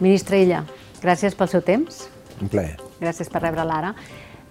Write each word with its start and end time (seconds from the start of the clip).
Ministre 0.00 0.42
Illa, 0.44 0.60
gràcies 1.00 1.34
pel 1.36 1.48
seu 1.48 1.62
temps. 1.64 2.02
Un 2.42 2.50
plaer. 2.52 2.76
Gràcies 3.00 3.30
per 3.32 3.40
rebre 3.40 3.64
l'ara. 3.64 3.94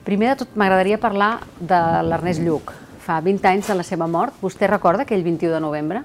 Primer 0.06 0.32
de 0.32 0.40
tot, 0.42 0.56
m'agradaria 0.58 0.98
parlar 1.02 1.36
de 1.60 1.80
l'Ernest 2.08 2.42
Lluc. 2.42 2.74
Fa 3.06 3.20
20 3.22 3.46
anys 3.52 3.70
de 3.70 3.76
la 3.78 3.86
seva 3.86 4.08
mort. 4.10 4.34
Vostè 4.42 4.70
recorda 4.70 5.06
aquell 5.06 5.26
21 5.26 5.54
de 5.54 5.62
novembre? 5.62 6.02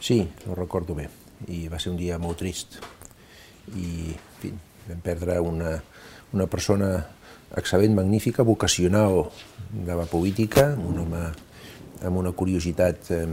Sí, 0.00 0.22
ho 0.48 0.56
recordo 0.56 0.96
bé. 0.96 1.10
I 1.52 1.66
va 1.68 1.80
ser 1.82 1.92
un 1.92 1.98
dia 2.00 2.16
molt 2.20 2.40
trist. 2.40 2.80
I, 3.76 4.12
en 4.16 4.40
fi, 4.40 4.52
vam 4.88 5.04
perdre 5.04 5.36
una, 5.44 5.74
una 6.32 6.48
persona 6.48 6.94
excel·lent, 7.52 7.92
magnífica, 7.92 8.42
vocacional 8.42 9.26
de 9.72 9.96
la 9.98 10.08
política, 10.08 10.70
un 10.80 11.04
home 11.04 11.26
amb 12.02 12.18
una 12.18 12.32
curiositat 12.32 13.12
eh, 13.14 13.26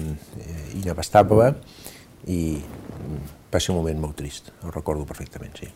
inabastable 0.77 1.53
i 2.27 2.59
va 3.53 3.59
ser 3.59 3.73
un 3.73 3.79
moment 3.79 4.01
molt 4.01 4.17
trist, 4.19 4.51
ho 4.63 4.71
recordo 4.73 5.05
perfectament, 5.09 5.55
sí. 5.57 5.69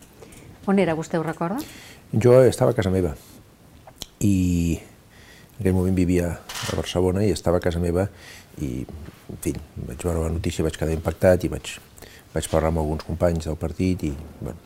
On 0.68 0.80
era, 0.80 0.96
vostè 0.96 1.20
ho 1.20 1.24
recorda? 1.24 1.60
Jo 2.14 2.40
estava 2.44 2.72
a 2.72 2.78
casa 2.78 2.92
meva 2.94 3.14
i 4.24 4.80
en 5.54 5.60
aquell 5.60 5.76
moment 5.76 5.96
vivia 5.96 6.30
a 6.34 6.76
Barcelona 6.78 7.24
i 7.26 7.32
estava 7.34 7.60
a 7.60 7.64
casa 7.64 7.82
meva 7.84 8.08
i, 8.62 8.84
en 8.84 9.40
fi, 9.42 9.54
vaig 9.88 10.04
veure 10.04 10.24
la 10.24 10.32
notícia, 10.34 10.66
vaig 10.66 10.78
quedar 10.80 10.96
impactat 10.96 11.46
i 11.46 11.52
vaig, 11.52 11.76
vaig 12.34 12.50
parlar 12.52 12.72
amb 12.72 12.84
alguns 12.84 13.06
companys 13.08 13.50
del 13.50 13.60
partit 13.60 14.08
i, 14.08 14.14
bueno, 14.42 14.58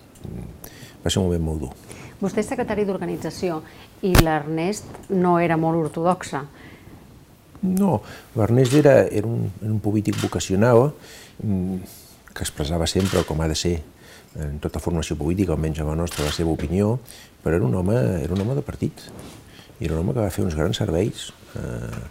va 1.03 1.09
ser 1.09 1.21
un 1.21 1.27
moment 1.27 1.45
molt 1.49 1.65
dur. 1.65 1.73
Vostè 2.21 2.41
és 2.41 2.49
secretari 2.49 2.85
d'organització 2.87 3.61
i 4.05 4.15
l'Ernest 4.17 5.09
no 5.13 5.37
era 5.39 5.57
molt 5.57 5.85
ortodoxa. 5.85 6.45
No, 7.67 8.01
l'Ernest 8.37 8.73
era, 8.77 8.99
era, 9.05 9.27
un, 9.27 9.49
era 9.61 9.71
un 9.73 9.79
polític 9.81 10.17
vocacional 10.21 10.91
mm, 10.91 11.26
que 11.37 12.43
expressava 12.43 12.87
sempre 12.89 13.23
com 13.27 13.41
ha 13.41 13.47
de 13.49 13.55
ser 13.57 13.75
en 14.37 14.59
tota 14.61 14.81
formació 14.83 15.17
política, 15.17 15.55
almenys 15.55 15.81
a 15.81 15.87
la 15.87 15.95
nostra, 15.97 16.25
la 16.27 16.33
seva 16.35 16.53
opinió, 16.53 16.97
però 17.43 17.57
era 17.57 17.65
un 17.65 17.75
home, 17.75 17.95
era 18.21 18.33
un 18.35 18.43
home 18.43 18.57
de 18.57 18.65
partit. 18.65 19.05
I 19.79 19.87
era 19.87 19.95
un 19.95 20.03
home 20.03 20.13
que 20.13 20.23
va 20.23 20.33
fer 20.33 20.45
uns 20.45 20.57
grans 20.57 20.77
serveis 20.77 21.29
eh, 21.57 22.01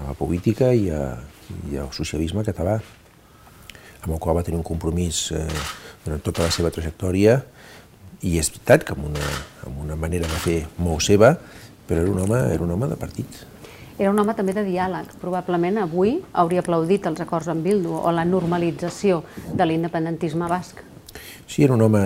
a 0.00 0.10
la 0.10 0.14
política 0.18 0.72
i, 0.74 0.88
a, 0.90 1.16
i 1.70 1.80
al 1.80 1.90
socialisme 1.94 2.44
català, 2.46 2.78
amb 4.04 4.12
el 4.12 4.20
qual 4.20 4.38
va 4.38 4.44
tenir 4.46 4.60
un 4.60 4.66
compromís 4.66 5.26
eh, 5.32 5.46
durant 6.04 6.22
tota 6.22 6.46
la 6.46 6.54
seva 6.54 6.72
trajectòria, 6.74 7.40
i 8.24 8.38
és 8.40 8.48
veritat 8.52 8.86
que 8.86 8.94
amb 8.96 9.08
una, 9.10 9.32
amb 9.66 9.82
una 9.84 9.96
manera 10.00 10.28
de 10.30 10.40
fer 10.40 10.60
molt 10.80 11.04
seva, 11.04 11.34
però 11.88 12.04
era 12.04 12.12
un 12.12 12.22
home, 12.22 12.40
era 12.54 12.64
un 12.64 12.72
home 12.72 12.88
de 12.92 13.00
partit. 13.00 13.42
Era 13.98 14.10
un 14.10 14.18
home 14.18 14.34
també 14.34 14.54
de 14.56 14.64
diàleg. 14.66 15.12
Probablement 15.22 15.78
avui 15.84 16.16
hauria 16.32 16.64
aplaudit 16.64 17.06
els 17.06 17.20
acords 17.22 17.46
amb 17.52 17.62
Bildu 17.62 17.94
o 17.94 18.10
la 18.10 18.24
normalització 18.26 19.22
de 19.54 19.66
l'independentisme 19.68 20.48
basc. 20.50 20.80
Sí, 21.46 21.62
era 21.62 21.76
un 21.76 21.84
home 21.86 22.02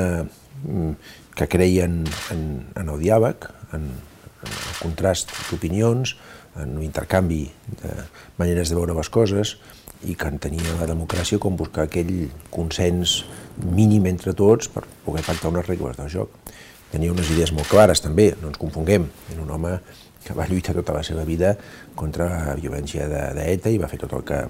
mm, 0.65 0.93
que 1.39 1.49
creia 1.49 1.87
en, 1.89 2.03
en, 2.35 2.43
en 2.77 2.93
el 2.93 3.01
diàleg, 3.01 3.49
en, 3.73 3.89
en 3.89 4.53
el 4.53 4.77
contrast 4.83 5.33
d'opinions, 5.49 6.17
en 6.59 6.77
l'intercanvi 6.77 7.47
de 7.81 7.95
maneres 8.37 8.69
de 8.69 8.77
veure 8.77 8.97
les 8.97 9.09
coses 9.09 9.57
i 10.07 10.15
que 10.19 10.29
entenia 10.31 10.77
la 10.79 10.89
democràcia 10.91 11.41
com 11.43 11.57
buscar 11.57 11.87
aquell 11.87 12.29
consens 12.55 13.23
mínim 13.65 14.07
entre 14.11 14.35
tots 14.37 14.69
per 14.71 14.85
poder 15.07 15.25
pactar 15.27 15.55
unes 15.55 15.67
regles 15.67 15.97
del 15.97 16.11
joc. 16.13 16.53
Tenia 16.93 17.13
unes 17.13 17.31
idees 17.33 17.53
molt 17.53 17.69
clares 17.69 18.01
també, 18.05 18.31
no 18.43 18.53
ens 18.53 18.61
confonguem, 18.61 19.09
era 19.33 19.43
un 19.43 19.51
home 19.57 19.75
que 20.29 20.37
va 20.37 20.47
lluitar 20.49 20.77
tota 20.77 20.95
la 20.95 21.03
seva 21.07 21.25
vida 21.25 21.55
contra 21.97 22.29
la 22.51 22.55
violència 22.61 23.09
d'ETA 23.09 23.73
i 23.73 23.81
va 23.81 23.89
fer 23.89 24.01
tot 24.05 24.13
el 24.19 24.25
que 24.29 24.45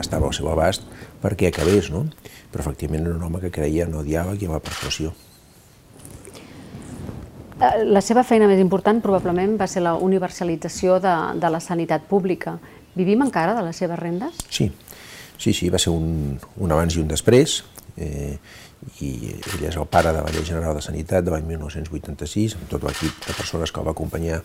estava 0.00 0.28
al 0.28 0.36
seu 0.36 0.48
abast 0.50 0.88
perquè 1.22 1.52
acabés, 1.52 1.92
no? 1.92 2.06
Però 2.52 2.64
efectivament 2.64 3.06
era 3.06 3.16
un 3.16 3.24
home 3.28 3.42
que 3.44 3.52
creia 3.52 3.84
en 3.84 3.96
el 3.98 4.06
diàleg 4.08 4.42
i 4.42 4.48
en 4.48 4.56
la 4.56 4.64
persuasió. 4.64 5.12
Eh, 7.58 7.84
la 7.84 8.00
seva 8.04 8.22
feina 8.22 8.48
més 8.48 8.60
important 8.62 9.02
probablement 9.02 9.56
va 9.60 9.66
ser 9.66 9.82
la 9.82 9.96
universalització 9.98 10.98
de, 11.02 11.14
de 11.42 11.50
la 11.50 11.60
sanitat 11.60 12.06
pública. 12.08 12.56
Vivim 12.98 13.24
encara 13.26 13.56
de 13.58 13.64
les 13.66 13.76
seves 13.76 13.98
rendes? 13.98 14.38
Sí, 14.48 14.70
sí, 15.36 15.52
sí 15.52 15.68
va 15.68 15.80
ser 15.82 15.92
un, 15.94 16.38
un 16.38 16.72
abans 16.72 16.96
i 16.96 17.02
un 17.02 17.10
després. 17.10 17.60
Eh, 17.98 18.38
i 19.02 19.12
ell 19.34 19.64
és 19.68 19.76
el 19.76 19.86
pare 19.90 20.12
de 20.14 20.22
la 20.22 20.32
Llei 20.32 20.44
General 20.46 20.76
de 20.76 20.82
Sanitat 20.84 21.26
de 21.26 21.32
l'any 21.34 21.46
1986, 21.48 22.56
amb 22.58 22.68
tot 22.70 22.84
l'equip 22.86 23.24
de 23.26 23.34
persones 23.34 23.72
que 23.72 23.82
el 23.82 23.88
va 23.88 23.94
acompanyar 23.96 24.42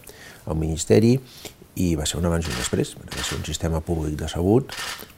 al 0.49 0.59
Ministeri, 0.59 1.17
i 1.75 1.93
va 1.97 2.05
ser 2.09 2.19
un 2.19 2.27
abans 2.29 2.45
i 2.45 2.51
un 2.51 2.59
després. 2.59 2.95
Va 3.01 3.23
ser 3.23 3.39
un 3.39 3.45
sistema 3.47 3.81
públic 3.81 4.17
de 4.19 4.29
salut, 4.29 4.73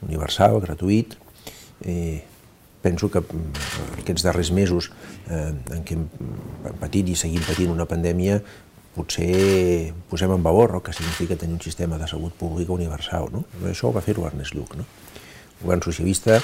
universal, 0.06 0.60
gratuït. 0.64 1.16
Eh, 1.84 2.22
penso 2.84 3.10
que 3.12 3.20
mm, 3.20 3.64
aquests 4.04 4.24
darrers 4.24 4.52
mesos 4.54 4.90
eh, 5.28 5.52
en 5.52 5.82
què 5.84 5.96
hem 5.98 6.06
patit 6.80 7.08
i 7.10 7.16
seguim 7.18 7.44
patint 7.44 7.72
una 7.72 7.88
pandèmia, 7.88 8.38
potser 8.96 9.92
posem 10.08 10.32
en 10.32 10.44
valor 10.44 10.78
el 10.78 10.84
que 10.84 10.94
significa 10.96 11.36
tenir 11.36 11.58
un 11.58 11.64
sistema 11.64 11.98
de 12.00 12.08
salut 12.08 12.32
pública 12.36 12.72
universal. 12.72 13.28
No? 13.32 13.44
Això 13.68 13.90
ho 13.90 13.96
va 13.96 14.04
fer-ho 14.04 14.24
Ernest 14.28 14.56
Lluc. 14.56 14.76
No? 14.78 14.86
El 15.56 15.66
govern 15.66 15.84
socialista 15.84 16.40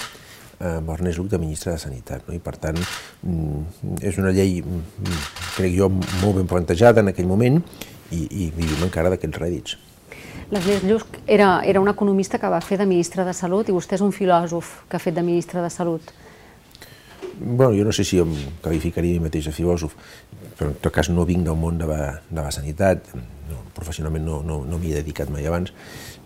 amb 0.62 0.90
Ernest 0.94 1.18
Lluc 1.18 1.30
de 1.32 1.40
ministre 1.42 1.72
de 1.74 1.78
Sanitat. 1.82 2.26
No? 2.28 2.34
I 2.34 2.40
per 2.42 2.56
tant, 2.62 2.78
mm, 2.78 4.02
és 4.02 4.18
una 4.18 4.32
llei, 4.34 4.60
mm, 4.62 5.16
crec 5.56 5.74
jo, 5.76 5.88
molt 6.22 6.36
ben 6.38 6.46
plantejada 6.46 7.00
en 7.00 7.08
aquell 7.12 7.26
moment 7.26 7.62
i, 8.10 8.26
i 8.26 8.50
vivim 8.54 8.84
encara 8.86 9.10
d'aquests 9.10 9.42
rèdits. 9.42 9.78
L'Ernest 10.52 10.84
Lluc 10.84 11.20
era, 11.26 11.62
era 11.64 11.80
un 11.80 11.88
economista 11.88 12.38
que 12.38 12.48
va 12.52 12.60
fer 12.60 12.76
de 12.78 12.86
ministre 12.86 13.24
de 13.24 13.32
Salut 13.32 13.68
i 13.68 13.72
vostè 13.72 13.96
és 13.96 14.04
un 14.04 14.12
filòsof 14.12 14.82
que 14.88 14.98
ha 14.98 15.00
fet 15.00 15.16
de 15.16 15.24
ministre 15.24 15.62
de 15.64 15.70
Salut. 15.72 16.12
Bueno, 17.40 17.72
jo 17.72 17.84
no 17.84 17.92
sé 17.92 18.04
si 18.04 18.18
em 18.20 18.34
qualificaria 18.60 19.16
mi 19.16 19.24
mateix 19.24 19.48
de 19.48 19.54
filòsof, 19.56 19.94
però 20.58 20.68
en 20.68 20.76
tot 20.84 20.92
cas 20.92 21.08
no 21.08 21.24
vinc 21.24 21.46
del 21.46 21.56
món 21.56 21.78
de 21.80 21.88
la, 21.88 22.20
de 22.28 22.40
la 22.42 22.52
sanitat, 22.52 23.08
no, 23.48 23.62
professionalment 23.74 24.26
no, 24.26 24.42
no, 24.44 24.60
no 24.68 24.78
m'hi 24.78 24.92
he 24.92 25.00
dedicat 25.00 25.32
mai 25.32 25.48
abans. 25.48 25.72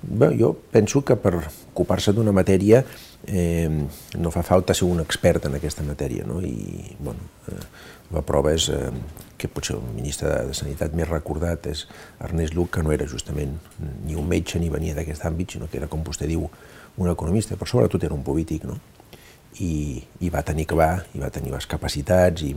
Bé, 0.02 0.32
jo 0.38 0.52
penso 0.74 1.04
que 1.06 1.16
per 1.16 1.36
ocupar-se 1.38 2.12
d'una 2.12 2.34
matèria 2.34 2.82
eh, 3.26 3.68
no 4.18 4.30
fa 4.30 4.42
falta 4.46 4.74
ser 4.74 4.88
un 4.88 5.00
expert 5.02 5.46
en 5.46 5.58
aquesta 5.58 5.84
matèria, 5.86 6.26
no? 6.26 6.40
i 6.40 6.96
bueno, 6.98 7.30
eh, 7.50 7.60
la 8.14 8.22
prova 8.22 8.52
és 8.54 8.68
eh, 8.70 8.90
que 9.36 9.50
potser 9.52 9.76
el 9.76 9.84
ministre 9.94 10.30
de 10.46 10.54
Sanitat 10.56 10.94
més 10.96 11.08
recordat 11.10 11.66
és 11.70 11.86
Ernest 12.22 12.54
Lluc, 12.54 12.72
que 12.76 12.84
no 12.86 12.94
era 12.94 13.08
justament 13.10 13.56
ni 14.06 14.16
un 14.16 14.28
metge 14.30 14.60
ni 14.62 14.70
venia 14.72 14.94
d'aquest 14.96 15.26
àmbit, 15.28 15.56
sinó 15.56 15.70
que 15.70 15.80
era, 15.80 15.90
com 15.90 16.04
vostè 16.06 16.28
diu, 16.30 16.46
un 16.96 17.10
economista, 17.12 17.58
però 17.58 17.68
sobretot 17.68 18.06
era 18.06 18.16
un 18.16 18.24
polític, 18.24 18.64
no? 18.64 18.78
I, 19.64 20.02
i 20.20 20.28
va 20.28 20.42
tenir 20.44 20.66
que 20.68 20.76
va, 20.76 20.90
i 21.16 21.20
va 21.22 21.30
tenir 21.32 21.52
les 21.54 21.66
capacitats 21.70 22.42
i, 22.44 22.50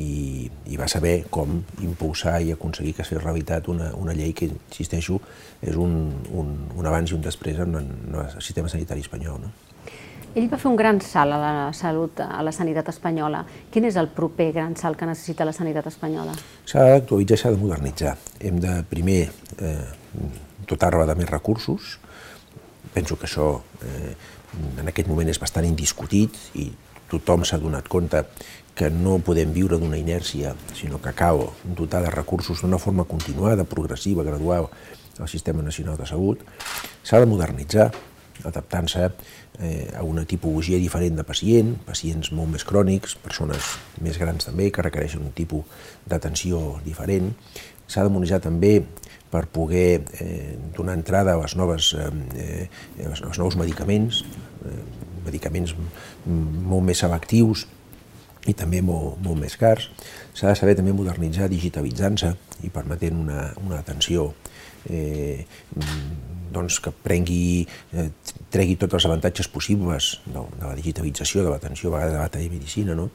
i, 0.00 0.12
i 0.72 0.78
va 0.80 0.88
saber 0.88 1.26
com 1.30 1.58
impulsar 1.84 2.38
i 2.40 2.54
aconseguir 2.54 2.94
que 2.96 3.04
es 3.04 3.10
fes 3.12 3.20
realitat 3.20 3.68
una, 3.68 3.90
una 4.00 4.14
llei 4.16 4.32
que, 4.32 4.48
insisteixo, 4.48 5.18
és 5.60 5.76
un, 5.76 5.92
un, 6.32 6.54
un 6.78 6.88
abans 6.88 7.12
i 7.12 7.18
un 7.18 7.26
després 7.26 7.60
en, 7.60 7.76
en 7.82 8.16
el 8.22 8.40
sistema 8.40 8.72
sanitari 8.72 9.04
espanyol. 9.04 9.44
No? 9.44 9.52
Ell 10.32 10.46
va 10.48 10.56
fer 10.56 10.70
un 10.70 10.78
gran 10.80 10.96
salt 11.04 11.34
a 11.36 11.38
la 11.38 11.72
salut, 11.76 12.20
a 12.24 12.40
la 12.40 12.52
sanitat 12.56 12.86
espanyola. 12.88 13.42
Quin 13.72 13.84
és 13.84 13.98
el 14.00 14.08
proper 14.16 14.48
gran 14.56 14.76
salt 14.80 14.96
que 14.96 15.08
necessita 15.08 15.44
la 15.44 15.52
sanitat 15.52 15.90
espanyola? 15.90 16.32
S'ha 16.64 16.86
d'actualitzar, 16.88 17.36
s'ha 17.36 17.52
de 17.52 17.60
modernitzar. 17.60 18.14
Hem 18.40 18.62
de 18.62 18.78
primer 18.88 19.26
eh, 19.60 19.74
dotar-la 20.70 21.04
de 21.10 21.18
més 21.20 21.28
recursos. 21.28 21.98
Penso 22.94 23.18
que 23.20 23.28
això 23.28 23.58
eh, 23.84 24.14
en 24.80 24.88
aquest 24.88 25.08
moment 25.08 25.28
és 25.28 25.40
bastant 25.40 25.66
indiscutit 25.66 26.36
i 26.58 26.70
tothom 27.12 27.44
s'ha 27.44 27.60
donat 27.60 27.88
compte 27.92 28.24
que 28.74 28.88
no 28.90 29.18
podem 29.20 29.52
viure 29.52 29.76
d'una 29.76 29.98
inèrcia, 30.00 30.54
sinó 30.76 31.00
que 31.02 31.12
cal 31.12 31.44
dotar 31.76 32.00
de 32.04 32.12
recursos 32.12 32.62
d'una 32.62 32.80
forma 32.80 33.04
continuada, 33.04 33.68
progressiva, 33.68 34.24
gradual 34.24 34.70
al 35.18 35.28
Sistema 35.28 35.62
Nacional 35.62 35.98
de 35.98 36.08
Salut. 36.08 36.40
S'ha 37.04 37.20
de 37.20 37.28
modernitzar, 37.28 37.90
adaptant-se 38.48 39.10
eh, 39.60 39.92
a 39.94 40.02
una 40.02 40.24
tipologia 40.24 40.80
diferent 40.80 41.20
de 41.20 41.26
pacient, 41.28 41.74
pacients 41.84 42.32
molt 42.32 42.54
més 42.54 42.64
crònics, 42.64 43.18
persones 43.20 43.74
més 44.00 44.16
grans 44.18 44.48
també, 44.48 44.70
que 44.72 44.84
requereixen 44.84 45.20
un 45.20 45.36
tipus 45.36 45.68
d'atenció 46.08 46.80
diferent. 46.86 47.34
S'ha 47.86 48.08
de 48.08 48.40
també 48.40 48.78
per 49.32 49.46
poder 49.48 50.04
eh, 50.20 50.58
donar 50.76 50.94
entrada 50.94 51.32
a 51.34 51.40
les 51.40 51.56
noves, 51.56 51.94
eh, 51.94 52.68
als 53.04 53.20
eh, 53.20 53.38
nous 53.38 53.56
medicaments, 53.56 54.24
medicaments 55.26 55.74
molt 56.26 56.86
més 56.86 57.02
selectius 57.02 57.66
i 58.50 58.54
també 58.58 58.80
molt, 58.82 59.20
molt 59.22 59.38
més 59.38 59.54
cars. 59.58 59.88
S'ha 60.34 60.50
de 60.50 60.58
saber 60.58 60.74
també 60.78 60.94
modernitzar 60.96 61.48
digitalitzant-se 61.50 62.32
i 62.66 62.72
permetent 62.74 63.20
una, 63.22 63.44
una 63.62 63.78
atenció 63.78 64.32
eh, 64.90 65.44
doncs, 66.52 66.80
que 66.82 66.92
prengui, 67.04 67.66
eh, 67.94 68.08
tregui 68.52 68.76
tots 68.80 68.98
els 68.98 69.06
avantatges 69.08 69.48
possibles 69.48 70.16
de, 70.26 70.42
de 70.58 70.66
la 70.66 70.74
digitalització, 70.78 71.46
de 71.46 71.54
l'atenció 71.54 71.90
a 71.90 71.96
vegades 71.96 72.16
de 72.16 72.20
la 72.20 72.32
telemedicina, 72.34 72.96
no? 72.98 73.10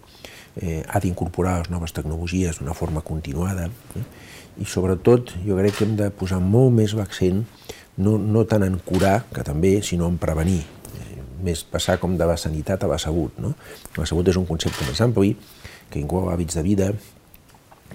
eh, 0.56 0.82
ha 0.88 1.02
d'incorporar 1.04 1.60
les 1.60 1.72
noves 1.74 1.94
tecnologies 1.94 2.60
d'una 2.60 2.76
forma 2.78 3.04
continuada 3.06 3.68
eh? 3.68 4.06
i 4.58 4.66
sobretot 4.66 5.36
jo 5.46 5.58
crec 5.60 5.78
que 5.78 5.86
hem 5.86 5.98
de 6.00 6.10
posar 6.10 6.40
molt 6.42 6.74
més 6.74 6.96
l'accent 6.98 7.44
no, 7.98 8.18
no 8.18 8.46
tant 8.50 8.66
en 8.66 8.78
curar, 8.86 9.24
que 9.34 9.44
també, 9.46 9.80
sinó 9.82 10.10
en 10.10 10.20
prevenir. 10.22 10.62
Més 11.46 11.64
passar 11.68 11.98
com 12.02 12.18
de 12.18 12.26
la 12.26 12.38
sanitat 12.40 12.84
a 12.84 12.90
la 12.90 12.98
salut. 13.02 13.38
No? 13.42 13.54
La 13.98 14.08
salut 14.10 14.28
és 14.28 14.40
un 14.40 14.48
concepte 14.50 14.88
més 14.88 15.02
ampli, 15.06 15.36
que 15.92 16.02
inclou 16.02 16.32
hàbits 16.32 16.58
de 16.58 16.66
vida, 16.66 16.92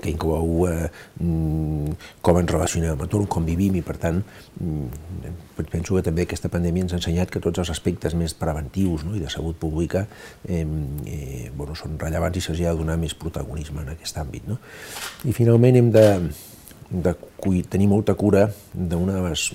que 0.00 0.10
inclou 0.10 0.68
eh, 0.68 0.88
mm, 1.20 1.96
com 2.24 2.38
ens 2.40 2.50
relacionem 2.50 2.94
amb 2.94 3.02
l'entorn, 3.04 3.26
com 3.28 3.44
vivim 3.44 3.74
i 3.76 3.82
per 3.84 3.98
tant 4.00 4.22
mm, 4.22 5.66
penso 5.68 5.96
que 5.96 6.04
també 6.06 6.24
aquesta 6.24 6.50
pandèmia 6.52 6.86
ens 6.86 6.94
ha 6.94 7.00
ensenyat 7.00 7.30
que 7.32 7.42
tots 7.44 7.60
els 7.60 7.72
aspectes 7.74 8.16
més 8.18 8.34
preventius 8.38 9.04
no, 9.04 9.14
i 9.18 9.20
de 9.22 9.30
salut 9.32 9.58
pública 9.60 10.06
eh, 10.48 10.64
eh, 10.64 11.50
bueno, 11.56 11.76
són 11.78 11.98
rellevants 12.00 12.40
i 12.40 12.44
se'ls 12.44 12.62
ha 12.64 12.72
de 12.72 12.80
donar 12.80 12.96
més 13.00 13.14
protagonisme 13.18 13.84
en 13.84 13.92
aquest 13.92 14.16
àmbit. 14.22 14.48
No? 14.48 14.58
I 15.28 15.36
finalment 15.36 15.78
hem 15.82 15.92
de, 15.94 16.06
de 16.92 17.14
tenir 17.72 17.88
molta 17.88 18.14
cura 18.14 18.46
d'una 18.72 19.16
de, 19.16 19.22
les, 19.30 19.48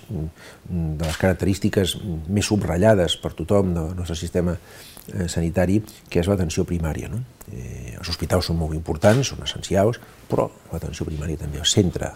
de 0.68 1.06
les 1.06 1.18
característiques 1.22 1.98
més 2.28 2.50
subratllades 2.50 3.18
per 3.22 3.34
tothom 3.38 3.74
del 3.76 3.94
nostre 3.96 4.18
sistema 4.18 4.58
eh, 4.58 5.28
sanitari, 5.30 5.80
que 6.10 6.22
és 6.24 6.30
l'atenció 6.30 6.66
primària. 6.66 7.12
No? 7.14 7.22
Eh, 7.52 7.94
els 7.98 8.10
hospitals 8.10 8.50
són 8.50 8.58
molt 8.60 8.76
importants, 8.76 9.30
són 9.30 9.46
essencials, 9.46 10.02
però 10.28 10.50
l'atenció 10.74 11.06
primària 11.08 11.40
també, 11.44 11.62
el 11.62 11.70
centre 11.70 12.16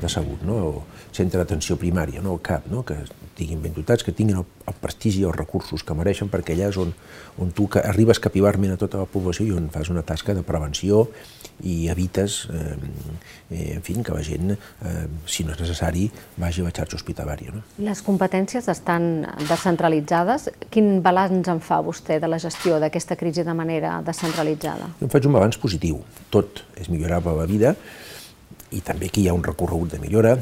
de 0.00 0.08
salut, 0.12 0.42
no? 0.44 0.56
o 0.66 0.82
centre 1.16 1.40
d'atenció 1.40 1.78
primària, 1.80 2.20
no? 2.20 2.34
el 2.36 2.42
CAP, 2.44 2.66
no? 2.72 2.82
que 2.84 2.98
estiguin 3.06 3.62
ben 3.62 3.74
dotats, 3.76 4.04
que 4.04 4.12
tinguin 4.12 4.42
el, 4.42 4.44
el 4.68 4.76
prestigi 4.82 5.22
i 5.22 5.28
els 5.28 5.36
recursos 5.36 5.84
que 5.86 5.96
mereixen, 5.96 6.28
perquè 6.32 6.56
allà 6.56 6.70
és 6.72 6.80
on, 6.80 6.92
on 7.40 7.54
tu 7.56 7.68
que 7.72 7.80
arribes 7.84 8.20
capivarment 8.20 8.74
a 8.74 8.80
tota 8.80 9.00
la 9.00 9.08
població 9.08 9.46
i 9.46 9.54
on 9.56 9.70
fas 9.72 9.92
una 9.92 10.04
tasca 10.04 10.36
de 10.36 10.44
prevenció 10.44 11.06
i 11.64 11.88
evites, 11.88 12.48
eh, 12.52 12.76
eh, 13.50 13.74
en 13.76 13.82
fi, 13.82 13.94
que 14.02 14.12
la 14.12 14.22
gent, 14.22 14.50
eh, 14.52 15.06
si 15.26 15.44
no 15.44 15.52
és 15.52 15.60
necessari, 15.60 16.10
vagi 16.36 16.60
a 16.60 16.64
la 16.64 16.72
xarxa 16.74 16.98
hospitalària. 16.98 17.54
No? 17.54 17.62
Les 17.78 18.02
competències 18.02 18.68
estan 18.68 19.26
descentralitzades. 19.48 20.50
Quin 20.70 21.00
balanç 21.02 21.48
en 21.48 21.60
fa 21.60 21.80
vostè 21.80 22.20
de 22.20 22.28
la 22.28 22.38
gestió 22.38 22.80
d'aquesta 22.80 23.16
crisi 23.16 23.44
de 23.44 23.54
manera 23.54 24.02
descentralitzada? 24.04 24.90
Jo 25.00 25.08
em 25.08 25.12
faig 25.12 25.26
un 25.26 25.38
balanç 25.38 25.58
positiu. 25.62 26.02
Tot 26.30 26.62
és 26.76 26.90
millorable 26.92 27.32
a 27.32 27.40
la 27.40 27.48
vida, 27.48 27.74
i 28.70 28.82
també 28.84 29.08
aquí 29.08 29.22
hi 29.22 29.28
ha 29.28 29.34
un 29.36 29.44
recorregut 29.44 29.94
de 29.94 30.00
millora. 30.02 30.36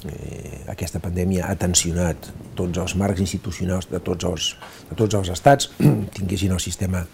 Eh, 0.00 0.60
aquesta 0.72 1.00
pandèmia 1.00 1.48
ha 1.50 1.56
tensionat 1.60 2.30
tots 2.56 2.78
els 2.78 2.94
marcs 2.96 3.20
institucionals 3.20 3.90
de 3.90 4.00
tots 4.00 4.24
els, 4.24 4.54
de 4.88 4.96
tots 4.96 5.18
els 5.18 5.32
estats, 5.34 5.72
tinguessin 6.16 6.54
el 6.56 6.62
sistema 6.62 7.04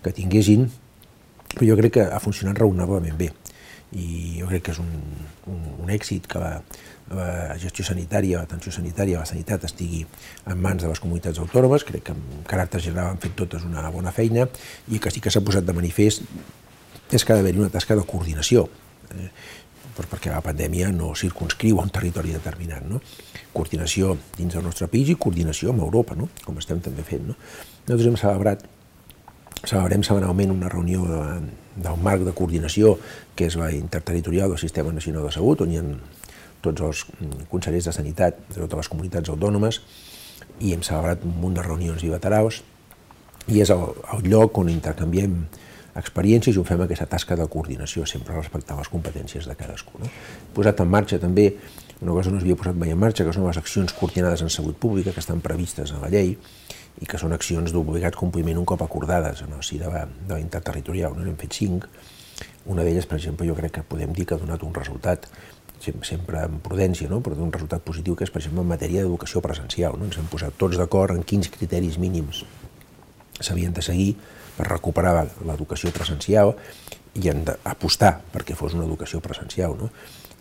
que 0.00 0.12
tinguessin, 0.16 0.70
però 1.54 1.72
jo 1.72 1.78
crec 1.80 1.98
que 1.98 2.06
ha 2.06 2.22
funcionat 2.22 2.58
raonablement 2.58 3.18
bé 3.18 3.30
i 3.90 4.38
jo 4.38 4.46
crec 4.46 4.68
que 4.68 4.74
és 4.74 4.78
un, 4.78 4.90
un, 5.50 5.62
un 5.82 5.90
èxit 5.90 6.28
que 6.30 6.38
la, 6.38 6.60
la 7.10 7.56
gestió 7.58 7.84
sanitària, 7.86 8.38
l'atenció 8.38 8.70
sanitària, 8.74 9.18
la 9.18 9.26
sanitat 9.26 9.64
estigui 9.66 10.04
en 10.46 10.60
mans 10.62 10.84
de 10.84 10.90
les 10.90 11.00
comunitats 11.02 11.40
autònomes, 11.42 11.84
crec 11.88 12.04
que 12.06 12.14
en 12.14 12.44
caràcter 12.46 12.82
general 12.84 13.10
han 13.10 13.22
fet 13.22 13.34
totes 13.38 13.66
una 13.66 13.82
bona 13.90 14.14
feina 14.14 14.46
i 14.88 15.02
que 15.02 15.10
sí 15.10 15.22
que 15.22 15.32
s'ha 15.34 15.42
posat 15.42 15.66
de 15.66 15.74
manifest 15.74 16.22
és 17.10 17.24
que 17.24 17.34
ha 17.34 17.40
d'haver-hi 17.40 17.64
una 17.64 17.74
tasca 17.74 17.96
de 17.98 18.06
coordinació. 18.06 18.68
Eh, 19.10 19.26
perquè 20.00 20.30
la 20.32 20.40
pandèmia 20.40 20.88
no 20.94 21.10
circunscriu 21.18 21.80
a 21.80 21.82
un 21.84 21.90
territori 21.92 22.32
determinat. 22.32 22.86
No? 22.88 23.00
Coordinació 23.52 24.14
dins 24.38 24.54
del 24.54 24.64
nostre 24.64 24.88
país 24.88 25.10
i 25.10 25.16
coordinació 25.18 25.74
amb 25.74 25.82
Europa, 25.84 26.16
no? 26.16 26.30
com 26.44 26.56
estem 26.62 26.80
també 26.80 27.04
fent. 27.04 27.26
No? 27.28 27.36
Nosaltres 27.84 28.08
hem 28.08 28.16
celebrat, 28.22 28.64
celebrem 29.64 30.04
setmanalment 30.06 30.52
una 30.54 30.70
reunió 30.72 31.04
de, 31.08 31.22
del 31.76 32.00
marc 32.02 32.24
de 32.26 32.34
coordinació, 32.36 32.96
que 33.36 33.48
és 33.50 33.56
la 33.60 33.70
interterritorial 33.74 34.52
del 34.52 34.60
Sistema 34.62 34.92
Nacional 34.92 35.26
de 35.28 35.32
Salut, 35.36 35.64
on 35.64 35.72
hi 35.72 35.80
ha 35.80 35.86
tots 36.64 36.84
els 36.84 37.04
consellers 37.52 37.88
de 37.88 37.96
sanitat 37.96 38.40
de 38.50 38.60
totes 38.60 38.82
les 38.82 38.92
comunitats 38.92 39.32
autònomes, 39.32 39.80
i 40.60 40.74
hem 40.74 40.84
celebrat 40.84 41.24
un 41.24 41.36
munt 41.40 41.56
de 41.56 41.64
reunions 41.64 42.04
bilaterals, 42.04 42.62
i 43.48 43.60
és 43.64 43.72
el, 43.72 43.86
el 44.14 44.26
lloc 44.28 44.58
on 44.60 44.68
intercanviem 44.72 45.36
experiències 46.00 46.54
i 46.54 46.60
ho 46.60 46.64
fem 46.64 46.82
aquesta 46.84 47.08
tasca 47.10 47.36
de 47.36 47.46
coordinació, 47.50 48.04
sempre 48.06 48.36
respectant 48.36 48.78
les 48.78 48.90
competències 48.92 49.48
de 49.48 49.56
cadascú. 49.58 49.98
No? 50.00 50.10
Posat 50.54 50.82
en 50.84 50.90
marxa 50.92 51.18
també 51.22 51.50
una 52.00 52.14
cosa 52.14 52.30
que 52.30 52.36
no 52.36 52.40
s'havia 52.40 52.56
posat 52.56 52.78
mai 52.80 52.94
en 52.94 53.00
marxa, 53.00 53.26
que 53.26 53.34
són 53.36 53.48
les 53.48 53.58
accions 53.60 53.92
coordinades 53.96 54.44
en 54.44 54.52
salut 54.52 54.78
pública, 54.80 55.12
que 55.12 55.20
estan 55.20 55.42
previstes 55.44 55.92
en 55.92 56.00
la 56.00 56.08
llei, 56.12 56.36
i 57.00 57.08
que 57.08 57.18
són 57.20 57.32
accions 57.32 57.72
d'obligat 57.72 58.16
compliment 58.18 58.58
un 58.60 58.66
cop 58.68 58.82
acordades 58.84 59.44
en 59.46 59.54
el 59.56 59.62
si 59.64 59.78
de 59.78 59.88
la, 59.88 60.04
de 60.06 60.34
la 60.34 60.40
interterritorial. 60.42 61.14
No? 61.16 61.24
N'hem 61.24 61.38
fet 61.40 61.56
cinc. 61.62 61.86
Una 62.70 62.84
d'elles, 62.84 63.06
per 63.08 63.16
exemple, 63.20 63.46
jo 63.48 63.56
crec 63.56 63.78
que 63.78 63.86
podem 63.86 64.12
dir 64.16 64.26
que 64.26 64.36
ha 64.36 64.42
donat 64.42 64.62
un 64.66 64.74
resultat 64.76 65.30
sempre 65.80 66.42
amb 66.42 66.60
prudència, 66.60 67.08
no? 67.08 67.22
però 67.24 67.38
un 67.40 67.52
resultat 67.52 67.80
positiu 67.86 68.16
que 68.16 68.26
és, 68.26 68.32
per 68.32 68.42
exemple, 68.42 68.60
en 68.60 68.68
matèria 68.68 69.04
d'educació 69.04 69.40
presencial. 69.40 69.96
No? 69.96 70.10
Ens 70.10 70.18
hem 70.20 70.28
posat 70.28 70.58
tots 70.60 70.76
d'acord 70.76 71.16
en 71.16 71.24
quins 71.24 71.48
criteris 71.52 71.96
mínims 71.98 72.44
s'havien 73.40 73.72
de 73.72 73.82
seguir 73.82 74.12
per 74.58 74.68
recuperar 74.68 75.14
l'educació 75.48 75.92
presencial 75.96 76.52
i 77.16 77.30
han 77.30 77.46
d'apostar 77.46 78.18
perquè 78.34 78.56
fos 78.58 78.76
una 78.76 78.84
educació 78.84 79.22
presencial. 79.24 79.78
No? 79.78 79.88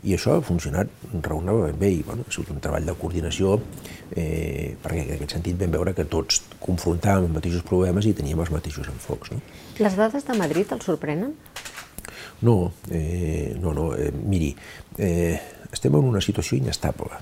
I 0.07 0.15
això 0.15 0.37
ha 0.37 0.43
funcionat 0.45 0.91
raonablement 1.11 1.79
bé 1.79 1.89
i 1.97 2.03
bueno, 2.07 2.23
ha 2.27 2.31
sigut 2.31 2.53
un 2.53 2.61
treball 2.63 2.85
de 2.87 2.95
coordinació 2.99 3.57
eh, 4.15 4.77
perquè 4.79 5.03
en 5.03 5.13
aquest 5.17 5.35
sentit 5.35 5.59
vam 5.59 5.75
veure 5.75 5.93
que 5.97 6.07
tots 6.07 6.41
confrontàvem 6.63 7.27
els 7.27 7.35
mateixos 7.35 7.65
problemes 7.67 8.07
i 8.07 8.15
teníem 8.15 8.39
els 8.39 8.53
mateixos 8.53 8.87
enfocs. 8.91 9.33
No? 9.35 9.41
Les 9.79 9.99
dades 9.99 10.25
de 10.27 10.37
Madrid 10.39 10.71
el 10.75 10.81
sorprenen? 10.85 11.35
No, 12.41 12.71
eh, 12.91 13.57
no, 13.59 13.75
no. 13.75 13.91
Eh, 13.99 14.13
miri, 14.15 14.53
eh, 14.97 15.35
estem 15.71 15.99
en 15.99 16.07
una 16.13 16.23
situació 16.23 16.57
inestable 16.57 17.19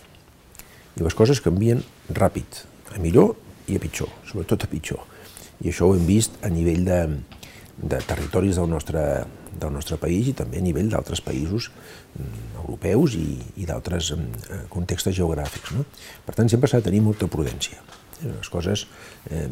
i 0.98 1.04
les 1.06 1.18
coses 1.18 1.42
canvien 1.42 1.84
ràpid, 2.14 2.64
a 2.94 3.02
millor 3.02 3.36
i 3.68 3.76
a 3.78 3.82
pitjor, 3.82 4.10
sobretot 4.26 4.64
a 4.66 4.70
pitjor 4.72 5.02
i 5.64 5.72
això 5.72 5.90
ho 5.90 5.96
hem 5.98 6.06
vist 6.06 6.38
a 6.46 6.52
nivell 6.54 6.84
de, 6.86 7.00
de 7.78 8.02
territoris 8.10 8.60
del 8.60 8.70
nostre, 8.70 9.02
del 9.54 9.72
nostre 9.74 9.98
país 10.02 10.28
i 10.32 10.36
també 10.38 10.60
a 10.60 10.66
nivell 10.66 10.90
d'altres 10.92 11.22
països 11.24 11.70
mm, 11.70 12.58
europeus 12.64 13.16
i, 13.20 13.38
i 13.62 13.70
d'altres 13.70 14.12
mm, 14.16 14.68
contextes 14.74 15.16
geogràfics. 15.18 15.76
No? 15.78 15.86
Per 16.26 16.36
tant, 16.36 16.50
sempre 16.52 16.70
s'ha 16.70 16.82
de 16.82 16.90
tenir 16.90 17.04
molta 17.06 17.30
prudència. 17.32 17.80
Les 18.18 18.50
coses, 18.50 18.88
eh, 19.30 19.46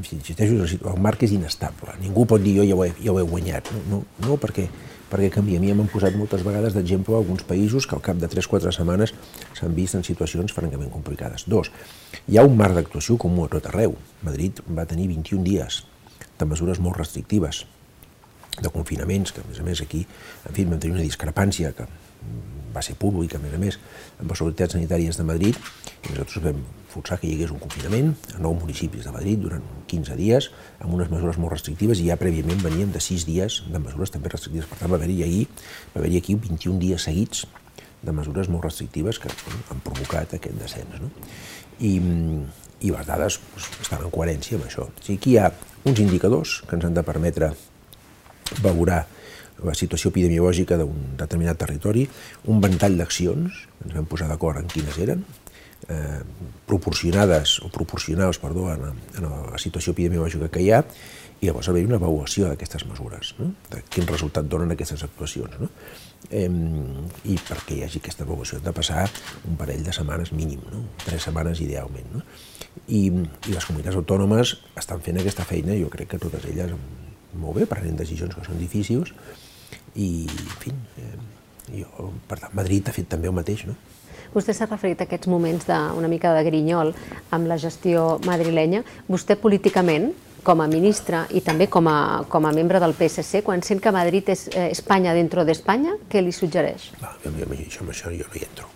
insisteixo, 0.00 0.62
el 0.64 1.00
marc 1.04 1.26
és 1.26 1.34
inestable. 1.36 1.92
Ningú 2.00 2.24
pot 2.28 2.40
dir 2.40 2.56
jo 2.56 2.64
ja 2.64 2.78
ho 2.78 2.86
he, 2.86 2.94
ja 3.04 3.12
ho 3.12 3.18
he 3.20 3.26
guanyat. 3.28 3.68
No, 3.74 3.82
no, 3.90 4.04
no 4.24 4.38
perquè 4.40 4.68
perquè 5.08 5.30
canvia. 5.32 5.58
A 5.58 5.62
mi 5.62 5.72
m'han 5.72 5.88
posat 5.90 6.16
moltes 6.16 6.44
vegades 6.44 6.76
d'exemple 6.76 7.16
alguns 7.16 7.44
països 7.48 7.86
que 7.88 7.96
al 7.96 8.04
cap 8.04 8.20
de 8.20 8.28
3-4 8.28 8.72
setmanes 8.74 9.14
s'han 9.56 9.74
vist 9.76 9.96
en 9.96 10.04
situacions 10.04 10.52
francament 10.54 10.92
complicades. 10.92 11.46
Dos, 11.48 11.72
hi 12.28 12.38
ha 12.38 12.46
un 12.46 12.56
marc 12.56 12.76
d'actuació 12.76 13.18
comú 13.20 13.46
a 13.46 13.52
tot 13.52 13.70
arreu. 13.70 13.96
Madrid 14.22 14.60
va 14.68 14.86
tenir 14.88 15.08
21 15.08 15.44
dies 15.46 15.82
de 16.38 16.46
mesures 16.46 16.78
molt 16.78 17.00
restrictives, 17.00 17.64
de 18.64 18.72
confinaments, 18.74 19.32
que 19.32 19.42
a 19.44 19.48
més 19.48 19.60
a 19.60 19.66
més 19.66 19.82
aquí, 19.84 20.04
en 20.48 20.54
fi, 20.54 20.64
vam 20.64 20.80
tenir 20.80 20.98
una 20.98 21.06
discrepància 21.06 21.72
que 21.76 21.86
va 22.74 22.82
ser 22.84 22.96
públic, 23.00 23.34
a 23.34 23.42
més 23.42 23.54
a 23.54 23.60
més, 23.60 23.78
amb 24.18 24.30
les 24.30 24.40
autoritats 24.40 24.76
sanitàries 24.76 25.18
de 25.18 25.26
Madrid, 25.26 25.56
i 26.04 26.12
nosaltres 26.12 26.44
vam 26.44 26.60
forçar 26.88 27.18
que 27.20 27.28
hi 27.28 27.34
hagués 27.36 27.52
un 27.52 27.60
confinament 27.62 28.12
a 28.34 28.42
nou 28.42 28.56
municipis 28.58 29.06
de 29.06 29.12
Madrid 29.14 29.40
durant 29.42 29.64
15 29.90 30.16
dies, 30.18 30.50
amb 30.80 30.94
unes 30.96 31.10
mesures 31.12 31.38
molt 31.40 31.54
restrictives, 31.56 32.00
i 32.00 32.08
ja 32.10 32.18
prèviament 32.20 32.60
veníem 32.64 32.92
de 32.94 33.02
6 33.04 33.26
dies 33.28 33.62
de 33.68 33.82
mesures 33.82 34.12
també 34.14 34.32
restrictives. 34.32 34.68
Per 34.70 34.80
tant, 34.80 34.92
va 34.92 35.00
haver-hi 35.00 35.22
ahir, 35.26 35.46
va 35.94 36.02
haver 36.02 36.14
aquí 36.20 36.36
21 36.36 36.78
dies 36.82 37.08
seguits 37.08 37.46
de 38.02 38.14
mesures 38.14 38.48
molt 38.52 38.64
restrictives 38.68 39.18
que 39.18 39.30
han 39.72 39.82
provocat 39.84 40.36
aquest 40.36 40.58
descens. 40.60 41.00
No? 41.02 41.10
I, 41.82 41.96
i 42.86 42.92
les 42.94 43.08
dades 43.08 43.40
doncs, 43.40 43.72
estan 43.82 44.04
en 44.04 44.14
coherència 44.14 44.58
amb 44.58 44.68
això. 44.68 44.86
O 44.86 45.02
sigui, 45.02 45.18
aquí 45.18 45.34
hi 45.34 45.40
ha 45.42 45.50
uns 45.88 46.02
indicadors 46.04 46.60
que 46.68 46.78
ens 46.78 46.86
han 46.86 46.94
de 46.94 47.04
permetre 47.06 47.52
valorar 48.62 49.04
la 49.64 49.74
situació 49.74 50.12
epidemiològica 50.12 50.78
d'un 50.78 51.16
determinat 51.18 51.58
territori, 51.58 52.06
un 52.52 52.60
ventall 52.62 52.98
d'accions, 52.98 53.62
ens 53.84 53.94
vam 53.94 54.06
posar 54.06 54.28
d'acord 54.30 54.60
en 54.60 54.68
quines 54.70 54.98
eren, 55.02 55.24
eh, 55.88 56.20
proporcionades 56.66 57.58
o 57.62 57.70
proporcionals 57.74 58.38
perdó, 58.38 58.68
en, 58.72 58.92
en 59.18 59.30
la 59.52 59.58
situació 59.58 59.94
epidemiològica 59.96 60.50
que 60.52 60.62
hi 60.62 60.70
ha, 60.72 60.84
i 61.40 61.46
llavors 61.46 61.68
haver 61.70 61.84
una 61.86 61.98
avaluació 62.00 62.48
d'aquestes 62.48 62.84
mesures, 62.90 63.34
no? 63.38 63.52
de 63.70 63.82
quin 63.90 64.06
resultat 64.10 64.48
donen 64.50 64.74
aquestes 64.74 65.04
actuacions. 65.06 65.54
No? 65.62 65.68
Eh, 66.34 66.48
I 67.30 67.36
perquè 67.46 67.76
hi 67.76 67.84
hagi 67.86 68.02
aquesta 68.02 68.26
avaluació 68.26 68.58
de 68.62 68.72
passar 68.74 69.04
un 69.46 69.58
parell 69.58 69.84
de 69.86 69.94
setmanes 69.94 70.32
mínim, 70.34 70.64
no? 70.72 70.82
tres 71.04 71.28
setmanes 71.28 71.62
idealment. 71.62 72.10
No? 72.16 72.24
I, 72.88 73.04
I 73.06 73.54
les 73.54 73.68
comunitats 73.68 73.98
autònomes 74.00 74.56
estan 74.78 75.04
fent 75.04 75.22
aquesta 75.22 75.46
feina, 75.46 75.78
jo 75.78 75.90
crec 75.94 76.10
que 76.14 76.22
totes 76.26 76.48
elles 76.50 76.74
molt 77.40 77.60
bé, 77.60 77.68
prenent 77.70 77.98
decisions 77.98 78.34
que 78.34 78.44
són 78.46 78.58
difícils, 78.60 79.14
i, 79.98 80.26
en 80.28 80.56
fi, 80.62 80.74
eh, 81.02 81.82
jo, 81.82 82.10
per 82.28 82.40
tant, 82.42 82.54
Madrid 82.58 82.88
ha 82.88 82.96
fet 82.96 83.08
també 83.10 83.30
el 83.30 83.36
mateix, 83.36 83.66
no? 83.68 83.76
Vostè 84.34 84.52
s'ha 84.52 84.68
referit 84.68 85.00
a 85.00 85.06
aquests 85.08 85.28
moments 85.32 85.64
d'una 85.68 86.08
mica 86.10 86.34
de 86.36 86.42
grinyol 86.44 86.92
amb 87.32 87.48
la 87.48 87.56
gestió 87.60 88.18
madrilenya. 88.26 88.82
Vostè 89.08 89.38
políticament, 89.40 90.10
com 90.44 90.60
a 90.60 90.68
ministre 90.70 91.24
i 91.34 91.42
també 91.44 91.66
com 91.72 91.88
a, 91.90 92.24
com 92.30 92.46
a 92.46 92.52
membre 92.56 92.80
del 92.80 92.94
PSC, 92.96 93.42
quan 93.44 93.64
sent 93.64 93.80
que 93.84 93.92
Madrid 93.92 94.28
és 94.32 94.46
eh, 94.52 94.68
Espanya 94.72 95.14
dentro 95.16 95.44
d'Espanya, 95.48 95.96
què 96.08 96.22
li 96.22 96.32
suggereix? 96.32 96.92
Va, 97.02 97.14
jo, 97.24 97.32
jo, 97.40 97.48
això, 97.56 97.88
això 97.88 98.12
jo 98.14 98.28
no 98.28 98.38
hi 98.38 98.44
entro. 98.46 98.68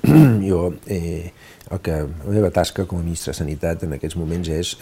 jo 0.50 0.74
eh, 0.86 1.32
el 1.70 1.80
que 1.84 1.92
la 2.02 2.32
meva 2.34 2.50
tasca 2.50 2.86
com 2.88 2.98
a 2.98 3.04
ministre 3.04 3.30
de 3.30 3.38
Sanitat 3.38 3.84
en 3.86 3.94
aquests 3.94 4.16
moments 4.18 4.48
és 4.50 4.72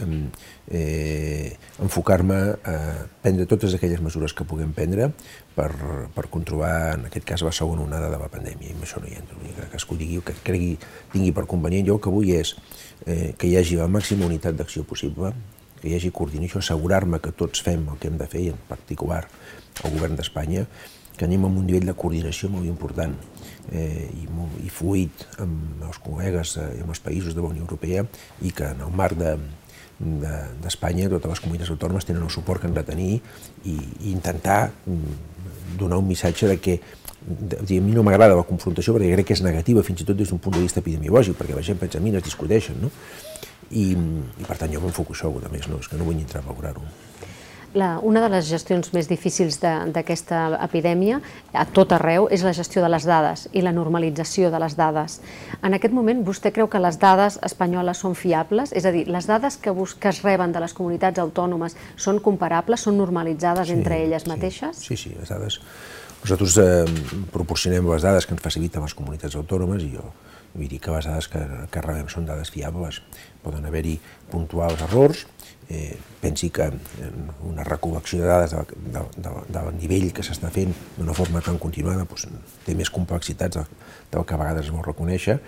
eh, 0.72 1.50
enfocar-me 1.84 2.38
a 2.64 2.76
prendre 3.20 3.44
totes 3.50 3.74
aquelles 3.76 4.00
mesures 4.04 4.32
que 4.32 4.46
puguem 4.48 4.72
prendre 4.76 5.10
per, 5.56 5.68
per 6.14 6.26
controlar, 6.32 6.94
en 6.96 7.04
aquest 7.10 7.28
cas, 7.28 7.44
la 7.44 7.52
segona 7.52 7.84
onada 7.84 8.08
de 8.08 8.20
la 8.20 8.30
pandèmia. 8.32 8.70
I 8.70 8.76
amb 8.78 8.86
això 8.86 9.02
no 9.02 9.10
hi 9.10 9.18
entra. 9.20 9.36
Que 9.42 9.66
cadascú 9.66 9.98
digui 10.00 10.22
que 10.24 10.36
cregui, 10.46 10.72
tingui 11.12 11.34
per 11.36 11.44
convenient. 11.50 11.90
Jo 11.90 11.98
el 11.98 12.04
que 12.04 12.14
vull 12.14 12.32
és 12.32 12.54
eh, 13.04 13.34
que 13.36 13.50
hi 13.50 13.58
hagi 13.60 13.76
la 13.76 13.90
màxima 13.92 14.24
unitat 14.24 14.56
d'acció 14.56 14.86
possible, 14.88 15.34
que 15.82 15.90
hi 15.90 15.96
hagi 15.98 16.14
coordinació, 16.14 16.62
assegurar-me 16.62 17.20
que 17.20 17.36
tots 17.36 17.60
fem 17.66 17.84
el 17.92 18.00
que 18.00 18.08
hem 18.08 18.16
de 18.16 18.30
fer, 18.30 18.46
i 18.48 18.54
en 18.54 18.62
particular 18.70 19.26
el 19.84 19.92
govern 19.92 20.16
d'Espanya, 20.18 20.64
que 21.18 21.26
anem 21.26 21.44
amb 21.48 21.58
un 21.60 21.66
nivell 21.66 21.88
de 21.88 21.96
coordinació 21.98 22.50
molt 22.52 22.68
important 22.70 23.16
eh, 23.72 24.08
i, 24.08 24.26
molt, 24.32 24.58
i 24.64 24.70
fluid 24.72 25.24
amb 25.42 25.86
els 25.88 25.98
col·legues 26.04 26.56
eh, 26.62 26.68
i 26.78 26.84
amb 26.84 26.94
els 26.94 27.02
països 27.04 27.34
de 27.34 27.42
la 27.42 27.50
Unió 27.50 27.66
Europea 27.66 28.06
i 28.46 28.54
que 28.54 28.70
en 28.70 28.84
el 28.86 28.94
marc 28.94 29.18
de, 29.18 29.34
d'Espanya, 29.98 31.08
de, 31.08 31.16
totes 31.16 31.34
les 31.34 31.42
comunitats 31.42 31.74
autònomes 31.74 32.06
tenen 32.06 32.22
el 32.22 32.30
suport 32.30 32.62
que 32.62 32.70
han 32.70 32.76
de 32.76 32.86
tenir 32.86 33.10
i, 33.18 33.74
i 33.74 34.12
intentar 34.12 34.68
mm, 34.86 35.18
donar 35.78 35.98
un 35.98 36.06
missatge 36.08 36.48
de 36.54 36.58
que 36.62 36.78
a 37.28 37.80
mi 37.82 37.92
no 37.92 38.04
m'agrada 38.06 38.36
la 38.38 38.46
confrontació 38.46 38.94
perquè 38.94 39.10
crec 39.16 39.26
que 39.28 39.36
és 39.36 39.42
negativa 39.44 39.82
fins 39.84 40.00
i 40.00 40.06
tot 40.06 40.16
des 40.16 40.30
d'un 40.30 40.40
punt 40.40 40.54
de 40.54 40.62
vista 40.62 40.80
epidemiològic, 40.80 41.36
perquè 41.36 41.56
la 41.56 41.64
gent 41.66 41.80
pensa 41.80 41.98
a 41.98 42.04
mi, 42.04 42.14
es 42.14 42.24
discuteixen, 42.24 42.78
no? 42.80 42.92
I, 43.68 43.90
i 43.92 44.46
per 44.46 44.56
tant 44.56 44.72
jo 44.72 44.80
m'enfoco 44.80 45.12
això, 45.12 45.28
a 45.28 45.50
més, 45.52 45.66
no? 45.68 45.80
és 45.82 45.90
que 45.90 45.98
no 45.98 46.06
vull 46.08 46.16
entrar 46.16 46.40
a 46.40 46.46
valorar-ho. 46.46 46.86
La, 47.76 47.98
una 48.00 48.22
de 48.24 48.30
les 48.32 48.46
gestions 48.48 48.94
més 48.94 49.10
difícils 49.10 49.58
d'aquesta 49.60 50.38
epidèmia, 50.64 51.18
a 51.52 51.66
tot 51.68 51.92
arreu, 51.92 52.28
és 52.32 52.40
la 52.46 52.54
gestió 52.56 52.80
de 52.80 52.88
les 52.88 53.04
dades 53.04 53.44
i 53.52 53.60
la 53.60 53.74
normalització 53.76 54.48
de 54.50 54.60
les 54.62 54.76
dades. 54.78 55.18
En 55.60 55.76
aquest 55.76 55.92
moment, 55.92 56.22
vostè 56.24 56.52
creu 56.54 56.70
que 56.72 56.80
les 56.80 56.96
dades 57.00 57.36
espanyoles 57.44 58.00
són 58.00 58.16
fiables? 58.16 58.72
És 58.72 58.88
a 58.88 58.92
dir, 58.94 59.04
les 59.12 59.28
dades 59.28 59.60
que, 59.60 59.74
que 60.00 60.08
es 60.08 60.22
reben 60.24 60.54
de 60.56 60.64
les 60.64 60.72
comunitats 60.72 61.20
autònomes 61.20 61.76
són 61.96 62.22
comparables, 62.24 62.88
són 62.88 62.96
normalitzades 62.96 63.68
sí, 63.68 63.76
entre 63.76 64.00
elles 64.06 64.24
sí, 64.24 64.32
mateixes? 64.32 64.84
Sí, 64.88 64.96
sí, 64.96 65.14
les 65.18 65.28
dades... 65.28 65.60
Nosaltres 66.18 66.56
eh, 66.58 67.20
proporcionem 67.30 67.86
les 67.92 68.02
dades 68.02 68.24
que 68.26 68.34
ens 68.34 68.42
faciliten 68.42 68.82
les 68.82 68.96
comunitats 68.98 69.36
autònomes 69.38 69.84
i 69.86 69.92
jo 69.92 70.08
vull 70.54 70.68
dir 70.68 70.80
que 70.82 70.90
les 70.90 71.06
dades 71.06 71.28
que, 71.30 71.42
que 71.70 71.82
rebem 71.84 72.08
són 72.10 72.26
dades 72.26 72.50
fiables. 72.50 73.00
Poden 73.44 73.66
haver-hi 73.68 73.98
puntuals 74.32 74.82
errors, 74.88 75.26
eh, 75.68 75.96
pensi 76.20 76.50
que 76.50 76.68
una 77.46 77.64
recol·lecció 77.66 78.22
de 78.22 78.28
dades 78.28 78.54
de, 78.54 78.62
de, 78.94 79.04
de, 79.16 79.32
del 79.54 79.70
nivell 79.78 80.08
que 80.16 80.24
s'està 80.26 80.50
fent 80.54 80.72
d'una 80.96 81.14
forma 81.16 81.42
tan 81.44 81.60
continuada 81.60 82.06
doncs, 82.08 82.26
té 82.64 82.74
més 82.78 82.90
complexitats 82.90 83.60
del, 83.60 83.70
del 84.12 84.26
que 84.26 84.36
a 84.36 84.40
vegades 84.40 84.66
es 84.66 84.74
vol 84.74 84.86
reconèixer. 84.86 85.38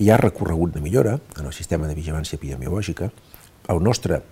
Hi 0.00 0.10
ha 0.10 0.20
recorregut 0.20 0.74
de 0.74 0.84
millora 0.84 1.18
en 1.38 1.44
el 1.44 1.54
sistema 1.56 1.88
de 1.88 1.96
vigilància 1.98 2.40
epidemiològica. 2.40 3.10
El 3.72 3.82
nostre 3.82 4.22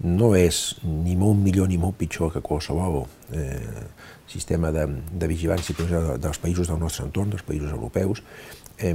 no 0.00 0.32
és 0.36 0.80
ni 0.84 1.16
molt 1.16 1.38
millor 1.40 1.68
ni 1.68 1.76
molt 1.80 1.98
pitjor 2.00 2.32
que 2.32 2.44
qualsevol 2.44 3.04
eh, 3.36 3.84
sistema 4.30 4.70
de, 4.72 4.86
de 5.12 5.28
vigilància 5.28 5.74
dels 6.20 6.40
països 6.40 6.70
del 6.70 6.80
nostre 6.80 7.04
entorn, 7.06 7.32
dels 7.32 7.44
països 7.44 7.72
europeus. 7.72 8.22
Eh, 8.78 8.94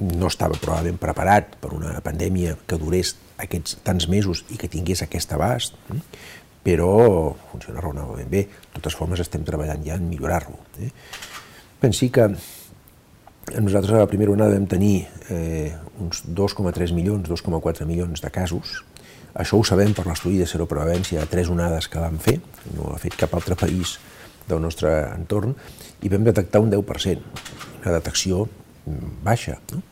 no 0.00 0.28
estava 0.28 0.56
probablement 0.56 1.00
preparat 1.00 1.56
per 1.60 1.74
una 1.76 1.98
pandèmia 2.04 2.56
que 2.66 2.78
durés 2.80 3.14
aquests 3.42 3.80
tants 3.86 4.08
mesos 4.12 4.44
i 4.50 4.58
que 4.60 4.70
tingués 4.70 5.02
aquest 5.04 5.32
abast, 5.36 5.76
eh? 5.94 6.00
però 6.64 6.92
funciona 7.50 7.80
raonablement 7.80 8.30
bé. 8.30 8.44
De 8.46 8.78
totes 8.78 8.96
formes, 8.98 9.20
estem 9.22 9.44
treballant 9.46 9.84
ja 9.86 9.96
en 9.96 10.08
millorar-lo. 10.08 10.58
Eh? 10.80 10.90
Pensi 11.80 12.10
que 12.12 12.28
nosaltres 13.58 13.96
a 13.96 14.04
la 14.04 14.10
primera 14.10 14.32
onada 14.32 14.54
vam 14.54 14.66
tenir 14.68 15.06
eh, 15.32 15.72
uns 16.00 16.22
2,3 16.26 16.92
milions, 16.94 17.28
2,4 17.28 17.88
milions 17.88 18.20
de 18.20 18.30
casos. 18.30 18.82
Això 19.34 19.58
ho 19.58 19.64
sabem 19.64 19.94
per 19.94 20.04
l'estudi 20.08 20.40
de 20.42 20.48
seroprevalència 20.50 21.22
de 21.22 21.30
tres 21.30 21.50
onades 21.50 21.88
que 21.88 22.02
vam 22.02 22.18
fer, 22.20 22.40
no 22.74 22.90
ha 22.92 22.98
fet 22.98 23.16
cap 23.18 23.34
altre 23.38 23.56
país 23.56 23.98
del 24.50 24.60
nostre 24.62 24.90
entorn, 25.14 25.54
i 26.02 26.10
vam 26.10 26.26
detectar 26.26 26.60
un 26.62 26.72
10%, 26.72 27.22
una 27.80 27.94
detecció 27.96 28.48
baixa. 29.24 29.60
No? 29.72 29.82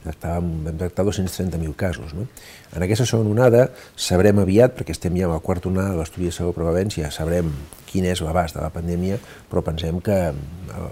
Tractàvem, 0.00 0.48
vam 0.64 0.80
tractar 0.80 1.04
230.000 1.04 1.74
casos. 1.76 2.14
No? 2.16 2.26
En 2.72 2.84
aquesta 2.86 3.06
segona 3.08 3.32
onada 3.34 3.66
sabrem 3.96 4.40
aviat, 4.40 4.74
perquè 4.78 4.96
estem 4.96 5.18
ja 5.20 5.28
a 5.28 5.34
la 5.34 5.44
quarta 5.44 5.68
onada 5.68 5.94
de 5.94 6.00
l'estudi 6.00 6.30
de 6.30 6.34
segona 6.36 6.56
prevalència, 6.56 7.12
sabrem 7.12 7.52
quin 7.90 8.06
és 8.08 8.22
l'abast 8.24 8.56
de 8.56 8.64
la 8.64 8.72
pandèmia, 8.72 9.20
però 9.50 9.64
pensem 9.66 10.00
que 10.04 10.18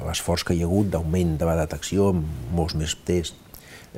l'esforç 0.07 0.45
que 0.45 0.57
hi 0.57 0.65
ha 0.65 0.69
hagut 0.69 0.93
d'augment 0.93 1.37
de 1.41 1.49
la 1.49 1.57
detecció, 1.63 2.13
amb 2.13 2.55
molts 2.55 2.77
més 2.77 2.97
tests, 3.09 3.49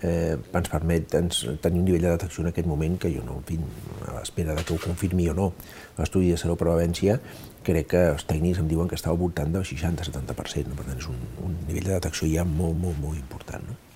eh, 0.02 0.37
ens 0.37 0.71
permet 0.71 1.14
ens, 1.19 1.43
tenir 1.62 1.83
un 1.83 1.88
nivell 1.88 2.07
de 2.07 2.14
detecció 2.14 2.45
en 2.45 2.50
aquest 2.52 2.69
moment 2.69 2.97
que 3.00 3.11
jo 3.12 3.25
no, 3.26 3.40
en 3.40 3.47
fi, 3.49 3.59
a 4.07 4.17
l'espera 4.19 4.57
que 4.62 4.75
ho 4.75 4.81
confirmi 4.81 5.29
o 5.33 5.37
no 5.37 5.50
l'estudi 5.99 6.31
de 6.31 6.38
seroprevalència, 6.40 7.19
crec 7.67 7.93
que 7.93 8.07
els 8.14 8.26
tècnics 8.29 8.62
em 8.62 8.71
diuen 8.71 8.88
que 8.88 8.99
està 8.99 9.11
al 9.12 9.21
voltant 9.21 9.52
del 9.52 9.67
60-70%, 9.67 10.71
no? 10.71 10.79
per 10.79 10.88
tant 10.88 11.02
és 11.02 11.11
un, 11.11 11.21
un 11.45 11.57
nivell 11.67 11.90
de 11.90 11.97
detecció 11.99 12.31
ja 12.31 12.47
molt, 12.47 12.79
molt, 12.79 13.00
molt 13.02 13.19
important. 13.19 13.67
No? 13.67 13.89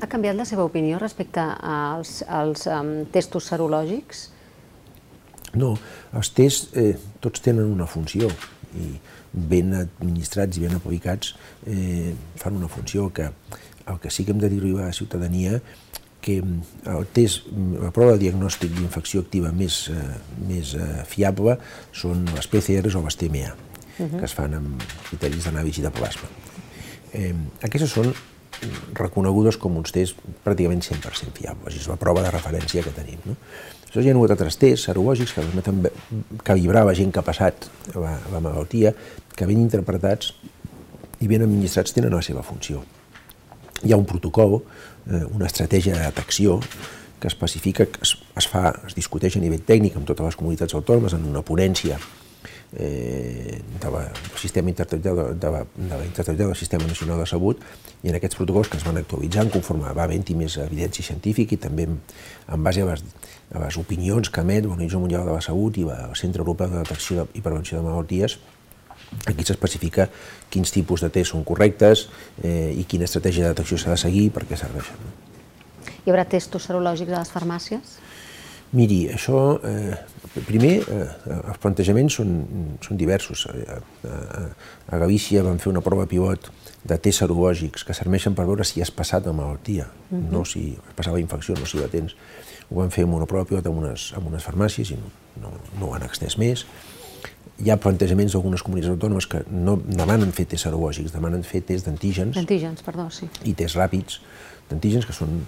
Ha 0.00 0.08
canviat 0.12 0.36
la 0.36 0.44
seva 0.44 0.64
opinió 0.68 0.98
respecte 1.00 1.40
als, 1.40 2.20
als 2.28 2.66
um, 2.68 3.06
testos 3.12 3.48
serològics? 3.48 4.26
No, 5.56 5.72
els 6.12 6.30
tests 6.36 6.76
eh, 6.76 6.92
tots 7.24 7.40
tenen 7.40 7.70
una 7.72 7.86
funció 7.88 8.28
i 8.76 8.90
ben 9.32 9.72
administrats 9.76 10.58
i 10.58 10.64
ben 10.66 10.76
aplicats 10.76 11.32
eh, 11.64 12.12
fan 12.36 12.58
una 12.58 12.68
funció 12.68 13.08
que 13.12 13.30
el 13.86 13.98
que 14.02 14.10
sí 14.10 14.24
que 14.24 14.34
hem 14.34 14.40
de 14.42 14.50
dir 14.52 14.60
a 14.76 14.88
la 14.88 14.92
ciutadania 14.92 15.60
que 16.26 16.40
el 16.42 17.06
test, 17.14 17.46
la 17.78 17.92
prova 17.94 18.16
de 18.16 18.24
diagnòstic 18.24 18.72
d'infecció 18.74 19.22
activa 19.22 19.52
més, 19.54 19.84
eh, 19.94 20.16
més 20.48 20.72
eh, 20.74 20.86
fiable 21.06 21.54
són 21.94 22.24
les 22.34 22.48
PCRs 22.50 22.96
o 22.98 23.04
les 23.04 23.16
TMA, 23.16 23.52
uh 23.52 24.06
-huh. 24.06 24.18
que 24.18 24.24
es 24.24 24.34
fan 24.34 24.54
amb 24.54 24.82
criteris 25.08 25.46
d'anàlisi 25.46 25.82
de 25.82 25.90
plasma. 25.90 26.28
Eh, 27.12 27.34
aquestes 27.62 27.90
són 27.90 28.10
reconegudes 28.96 29.58
com 29.60 29.76
uns 29.78 29.94
tests 29.94 30.18
pràcticament 30.44 30.82
100% 30.84 31.36
fiables, 31.36 31.76
és 31.76 31.88
la 31.90 31.98
prova 32.00 32.24
de 32.24 32.32
referència 32.32 32.84
que 32.84 32.94
tenim. 32.96 33.22
No? 33.24 33.36
Aleshores 33.86 34.06
hi 34.06 34.12
ha 34.12 34.16
hagut 34.16 34.34
altres 34.34 34.58
tests 34.60 34.88
serològics 34.90 35.36
que 35.36 35.44
permeten 35.44 36.42
calibrar 36.44 36.84
la 36.88 36.96
gent 36.98 37.14
que 37.14 37.22
ha 37.22 37.26
passat 37.26 37.68
la, 37.94 38.18
la 38.32 38.42
malaltia, 38.44 38.92
que 39.36 39.48
ben 39.48 39.62
interpretats 39.62 40.34
i 41.20 41.30
ben 41.30 41.44
administrats 41.46 41.96
tenen 41.96 42.12
la 42.12 42.24
seva 42.24 42.44
funció 42.44 42.84
hi 43.82 43.92
ha 43.92 43.96
un 43.96 44.06
protocol, 44.06 44.62
eh, 45.10 45.24
una 45.34 45.46
estratègia 45.46 45.94
de 45.94 46.04
detecció 46.04 46.60
que 47.20 47.28
especifica, 47.28 47.86
que 47.86 48.02
es, 48.02 48.16
es, 48.36 48.48
fa, 48.48 48.72
es 48.86 48.94
discuteix 48.96 49.36
a 49.36 49.42
nivell 49.42 49.64
tècnic 49.64 49.96
amb 49.96 50.08
totes 50.08 50.24
les 50.24 50.38
comunitats 50.38 50.76
autònomes 50.76 51.16
en 51.16 51.24
una 51.28 51.44
ponència 51.44 51.98
eh, 52.74 53.60
de 53.80 53.90
la, 53.90 54.02
del 54.08 54.40
sistema 54.40 54.70
interterritorial 54.70 55.38
de, 55.38 55.50
la, 55.50 55.64
de 55.64 55.90
la 55.96 56.04
interterritorial 56.04 56.50
del 56.50 56.56
Sistema 56.56 56.86
Nacional 56.86 57.20
de 57.20 57.26
Salut 57.26 57.62
i 58.02 58.10
en 58.10 58.18
aquests 58.18 58.38
protocols 58.40 58.72
que 58.72 58.80
es 58.80 58.86
van 58.86 58.98
actualitzant 59.00 59.52
conforme 59.54 59.92
va 59.92 60.06
havent-hi 60.08 60.36
més 60.38 60.58
evidència 60.62 61.04
científica 61.06 61.54
i 61.56 61.62
també 61.62 61.86
en, 61.88 62.00
base 62.64 62.82
a 62.82 62.90
les, 62.90 63.06
a 63.54 63.62
les 63.62 63.78
opinions 63.78 64.30
que 64.30 64.44
emet 64.44 64.66
l'Organització 64.66 65.04
Mundial 65.04 65.24
de 65.28 65.38
la 65.38 65.44
Salut 65.44 65.78
i 65.78 65.86
el 65.86 66.18
Centre 66.18 66.44
Europeu 66.44 66.70
de 66.72 66.82
Detecció 66.82 67.28
i 67.34 67.44
Prevenció 67.44 67.78
de 67.78 67.88
Malalties 67.88 68.38
Aquí 69.26 69.44
s'especifica 69.46 70.08
quins 70.50 70.72
tipus 70.74 71.04
de 71.04 71.10
test 71.14 71.32
són 71.32 71.44
correctes 71.46 72.06
eh, 72.42 72.74
i 72.74 72.84
quina 72.88 73.06
estratègia 73.06 73.46
de 73.46 73.54
detecció 73.54 73.78
s'ha 73.78 73.94
de 73.94 74.00
seguir 74.02 74.28
per 74.34 74.44
què 74.48 74.58
serveixen. 74.58 74.98
Hi 76.04 76.12
haurà 76.12 76.26
testos 76.30 76.66
serològics 76.68 77.14
a 77.14 77.22
les 77.22 77.32
farmàcies? 77.34 77.96
Miri, 78.72 79.06
això, 79.14 79.60
eh, 79.62 79.94
primer, 80.46 80.80
eh, 80.82 81.06
els 81.36 81.58
plantejaments 81.62 82.18
són, 82.18 82.32
són 82.82 82.98
diversos. 82.98 83.46
A, 83.46 83.78
a, 84.08 84.46
a 84.90 84.98
Galícia 84.98 85.44
van 85.46 85.60
fer 85.62 85.70
una 85.70 85.84
prova 85.84 86.06
pivot 86.10 86.50
de 86.86 86.98
tests 86.98 87.22
serològics 87.22 87.86
que 87.86 87.94
serveixen 87.94 88.34
per 88.34 88.46
veure 88.48 88.66
si 88.66 88.82
has 88.82 88.90
passat 88.90 89.26
la 89.26 89.32
malaltia, 89.32 89.86
uh 90.10 90.16
-huh. 90.16 90.30
no 90.32 90.44
si 90.44 90.76
has 90.86 90.94
passat 90.94 91.14
la 91.14 91.20
infecció, 91.20 91.54
no 91.54 91.66
si 91.66 91.78
la 91.78 91.88
tens. 91.88 92.16
Ho 92.70 92.80
van 92.80 92.90
fer 92.90 93.04
amb 93.04 93.14
una 93.14 93.26
prova 93.26 93.44
pivot 93.44 93.66
en 93.66 93.72
unes, 93.72 94.12
en 94.16 94.26
unes 94.26 94.42
farmàcies 94.42 94.90
i 94.90 94.94
no, 94.94 95.08
no, 95.40 95.50
no 95.78 95.86
ho 95.86 95.94
han 95.94 96.02
extès 96.02 96.36
més 96.38 96.66
hi 97.58 97.70
ha 97.70 97.78
plantejaments 97.80 98.34
d'algunes 98.34 98.62
comunitats 98.64 98.92
autònomes 98.92 99.26
que 99.32 99.42
no 99.48 99.76
demanen 99.86 100.32
fer 100.36 100.44
tests 100.50 100.66
serològics, 100.68 101.14
demanen 101.14 101.42
fer 101.46 101.62
tests 101.64 101.86
d'antígens. 101.86 102.36
D'antígens, 102.36 102.82
perdó, 102.84 103.08
sí. 103.10 103.28
I 103.48 103.54
tests 103.56 103.78
ràpids 103.78 104.20
d'antígens, 104.70 105.06
que 105.06 105.14
són, 105.14 105.40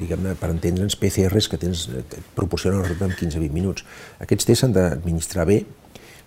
diguem-ne, 0.00 0.34
per 0.38 0.50
entendre'ns, 0.52 0.98
PCRs 1.00 1.48
que 1.52 1.58
tens, 1.60 1.86
que 2.10 2.22
proporcionen 2.36 2.80
el 2.80 2.86
resultat 2.88 3.12
en 3.12 3.18
15-20 3.18 3.56
minuts. 3.56 3.86
Aquests 4.24 4.48
tests 4.48 4.64
s'han 4.64 4.76
d'administrar 4.76 5.46
bé, 5.48 5.62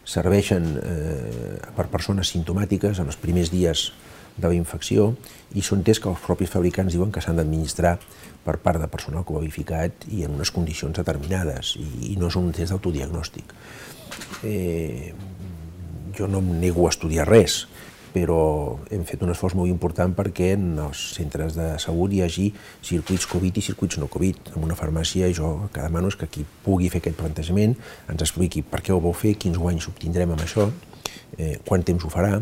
serveixen 0.09 0.71
eh, 0.81 1.57
per 1.77 1.89
persones 1.91 2.31
simptomàtiques 2.33 3.01
en 3.01 3.11
els 3.11 3.19
primers 3.21 3.51
dies 3.53 3.89
de 4.39 4.47
la 4.47 4.55
infecció 4.55 5.11
i 5.57 5.61
són 5.65 5.83
tests 5.83 6.01
que 6.03 6.09
els 6.09 6.23
propis 6.23 6.49
fabricants 6.49 6.95
diuen 6.95 7.11
que 7.11 7.21
s'han 7.21 7.37
d'administrar 7.37 7.97
per 8.45 8.55
part 8.63 8.79
de 8.81 8.87
personal 8.89 9.25
qualificat 9.27 10.07
i 10.15 10.23
en 10.25 10.37
unes 10.37 10.53
condicions 10.55 10.95
determinades 10.95 11.75
i, 11.77 12.13
i 12.13 12.15
no 12.17 12.31
són 12.31 12.49
un 12.49 12.55
test 12.55 12.71
d'autodiagnòstic 12.71 13.53
eh, 14.47 15.11
jo 16.15 16.27
no 16.27 16.41
em 16.43 16.53
nego 16.61 16.87
a 16.87 16.93
estudiar 16.93 17.27
res, 17.29 17.63
però 18.13 18.79
hem 18.91 19.03
fet 19.07 19.21
un 19.25 19.31
esforç 19.33 19.55
molt 19.57 19.69
important 19.69 20.15
perquè 20.17 20.53
en 20.55 20.79
els 20.87 21.01
centres 21.15 21.55
de 21.57 21.67
salut 21.81 22.13
hi 22.13 22.23
hagi 22.25 22.47
circuits 22.81 23.27
Covid 23.29 23.59
i 23.59 23.63
circuits 23.65 23.99
no 24.01 24.09
Covid. 24.11 24.53
En 24.55 24.65
una 24.65 24.77
farmàcia 24.79 25.29
jo 25.35 25.51
el 25.65 25.71
que 25.73 25.85
demano 25.85 26.09
és 26.09 26.17
que 26.19 26.29
qui 26.31 26.45
pugui 26.65 26.89
fer 26.89 27.03
aquest 27.03 27.19
plantejament 27.19 27.75
ens 28.09 28.25
expliqui 28.25 28.63
per 28.65 28.81
què 28.85 28.95
ho 28.95 29.01
vol 29.03 29.15
fer, 29.17 29.35
quins 29.37 29.59
guanys 29.61 29.89
obtindrem 29.91 30.33
amb 30.35 30.45
això, 30.45 30.69
eh, 31.37 31.57
quant 31.65 31.85
temps 31.85 32.05
ho 32.05 32.11
farà, 32.13 32.39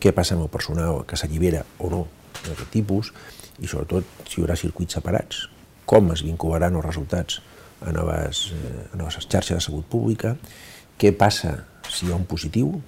què 0.00 0.12
passa 0.16 0.34
amb 0.34 0.46
el 0.46 0.52
personal 0.52 1.04
que 1.06 1.16
s'allibera 1.16 1.64
o 1.78 1.90
no 1.92 2.06
d'aquest 2.42 2.70
tipus, 2.72 3.12
i 3.60 3.68
sobretot 3.68 4.26
si 4.26 4.40
hi 4.40 4.42
haurà 4.42 4.56
circuits 4.58 4.96
separats, 4.98 5.46
com 5.86 6.10
es 6.14 6.24
vincularan 6.26 6.74
els 6.78 6.86
resultats 6.86 7.42
a 7.82 7.92
noves, 7.94 8.48
eh, 8.56 8.88
a 8.92 8.96
noves 8.96 9.20
xarxes 9.26 9.56
de 9.58 9.60
salut 9.60 9.86
pública, 9.86 10.36
què 10.98 11.12
passa 11.16 11.64
si 11.90 12.06
hi 12.06 12.12
ha 12.12 12.18
un 12.18 12.26
positiu, 12.26 12.80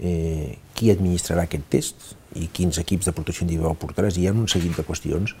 eh, 0.00 0.58
qui 0.76 0.90
administrarà 0.92 1.46
aquest 1.46 1.68
test 1.72 2.12
i 2.36 2.50
quins 2.52 2.78
equips 2.82 3.08
de 3.08 3.14
protecció 3.16 3.46
individual 3.46 3.78
portaràs. 3.80 4.18
Hi 4.18 4.28
ha 4.28 4.36
un 4.36 4.48
seguit 4.50 4.76
de 4.76 4.84
qüestions 4.86 5.36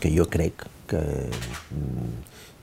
que 0.00 0.12
jo 0.14 0.24
crec 0.32 0.64
que 0.88 1.00
mm, 1.00 2.12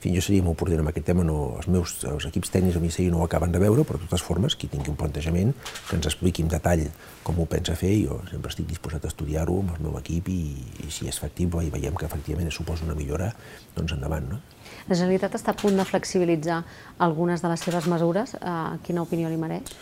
fi, 0.01 0.12
jo 0.13 0.22
seria 0.24 0.46
molt 0.46 0.58
prudent 0.60 0.82
amb 0.82 0.91
aquest 0.91 1.08
tema, 1.10 1.25
no, 1.27 1.38
els 1.60 1.67
meus 1.72 1.94
els 2.08 2.27
equips 2.29 2.51
tècnics 2.53 2.77
del 2.77 2.84
Ministeri 2.86 3.12
no 3.13 3.22
ho 3.22 3.25
acaben 3.25 3.53
de 3.53 3.62
veure, 3.62 3.86
però 3.88 4.00
de 4.00 4.08
totes 4.08 4.24
formes, 4.25 4.56
qui 4.56 4.70
tingui 4.72 4.91
un 4.94 4.98
plantejament, 5.00 5.53
que 5.89 5.98
ens 5.98 6.10
expliqui 6.10 6.46
en 6.46 6.51
detall 6.53 6.86
com 7.25 7.39
ho 7.41 7.48
pensa 7.50 7.75
fer, 7.79 7.94
jo 8.06 8.20
sempre 8.29 8.53
estic 8.53 8.70
disposat 8.70 9.06
a 9.06 9.12
estudiar-ho 9.12 9.60
amb 9.63 9.75
el 9.75 9.84
meu 9.88 9.98
equip 10.01 10.29
i, 10.34 10.41
i 10.86 10.91
si 10.94 11.10
és 11.10 11.20
factible 11.22 11.65
i 11.65 11.74
veiem 11.74 11.98
que 11.98 12.08
efectivament 12.08 12.53
suposa 12.53 12.88
una 12.88 12.98
millora, 12.98 13.32
doncs 13.75 13.96
endavant. 13.98 14.29
No? 14.34 14.41
La 14.88 14.96
Generalitat 14.96 15.38
està 15.39 15.53
a 15.53 15.60
punt 15.60 15.77
de 15.77 15.86
flexibilitzar 15.88 16.62
algunes 17.03 17.44
de 17.44 17.51
les 17.51 17.63
seves 17.65 17.89
mesures. 17.91 18.38
Uh, 18.39 18.77
quina 18.86 19.03
opinió 19.03 19.32
li 19.32 19.39
mereix? 19.39 19.74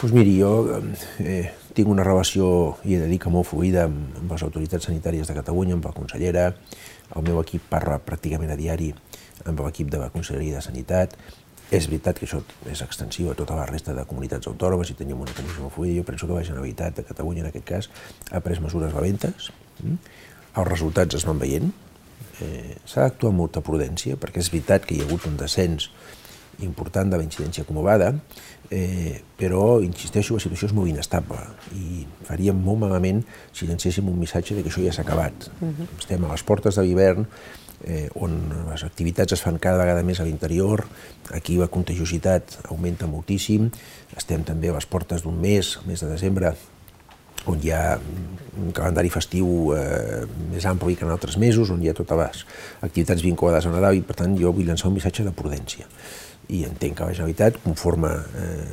Doncs 0.00 0.14
miri, 0.14 0.38
jo 0.40 0.80
eh, 1.22 1.52
tinc 1.76 1.88
una 1.88 2.04
relació, 2.06 2.46
i 2.84 2.96
he 2.96 3.02
de 3.02 3.08
dir 3.10 3.20
que 3.22 3.30
molt 3.30 3.46
fluida, 3.50 3.86
amb, 3.88 4.16
amb 4.18 4.32
les 4.34 4.42
autoritats 4.42 4.88
sanitàries 4.88 5.28
de 5.28 5.36
Catalunya, 5.36 5.76
amb 5.76 5.86
la 5.86 5.94
consellera, 5.94 6.48
el 7.16 7.26
meu 7.26 7.38
equip 7.42 7.68
parla 7.70 8.00
pràcticament 8.02 8.50
a 8.52 8.58
diari 8.58 8.90
amb 9.46 9.60
l'equip 9.64 9.90
de 9.92 10.00
la 10.00 10.10
Conselleria 10.14 10.58
de 10.58 10.64
Sanitat. 10.64 11.16
És 11.72 11.86
veritat 11.88 12.18
que 12.20 12.26
això 12.26 12.42
és 12.68 12.82
extensiu 12.84 13.30
a 13.32 13.36
tota 13.36 13.56
la 13.56 13.64
resta 13.68 13.94
de 13.96 14.04
comunitats 14.08 14.48
autònomes 14.50 14.90
i 14.92 14.96
tenim 14.98 15.22
una 15.24 15.32
comissió 15.32 15.70
fluida. 15.72 15.96
Jo 16.00 16.04
penso 16.08 16.28
que 16.28 16.36
la 16.36 16.44
Generalitat 16.44 16.98
de 16.98 17.04
Catalunya, 17.08 17.46
en 17.46 17.48
aquest 17.48 17.68
cas, 17.68 17.88
ha 18.30 18.42
pres 18.44 18.60
mesures 18.60 18.92
valentes. 18.92 19.48
Mm? 19.80 19.96
Els 20.60 20.68
resultats 20.68 21.16
es 21.16 21.24
van 21.24 21.40
veient. 21.40 21.72
Eh, 22.44 22.76
S'ha 22.84 23.06
d'actuar 23.06 23.32
amb 23.32 23.40
molta 23.40 23.64
prudència, 23.64 24.18
perquè 24.20 24.44
és 24.44 24.52
veritat 24.52 24.84
que 24.84 24.96
hi 24.96 25.00
ha 25.00 25.08
hagut 25.08 25.24
un 25.30 25.38
descens 25.40 25.88
important 26.60 27.10
de 27.10 27.18
la 27.18 27.24
incidència 27.24 27.64
acumulada, 27.64 28.12
eh, 28.70 29.20
però, 29.38 29.82
insisteixo, 29.84 30.36
la 30.36 30.44
situació 30.44 30.68
és 30.70 30.76
molt 30.76 30.90
inestable 30.90 31.40
i 31.76 32.04
faríem 32.28 32.56
molt 32.56 32.80
malament 32.84 33.22
si 33.52 33.66
llancéssim 33.68 34.08
un 34.08 34.18
missatge 34.20 34.56
de 34.56 34.62
que 34.62 34.70
això 34.72 34.84
ja 34.84 34.92
s'ha 34.92 35.02
acabat. 35.02 35.50
Uh 35.60 35.68
-huh. 35.68 35.86
Estem 35.98 36.24
a 36.24 36.32
les 36.32 36.42
portes 36.42 36.74
de 36.76 36.82
l'hivern, 36.82 37.26
eh, 37.84 38.08
on 38.14 38.38
les 38.70 38.84
activitats 38.84 39.32
es 39.32 39.42
fan 39.42 39.58
cada 39.58 39.78
vegada 39.78 40.02
més 40.02 40.20
a 40.20 40.24
l'interior, 40.24 40.86
aquí 41.32 41.56
la 41.56 41.68
contagiositat 41.68 42.58
augmenta 42.68 43.06
moltíssim, 43.06 43.70
estem 44.16 44.44
també 44.44 44.68
a 44.68 44.74
les 44.74 44.86
portes 44.86 45.22
d'un 45.22 45.38
mes, 45.40 45.78
el 45.82 45.88
mes 45.88 46.00
de 46.00 46.08
desembre, 46.08 46.54
on 47.46 47.58
hi 47.62 47.72
ha 47.74 47.98
un 47.98 48.70
calendari 48.74 49.10
festiu 49.10 49.72
eh, 49.74 50.22
més 50.52 50.66
ampli 50.68 50.94
que 50.94 51.04
en 51.04 51.10
altres 51.10 51.38
mesos, 51.42 51.70
on 51.74 51.82
hi 51.82 51.90
ha 51.90 51.96
totes 51.98 52.18
les 52.18 52.44
activitats 52.82 53.24
vinculades 53.24 53.66
a 53.66 53.72
Nadal 53.74 53.98
i 53.98 54.04
per 54.06 54.16
tant 54.20 54.36
jo 54.38 54.52
vull 54.54 54.68
llançar 54.68 54.90
un 54.90 54.94
missatge 54.94 55.24
de 55.26 55.34
prudència. 55.34 55.88
I 56.48 56.64
entenc 56.68 56.98
que 56.98 57.06
la 57.06 57.14
Generalitat, 57.14 57.62
conforme 57.62 58.10
eh, 58.10 58.66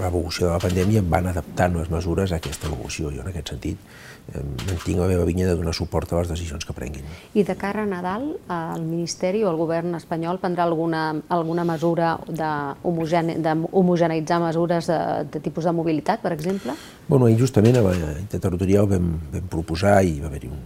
l'evolució 0.00 0.48
de 0.48 0.54
la 0.54 0.62
pandèmia, 0.62 1.04
van 1.04 1.28
adaptant 1.30 1.76
les 1.76 1.92
mesures 1.92 2.32
a 2.32 2.40
aquesta 2.40 2.70
evolució. 2.70 3.12
Jo 3.12 3.24
en 3.24 3.32
aquest 3.32 3.54
sentit 3.54 3.88
mantinc 4.34 4.98
la 4.98 5.06
meva 5.06 5.24
vinya 5.24 5.46
de 5.46 5.54
donar 5.54 5.74
suport 5.74 6.12
a 6.12 6.18
les 6.18 6.28
decisions 6.28 6.64
que 6.66 6.72
prenguin. 6.74 7.04
I 7.34 7.42
de 7.46 7.56
cara 7.56 7.82
a 7.84 7.86
Nadal, 7.86 8.38
el 8.50 8.82
Ministeri 8.82 9.44
o 9.44 9.50
el 9.52 9.56
govern 9.56 9.94
espanyol 9.94 10.40
prendrà 10.42 10.64
alguna, 10.66 11.14
alguna 11.28 11.64
mesura 11.64 12.18
d'homogeneitzar 12.26 14.40
mesures 14.42 14.86
de, 14.90 14.98
de 15.30 15.40
tipus 15.44 15.64
de 15.64 15.72
mobilitat, 15.72 16.20
per 16.22 16.32
exemple? 16.34 16.74
Bueno, 17.06 17.30
justament 17.38 17.76
a 17.78 17.84
la 17.86 17.94
interterritorial 18.18 18.86
vam, 18.90 19.14
vam 19.32 19.46
proposar 19.52 20.02
i 20.02 20.18
va 20.20 20.26
haver-hi 20.30 20.50
un, 20.50 20.58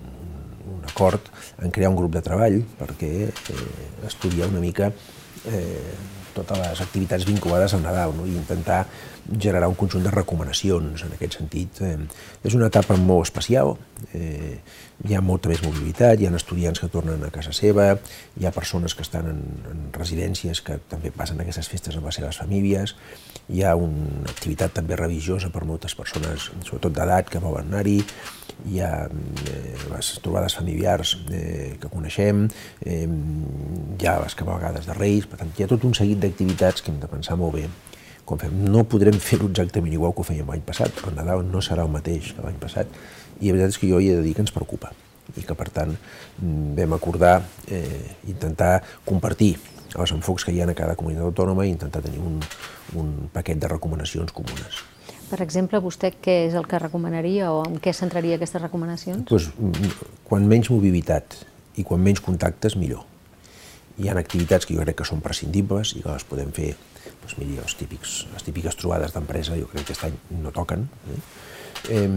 un 0.79 0.85
acord 0.89 1.21
en 1.61 1.71
crear 1.71 1.93
un 1.93 2.01
grup 2.01 2.17
de 2.17 2.25
treball 2.25 2.63
perquè 2.81 3.13
eh, 3.29 3.33
estudiar 4.09 4.49
una 4.49 4.65
mica 4.65 4.89
eh, 5.45 6.20
totes 6.37 6.59
les 6.61 6.83
activitats 6.85 7.27
vinculades 7.29 7.75
al 7.75 7.85
Nadal 7.85 8.15
no? 8.17 8.27
i 8.27 8.35
intentar 8.37 8.85
generar 9.39 9.69
un 9.69 9.77
conjunt 9.79 10.05
de 10.05 10.11
recomanacions 10.11 11.05
en 11.05 11.15
aquest 11.15 11.39
sentit. 11.39 11.81
Eh, 11.87 11.97
és 12.45 12.57
una 12.57 12.71
etapa 12.71 12.97
molt 12.99 13.29
especial, 13.29 13.77
eh, 14.15 14.59
hi 15.07 15.15
ha 15.15 15.23
molta 15.25 15.49
més 15.49 15.63
mobilitat, 15.63 16.21
hi 16.21 16.27
ha 16.27 16.35
estudiants 16.37 16.81
que 16.81 16.91
tornen 16.93 17.23
a 17.25 17.31
casa 17.33 17.53
seva, 17.57 17.93
hi 18.37 18.47
ha 18.47 18.53
persones 18.55 18.95
que 18.95 19.05
estan 19.07 19.29
en, 19.31 19.41
en 19.71 19.85
residències 19.97 20.63
que 20.67 20.79
també 20.91 21.13
passen 21.15 21.41
aquestes 21.41 21.71
festes 21.71 21.97
amb 21.97 22.09
les 22.09 22.19
seves 22.19 22.41
famílies, 22.43 22.97
hi 23.49 23.63
ha 23.63 23.77
una 23.79 24.29
activitat 24.31 24.75
també 24.77 24.99
religiosa 24.99 25.51
per 25.51 25.65
moltes 25.69 25.95
persones, 25.99 26.51
sobretot 26.67 26.95
d'edat, 26.97 27.31
que 27.31 27.43
volen 27.43 27.71
anar-hi, 27.71 28.01
hi 28.69 28.83
ha 28.85 29.07
eh, 29.07 29.77
les 29.93 30.11
trobades 30.21 30.57
familiars 30.59 31.15
eh, 31.31 31.77
que 31.81 31.93
coneixem, 31.93 32.49
eh, 32.85 33.07
hi 33.07 34.11
ha 34.11 34.19
les 34.25 34.37
cavalgades 34.37 34.91
de 34.91 34.99
Reis, 34.99 35.31
per 35.31 35.41
tant, 35.41 35.55
hi 35.57 35.65
ha 35.65 35.71
tot 35.71 35.87
un 35.87 35.97
seguit 35.97 36.21
d'activitats 36.21 36.83
que 36.83 36.93
hem 36.93 37.01
de 37.01 37.09
pensar 37.11 37.39
molt 37.41 37.57
bé 37.57 37.69
com 38.25 38.41
fem. 38.41 38.55
No 38.71 38.85
podrem 38.89 39.19
fer-ho 39.21 39.49
exactament 39.51 39.95
igual 39.95 40.15
que 40.15 40.25
ho 40.25 40.29
fèiem 40.29 40.51
l'any 40.51 40.65
passat, 40.67 41.03
el 41.07 41.17
Nadal 41.19 41.45
no 41.47 41.63
serà 41.65 41.87
el 41.87 41.93
mateix 41.93 42.35
que 42.37 42.45
l'any 42.45 42.59
passat, 42.63 42.91
i 43.41 43.49
la 43.49 43.57
veritat 43.57 43.75
és 43.75 43.81
que 43.81 43.91
jo 43.91 44.01
hi 44.01 44.11
he 44.11 44.19
de 44.19 44.25
dir 44.27 44.35
que 44.37 44.45
ens 44.45 44.55
preocupa 44.55 44.93
i 45.39 45.45
que, 45.47 45.55
per 45.55 45.69
tant, 45.71 45.93
mm, 45.95 46.73
vam 46.79 46.97
acordar 46.97 47.37
eh, 47.71 48.17
intentar 48.29 48.81
compartir 49.07 49.55
els 49.99 50.13
enfocs 50.15 50.45
que 50.47 50.55
hi 50.55 50.61
ha 50.61 50.69
a 50.71 50.75
cada 50.75 50.97
comunitat 50.99 51.27
autònoma 51.27 51.67
i 51.67 51.71
intentar 51.71 52.03
tenir 52.03 52.19
un, 52.23 52.41
un 52.99 53.29
paquet 53.33 53.59
de 53.59 53.69
recomanacions 53.71 54.33
comunes. 54.33 54.83
Per 55.31 55.39
exemple, 55.43 55.79
vostè 55.79 56.13
què 56.19 56.37
és 56.49 56.57
el 56.59 56.67
que 56.67 56.79
recomanaria 56.83 57.53
o 57.55 57.63
en 57.67 57.79
què 57.83 57.95
centraria 57.95 58.39
aquestes 58.39 58.63
recomanacions? 58.63 59.23
Pues, 59.31 59.51
quan 60.27 60.49
menys 60.51 60.71
mobilitat 60.75 61.39
i 61.79 61.87
quan 61.87 62.03
menys 62.03 62.23
contactes, 62.25 62.75
millor. 62.77 63.07
Hi 64.01 64.09
ha 64.09 64.17
activitats 64.19 64.67
que 64.67 64.75
jo 64.75 64.83
crec 64.83 64.99
que 64.99 65.07
són 65.07 65.23
prescindibles 65.23 65.95
i 65.95 66.03
que 66.03 66.11
les 66.11 66.27
podem 66.27 66.51
fer, 66.57 66.73
doncs 67.21 67.37
miri, 67.39 67.59
els 67.63 67.77
típics, 67.79 68.17
les 68.35 68.47
típiques 68.47 68.77
trobades 68.81 69.15
d'empresa, 69.15 69.59
jo 69.61 69.69
crec 69.71 69.87
que 69.87 69.93
aquest 69.93 70.09
any 70.09 70.19
no 70.43 70.53
toquen. 70.57 70.89
Eh? 71.15 71.21
Eh, 71.97 72.09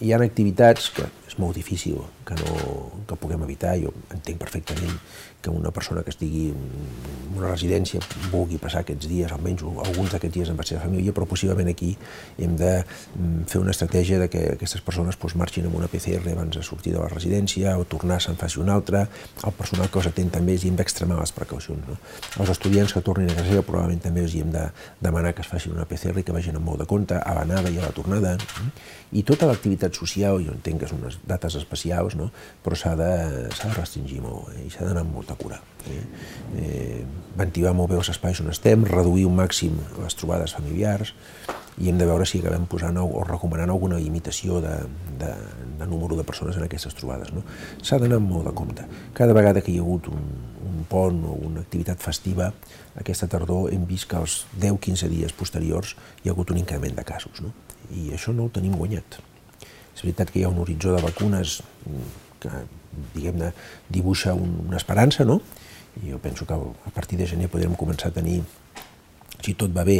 hi 0.00 0.12
ha 0.12 0.20
activitats 0.24 0.90
que 0.96 1.06
és 1.28 1.36
molt 1.38 1.58
difícil 1.58 2.00
que, 2.30 2.38
no, 2.38 3.02
que 3.08 3.18
puguem 3.18 3.42
evitar. 3.46 3.74
Jo 3.82 3.92
entenc 4.14 4.38
perfectament 4.38 4.94
que 5.40 5.50
una 5.50 5.70
persona 5.70 6.02
que 6.04 6.12
estigui 6.12 6.50
en 6.52 7.38
una 7.38 7.48
residència 7.48 8.00
vulgui 8.30 8.58
passar 8.60 8.82
aquests 8.84 9.08
dies, 9.08 9.32
almenys 9.32 9.64
alguns 9.64 10.12
d'aquests 10.12 10.34
dies 10.36 10.50
amb 10.52 10.60
la 10.60 10.66
seva 10.68 10.82
família, 10.84 11.14
però 11.16 11.26
possiblement 11.28 11.70
aquí 11.72 11.94
hem 12.38 12.56
de 12.60 12.72
mm, 12.82 13.46
fer 13.50 13.62
una 13.62 13.72
estratègia 13.72 14.20
de 14.20 14.28
que 14.32 14.44
aquestes 14.54 14.84
persones 14.84 15.18
doncs, 15.20 15.36
marxin 15.40 15.66
amb 15.66 15.78
una 15.80 15.88
PCR 15.88 16.34
abans 16.34 16.58
de 16.58 16.64
sortir 16.66 16.92
de 16.92 17.00
la 17.00 17.08
residència 17.08 17.76
o 17.80 17.86
tornar 17.88 18.20
se'n 18.20 18.38
faci 18.40 18.60
una 18.60 18.76
altra. 18.76 19.06
El 19.46 19.56
personal 19.56 19.88
que 19.88 20.00
els 20.02 20.10
atén 20.12 20.30
també 20.30 20.58
és 20.58 20.66
hem 20.68 20.76
d'extremar 20.76 21.18
les 21.20 21.32
precaucions. 21.32 21.88
No? 21.88 21.96
Els 22.42 22.52
estudiants 22.52 22.92
que 22.92 23.04
tornin 23.04 23.32
a 23.32 23.38
casa 23.38 23.48
seva 23.48 23.64
probablement 23.66 24.04
també 24.04 24.24
els 24.26 24.36
hem 24.36 24.52
de 24.52 24.68
demanar 25.00 25.32
que 25.34 25.44
es 25.44 25.50
facin 25.50 25.74
una 25.74 25.88
PCR 25.88 26.20
i 26.20 26.26
que 26.26 26.36
vagin 26.36 26.60
amb 26.60 26.68
molt 26.68 26.84
de 26.84 26.88
compte 26.90 27.16
a 27.16 27.34
l'anada 27.38 27.72
i 27.72 27.80
a 27.80 27.88
la 27.88 27.94
tornada. 27.96 28.36
I 29.16 29.24
tota 29.26 29.48
l'activitat 29.48 29.96
social, 29.96 30.38
jo 30.44 30.52
entenc 30.54 30.84
que 30.84 30.90
són 30.90 31.00
unes 31.02 31.18
dates 31.26 31.56
especials, 31.58 32.14
no? 32.20 32.30
però 32.64 32.78
s'ha 32.78 32.94
de, 32.98 33.10
de 33.48 33.72
restringir 33.76 34.20
molt 34.24 34.52
eh? 34.54 34.66
i 34.66 34.72
s'ha 34.72 34.86
d'anar 34.86 35.04
amb 35.06 35.16
molta 35.16 35.36
cura. 35.40 35.60
Eh? 35.90 36.02
Eh, 36.60 37.00
ventilar 37.38 37.72
molt 37.76 37.92
bé 37.92 37.98
els 38.00 38.12
espais 38.12 38.40
on 38.44 38.52
estem, 38.52 38.84
reduir 38.88 39.26
un 39.28 39.38
màxim 39.40 39.78
les 40.02 40.18
trobades 40.18 40.54
familiars 40.56 41.14
i 41.80 41.88
hem 41.88 41.98
de 41.98 42.06
veure 42.08 42.26
si 42.28 42.40
acabem 42.42 42.66
posant 42.68 42.98
o, 43.00 43.06
o 43.06 43.24
recomanant 43.24 43.72
alguna 43.72 43.98
limitació 44.00 44.60
de, 44.60 44.74
de, 45.20 45.30
de 45.80 45.88
número 45.88 46.18
de 46.18 46.26
persones 46.28 46.58
en 46.58 46.66
aquestes 46.66 46.96
trobades. 46.98 47.32
No? 47.32 47.44
S'ha 47.82 47.98
d'anar 48.02 48.20
molt 48.20 48.50
de 48.50 48.54
compte. 48.56 48.84
Cada 49.16 49.36
vegada 49.36 49.62
que 49.64 49.72
hi 49.72 49.78
ha 49.80 49.86
hagut 49.86 50.10
un, 50.12 50.28
un 50.66 50.84
pont 50.90 51.22
o 51.24 51.38
una 51.48 51.64
activitat 51.64 52.02
festiva, 52.04 52.50
aquesta 53.00 53.30
tardor 53.32 53.72
hem 53.72 53.88
vist 53.88 54.10
que 54.10 54.20
els 54.20 54.42
10-15 54.60 55.08
dies 55.12 55.36
posteriors 55.36 55.96
hi 56.20 56.28
ha 56.28 56.36
hagut 56.36 56.52
un 56.52 56.60
increment 56.60 57.00
de 57.00 57.06
casos. 57.08 57.40
No? 57.40 57.54
I 57.96 58.10
això 58.18 58.36
no 58.36 58.46
ho 58.46 58.54
tenim 58.54 58.76
guanyat. 58.76 59.22
És 60.00 60.06
veritat 60.06 60.30
que 60.32 60.40
hi 60.40 60.46
ha 60.46 60.48
un 60.48 60.62
horitzó 60.62 60.94
de 60.94 61.02
vacunes 61.04 61.58
que, 62.40 62.50
diguem-ne, 63.12 63.50
dibuixa 63.92 64.32
un, 64.32 64.54
una 64.64 64.78
esperança, 64.80 65.26
no? 65.28 65.42
I 66.00 66.14
jo 66.14 66.20
penso 66.22 66.46
que 66.48 66.56
a 66.56 66.92
partir 66.94 67.18
de 67.20 67.26
gener 67.28 67.50
podrem 67.52 67.74
començar 67.76 68.08
a 68.08 68.14
tenir 68.16 68.38
si 69.44 69.52
tot 69.60 69.74
va 69.76 69.84
bé, 69.84 69.98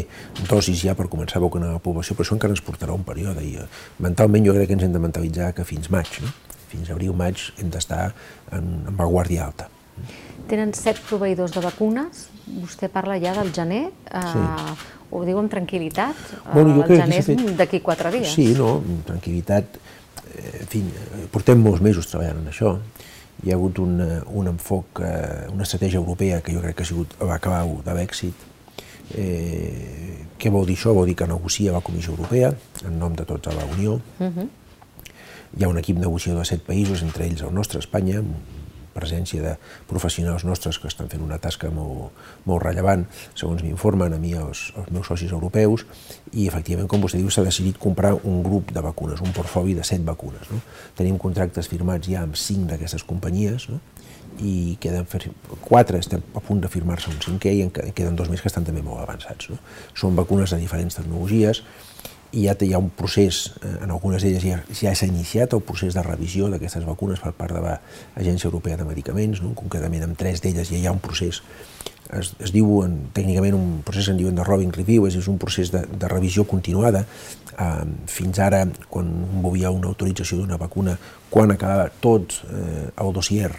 dosis 0.49 0.81
ja 0.87 0.95
per 0.97 1.09
començar 1.13 1.37
a 1.41 1.45
vacunar 1.45 1.75
la 1.75 1.83
població, 1.85 2.17
però 2.17 2.25
això 2.25 2.37
encara 2.37 2.57
ens 2.57 2.65
portarà 2.65 2.97
un 2.97 3.05
període 3.05 3.45
i 3.45 3.55
eh, 3.61 3.67
mentalment 4.01 4.49
jo 4.49 4.57
crec 4.57 4.73
que 4.73 4.79
ens 4.79 4.87
hem 4.89 4.97
de 4.97 5.05
mentalitzar 5.05 5.53
que 5.57 5.69
fins 5.69 5.93
maig, 5.93 6.21
no? 6.25 6.33
fins 6.71 6.93
abril-maig 6.93 7.51
hem 7.59 7.73
d'estar 7.73 8.07
en, 8.57 8.73
en 8.89 8.97
vanguardia 8.97 9.45
alta. 9.49 9.69
Tenen 10.51 10.75
set 10.75 10.99
proveïdors 11.07 11.53
de 11.55 11.63
vacunes, 11.65 12.27
vostè 12.61 12.91
parla 12.91 13.19
ja 13.23 13.35
del 13.37 13.53
gener, 13.55 13.85
eh, 14.11 14.25
sí. 14.33 14.89
ho 15.11 15.23
diu 15.25 15.39
amb 15.39 15.53
tranquil·litat, 15.53 16.25
bueno, 16.53 16.75
jo 16.75 16.87
el 16.89 17.03
gener 17.05 17.23
fet... 17.23 17.39
és 17.39 17.57
d'aquí 17.59 17.81
quatre 17.87 18.11
dies. 18.11 18.35
Sí, 18.35 18.51
no, 18.59 18.81
amb 18.81 19.05
tranquil·litat, 19.07 19.79
eh, 20.35 20.61
en 20.65 20.71
fi, 20.73 20.85
portem 21.31 21.63
molts 21.63 21.85
mesos 21.85 22.11
treballant 22.11 22.43
en 22.43 22.51
això, 22.51 22.77
hi 23.45 23.53
ha 23.53 23.57
hagut 23.57 23.79
un, 23.81 24.01
un 24.37 24.51
enfoc, 24.51 25.05
eh, 25.07 25.49
una 25.53 25.65
estratègia 25.69 26.03
europea 26.03 26.43
que 26.43 26.57
jo 26.57 26.65
crec 26.65 26.81
que 26.81 26.89
ha 26.89 26.93
sigut, 26.93 27.15
va 27.23 27.39
acabar 27.39 27.65
d'èxit, 27.95 28.49
Eh, 29.11 30.27
què 30.39 30.51
vol 30.55 30.69
dir 30.69 30.77
això? 30.79 30.95
Vol 30.95 31.09
dir 31.11 31.17
que 31.19 31.27
negocia 31.27 31.75
la 31.75 31.83
Comissió 31.83 32.15
Europea 32.15 32.53
en 32.87 32.99
nom 32.99 33.15
de 33.17 33.27
tota 33.27 33.53
la 33.57 33.65
Unió. 33.67 34.01
Uh 34.19 34.27
-huh. 34.27 34.49
Hi 35.59 35.65
ha 35.65 35.69
un 35.69 35.79
equip 35.79 35.99
negociador 35.99 36.43
de 36.43 36.47
set 36.47 36.63
països, 36.67 37.03
entre 37.03 37.27
ells 37.27 37.43
el 37.43 37.53
nostre, 37.53 37.81
Espanya, 37.81 38.23
presència 38.95 39.43
de 39.43 39.55
professionals 39.91 40.45
nostres 40.49 40.79
que 40.81 40.89
estan 40.91 41.11
fent 41.13 41.23
una 41.25 41.39
tasca 41.43 41.71
molt, 41.75 42.17
molt 42.49 42.65
rellevant, 42.65 43.07
segons 43.35 43.63
m'informen 43.65 44.17
a 44.17 44.21
mi 44.23 44.35
els, 44.39 44.69
els 44.81 44.91
meus 44.95 45.11
socis 45.11 45.33
europeus, 45.37 45.87
i 46.33 46.47
efectivament, 46.49 46.89
com 46.91 47.03
vostè 47.03 47.21
diu, 47.21 47.31
s'ha 47.31 47.47
decidit 47.47 47.79
comprar 47.81 48.15
un 48.23 48.43
grup 48.47 48.75
de 48.75 48.85
vacunes, 48.85 49.23
un 49.25 49.35
portfoli 49.37 49.75
de 49.79 49.87
set 49.87 50.05
vacunes. 50.07 50.51
No? 50.51 50.61
Tenim 50.99 51.19
contractes 51.19 51.71
firmats 51.71 52.11
ja 52.11 52.25
amb 52.27 52.39
cinc 52.39 52.69
d'aquestes 52.71 53.07
companyies, 53.07 53.71
no? 53.71 53.81
i 54.41 54.79
queden 54.81 55.07
quatre, 55.61 55.99
estem 56.01 56.23
a 56.39 56.41
punt 56.41 56.63
de 56.63 56.69
firmar-se 56.71 57.11
un 57.11 57.19
cinquè 57.21 57.53
i 57.57 57.65
en 57.67 57.73
queden 57.75 58.17
dos 58.17 58.31
més 58.31 58.41
que 58.41 58.49
estan 58.49 58.65
també 58.65 58.83
molt 58.85 59.03
avançats. 59.03 59.51
No? 59.51 59.59
Són 59.99 60.17
vacunes 60.17 60.55
de 60.55 60.61
diferents 60.63 60.97
tecnologies 60.97 61.65
i 62.33 62.45
ja 62.47 62.55
hi 62.61 62.73
ha 62.75 62.79
un 62.79 62.91
procés, 62.95 63.53
eh, 63.63 63.77
en 63.85 63.91
algunes 63.91 64.23
d'elles 64.23 64.45
ja, 64.45 64.61
ja 64.71 64.95
s'ha 64.95 65.09
iniciat 65.09 65.55
el 65.57 65.63
procés 65.67 65.95
de 65.95 66.03
revisió 66.07 66.49
d'aquestes 66.51 66.87
vacunes 66.87 67.21
per 67.23 67.33
part 67.35 67.57
de 67.57 67.63
l'Agència 67.65 68.49
Europea 68.49 68.77
de 68.77 68.87
Medicaments, 68.87 69.43
no? 69.43 69.55
concretament 69.59 70.07
amb 70.07 70.19
tres 70.19 70.43
d'elles 70.43 70.71
ja 70.71 70.79
hi 70.79 70.87
ha 70.87 70.95
un 70.95 71.03
procés, 71.03 71.43
es, 72.17 72.35
es 72.39 72.53
diu 72.55 72.83
en, 72.85 72.97
tècnicament 73.15 73.57
un 73.57 73.81
procés 73.87 74.11
en 74.11 74.19
diuen 74.21 74.39
de 74.39 74.47
Robin 74.47 74.73
Review, 74.75 75.09
és, 75.09 75.17
és 75.19 75.31
un 75.31 75.39
procés 75.43 75.73
de, 75.75 75.83
de 75.91 76.11
revisió 76.11 76.45
continuada, 76.49 77.05
eh, 77.57 77.73
fins 78.11 78.39
ara, 78.43 78.65
quan 78.91 79.11
hi 79.55 79.65
ha 79.65 79.75
una 79.75 79.91
autorització 79.91 80.41
d'una 80.41 80.61
vacuna, 80.61 80.97
quan 81.31 81.55
acaba 81.55 81.91
tot 82.03 82.41
eh, 82.51 82.87
el 82.95 83.13
dossier 83.17 83.51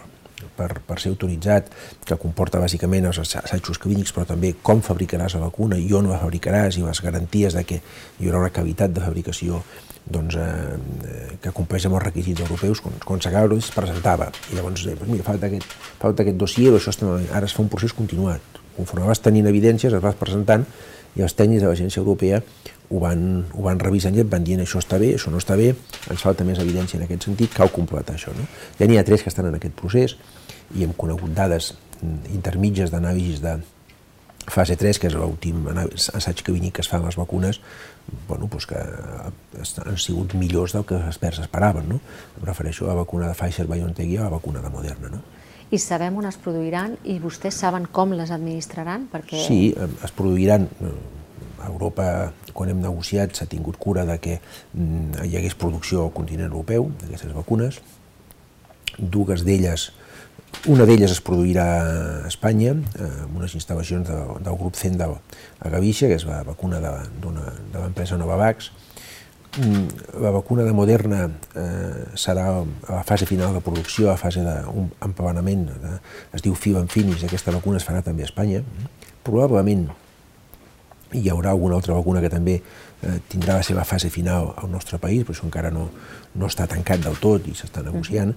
per, 0.57 0.69
per 0.87 0.97
ser 1.01 1.11
autoritzat, 1.13 1.69
que 2.05 2.17
comporta 2.21 2.61
bàsicament 2.61 3.07
els 3.09 3.21
assajos 3.21 3.79
clínics, 3.81 4.13
però 4.15 4.25
també 4.29 4.53
com 4.63 4.83
fabricaràs 4.85 5.37
la 5.37 5.45
vacuna 5.45 5.79
i 5.79 5.91
on 5.97 6.09
la 6.11 6.19
fabricaràs 6.21 6.79
i 6.79 6.85
les 6.85 7.01
garanties 7.03 7.57
de 7.57 7.63
que 7.67 7.81
hi 7.81 8.27
haurà 8.29 8.43
una 8.45 8.53
cavitat 8.53 8.93
de 8.95 9.03
fabricació 9.03 9.61
doncs, 10.11 10.35
eh, 10.35 11.37
que 11.41 11.51
compleix 11.55 11.85
amb 11.85 11.99
els 11.99 12.07
requisits 12.07 12.41
europeus, 12.41 12.81
quan, 12.81 12.95
quan 13.05 13.21
s'acaba 13.21 13.57
es 13.57 13.69
presentava. 13.75 14.31
I 14.51 14.57
llavors, 14.57 14.85
eh, 14.85 14.95
doncs 14.95 15.11
mira, 15.11 15.27
falta 15.27 15.47
aquest, 15.47 15.77
falta 16.01 16.25
aquest 16.25 16.39
dossier, 16.41 16.73
això 16.73 16.89
estem, 16.93 17.11
ara 17.31 17.45
es 17.45 17.53
fa 17.53 17.61
un 17.61 17.69
procés 17.69 17.93
continuat. 17.93 18.41
Conforme 18.75 19.05
vas 19.07 19.21
tenint 19.21 19.47
evidències, 19.47 19.93
es 19.93 20.03
vas 20.03 20.17
presentant, 20.17 20.65
i 21.15 21.25
els 21.25 21.35
tècnics 21.35 21.63
de 21.63 21.67
l'Agència 21.67 21.99
Europea 21.99 22.41
ho 22.91 22.99
van, 22.99 23.45
ho 23.55 23.63
van 23.63 23.79
revisant 23.79 24.15
i 24.17 24.21
et 24.23 24.29
van 24.29 24.43
dient 24.43 24.61
això 24.63 24.81
està 24.83 24.99
bé, 24.99 25.13
això 25.15 25.31
no 25.31 25.39
està 25.39 25.55
bé, 25.59 25.71
ens 26.11 26.23
falta 26.23 26.43
més 26.47 26.59
evidència 26.59 26.99
en 26.99 27.05
aquest 27.07 27.29
sentit, 27.29 27.53
cal 27.55 27.71
completar 27.71 28.17
això. 28.17 28.33
No? 28.35 28.47
Ja 28.79 28.87
n'hi 28.89 28.99
ha 28.99 29.05
tres 29.07 29.23
que 29.23 29.31
estan 29.31 29.47
en 29.47 29.55
aquest 29.57 29.77
procés 29.79 30.17
i 30.75 30.83
hem 30.83 30.95
conegut 30.97 31.31
dades 31.35 31.73
intermitges 32.33 32.91
d'anàlisis 32.91 33.39
de 33.43 33.59
fase 34.51 34.75
3, 34.75 34.97
que 34.97 35.07
és 35.07 35.15
l'últim 35.15 35.67
assaig 35.69 36.41
clínic 36.43 36.75
que 36.77 36.83
es 36.83 36.89
fa 36.89 36.97
amb 36.97 37.07
les 37.07 37.17
vacunes, 37.19 37.61
bueno, 38.27 38.49
doncs 38.49 38.65
que 38.67 38.79
han 38.81 39.99
sigut 40.01 40.33
millors 40.33 40.73
del 40.75 40.85
que 40.87 40.97
els 40.97 41.11
experts 41.11 41.43
esperaven. 41.45 41.87
No? 41.91 41.99
Em 42.39 42.47
refereixo 42.49 42.87
a 42.87 42.95
la 42.95 43.03
vacuna 43.03 43.29
de 43.29 43.37
Pfizer-BioNTech 43.37 44.09
i 44.09 44.17
a 44.17 44.25
la 44.25 44.35
vacuna 44.35 44.63
de 44.63 44.73
Moderna. 44.73 45.13
No? 45.13 45.21
I 45.71 45.79
sabem 45.79 46.17
on 46.19 46.27
es 46.27 46.35
produiran 46.41 46.97
i 47.07 47.19
vostès 47.23 47.61
saben 47.61 47.85
com 47.93 48.11
les 48.17 48.33
administraran? 48.33 49.05
Perquè... 49.13 49.39
Sí, 49.45 49.61
es 49.77 50.15
produiran 50.17 50.67
Europa, 51.69 52.31
quan 52.53 52.71
hem 52.71 52.81
negociat, 52.81 53.35
s'ha 53.35 53.49
tingut 53.49 53.77
cura 53.77 54.05
de 54.09 54.17
que 54.23 54.39
mm, 54.73 55.25
hi 55.27 55.37
hagués 55.37 55.55
producció 55.55 56.05
al 56.05 56.13
continent 56.15 56.51
europeu 56.51 56.91
d'aquestes 57.01 57.35
vacunes. 57.37 57.81
Dues 58.97 59.45
d'elles 59.47 59.91
una 60.67 60.85
d'elles 60.85 61.09
es 61.09 61.21
produirà 61.25 61.65
a 61.81 62.27
Espanya, 62.29 62.75
amb 62.75 63.37
unes 63.39 63.55
instal·lacions 63.57 64.05
de, 64.05 64.17
del 64.45 64.57
grup 64.59 64.77
Zendal 64.77 65.15
a 65.17 65.71
Gavícia, 65.73 66.09
que 66.11 66.19
és 66.19 66.25
la 66.27 66.41
vacuna 66.45 66.81
de, 66.83 66.91
de 67.23 67.79
l'empresa 67.79 68.19
Novavax. 68.19 68.69
Mm, 69.57 69.87
la 70.23 70.31
vacuna 70.31 70.63
de 70.63 70.75
Moderna 70.75 71.23
eh, 71.55 72.03
serà 72.15 72.45
a 72.61 72.65
la 72.91 73.01
fase 73.07 73.25
final 73.25 73.55
de 73.55 73.63
producció, 73.63 74.11
a 74.11 74.19
fase 74.19 74.43
d'un 74.45 74.91
empavanament, 75.03 75.65
de, 75.81 75.97
es 76.37 76.45
diu 76.45 76.53
fill 76.55 76.77
aquesta 76.77 77.51
vacuna 77.51 77.81
es 77.81 77.87
farà 77.87 78.03
també 78.05 78.23
a 78.23 78.29
Espanya. 78.29 78.61
Probablement 79.25 79.89
hi 81.13 81.29
haurà 81.29 81.51
alguna 81.51 81.77
altra 81.79 81.95
vacuna 81.97 82.21
que 82.23 82.31
també 82.31 82.57
eh, 82.57 83.19
tindrà 83.29 83.59
la 83.59 83.67
seva 83.67 83.85
fase 83.87 84.09
final 84.09 84.53
al 84.57 84.71
nostre 84.71 84.99
país, 85.01 85.23
però 85.25 85.35
això 85.35 85.47
encara 85.47 85.71
no, 85.73 85.89
no 86.35 86.49
està 86.49 86.67
tancat 86.69 87.03
del 87.05 87.17
tot 87.21 87.47
i 87.47 87.55
s'està 87.57 87.83
negociant. 87.85 88.35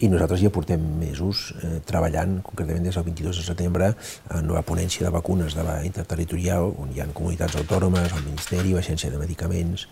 I 0.00 0.08
nosaltres 0.08 0.40
ja 0.40 0.52
portem 0.52 0.80
mesos 1.00 1.50
eh, 1.60 1.74
treballant, 1.86 2.38
concretament 2.44 2.86
des 2.86 2.96
del 2.96 3.04
22 3.10 3.42
de 3.42 3.44
setembre, 3.44 3.90
en 4.36 4.48
la 4.54 4.64
ponència 4.64 5.04
de 5.04 5.12
vacunes 5.12 5.56
de 5.56 5.66
la 5.66 5.82
interterritorial, 5.84 6.72
on 6.80 6.94
hi 6.94 7.02
ha 7.02 7.10
comunitats 7.12 7.58
autònomes, 7.60 8.14
el 8.16 8.24
Ministeri, 8.24 8.72
l'Agència 8.72 9.12
de 9.12 9.20
Medicaments, 9.20 9.86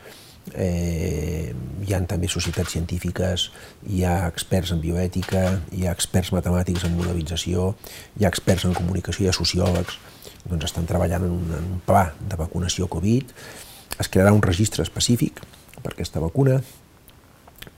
eh, 0.55 1.53
hi 1.85 1.95
ha 1.95 2.01
també 2.09 2.29
societats 2.33 2.73
científiques, 2.73 3.51
hi 3.85 4.05
ha 4.09 4.17
experts 4.29 4.73
en 4.73 4.81
bioètica, 4.81 5.45
hi 5.77 5.87
ha 5.87 5.93
experts 5.93 6.33
matemàtics 6.33 6.87
en 6.89 6.97
modelització, 6.97 7.75
hi 8.17 8.25
ha 8.25 8.33
experts 8.33 8.65
en 8.65 8.77
comunicació, 8.77 9.27
hi 9.27 9.29
ha 9.29 9.37
sociòlegs, 9.37 9.99
doncs 10.49 10.69
estan 10.71 10.89
treballant 10.89 11.25
en 11.25 11.39
un, 11.39 11.55
en 11.59 11.71
un 11.77 11.81
pla 11.87 12.09
de 12.19 12.41
vacunació 12.41 12.89
Covid, 12.89 13.33
es 13.99 14.09
crearà 14.09 14.33
un 14.33 14.43
registre 14.43 14.85
específic 14.87 15.41
per 15.83 15.93
aquesta 15.93 16.21
vacuna, 16.23 16.61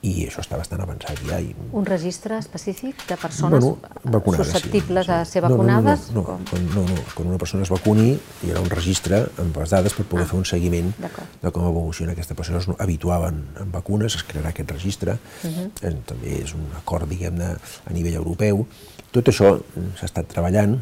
i 0.00 0.24
això 0.24 0.40
està 0.40 0.56
bastant 0.56 0.80
avançat 0.80 1.18
ja. 1.28 1.37
I... 1.42 1.50
Un 1.76 1.85
registre 1.85 2.38
específic 2.40 3.02
de 3.09 3.16
persones 3.20 3.64
bueno, 3.64 4.22
susceptibles 4.38 5.04
sí, 5.04 5.11
sí. 5.11 5.16
a 5.16 5.24
ser 5.28 5.42
vacunades? 5.44 6.06
No, 6.14 6.22
no, 6.22 6.37
no, 6.37 6.37
no, 6.38 6.46
quan, 6.48 6.68
no, 6.72 6.85
no, 6.88 7.02
quan 7.14 7.28
una 7.28 7.40
persona 7.40 7.66
es 7.66 7.72
vacuni 7.72 8.06
hi 8.14 8.52
haurà 8.52 8.62
un 8.64 8.70
registre 8.72 9.20
amb 9.42 9.59
les 9.61 9.74
dades 9.74 9.96
per 9.96 10.06
poder 10.09 10.24
ah, 10.24 10.30
fer 10.30 10.38
un 10.38 10.46
seguiment 10.48 10.88
de 10.96 11.52
com 11.52 11.66
evoluciona 11.68 12.14
aquesta 12.16 12.37
persona. 12.38 12.62
És 12.62 12.70
habitual 12.78 13.26
en, 13.28 13.42
en 13.61 13.74
vacunes, 13.74 14.16
es 14.16 14.24
crearà 14.24 14.54
aquest 14.54 14.72
registre, 14.72 15.18
uh 15.18 15.50
-huh. 15.50 15.68
eh, 15.83 15.94
també 16.06 16.40
és 16.44 16.54
un 16.54 16.64
acord, 16.78 17.09
diguem-ne, 17.09 17.52
a 17.85 17.92
nivell 17.92 18.16
europeu. 18.22 18.66
Tot 19.12 19.28
això 19.28 19.59
s'ha 19.98 20.06
estat 20.06 20.28
treballant. 20.33 20.78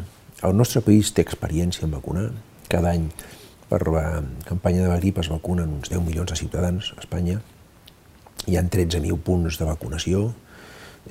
El 0.47 0.55
nostre 0.55 0.83
país 0.87 1.11
té 1.15 1.25
experiència 1.25 1.87
en 1.87 1.95
vacunar. 1.97 2.29
Cada 2.71 2.93
any 2.95 3.09
per 3.69 3.81
la 3.91 4.23
campanya 4.47 4.85
de 4.85 4.91
la 4.93 4.99
grip 5.01 5.19
es 5.21 5.31
vacunen 5.33 5.73
uns 5.81 5.91
10 5.91 6.05
milions 6.05 6.31
de 6.31 6.37
ciutadans 6.39 6.93
a 6.97 7.01
Espanya, 7.03 7.41
hi 8.47 8.57
ha 8.57 8.63
13.000 8.65 9.19
punts 9.25 9.59
de 9.61 9.67
vacunació. 9.69 10.29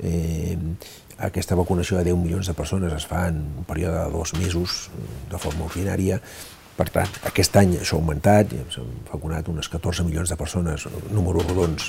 Eh, 0.02 0.56
aquesta 1.18 1.58
vacunació 1.58 1.98
de 1.98 2.08
10 2.10 2.18
milions 2.22 2.48
de 2.50 2.54
persones 2.54 2.94
es 2.94 3.06
fa 3.10 3.26
en 3.28 3.40
un 3.60 3.66
període 3.68 3.98
de 3.98 4.14
dos 4.14 4.34
mesos 4.38 4.88
de 5.30 5.38
forma 5.38 5.66
ordinària. 5.66 6.20
Per 6.78 6.86
tant, 6.94 7.10
aquest 7.26 7.56
any 7.58 7.72
això 7.80 7.96
ha 7.96 7.98
augmentat, 7.98 8.52
s'han 8.70 8.90
vacunat 9.08 9.48
unes 9.50 9.66
14 9.72 10.04
milions 10.06 10.30
de 10.30 10.36
persones, 10.38 10.84
números 11.10 11.48
rodons, 11.48 11.88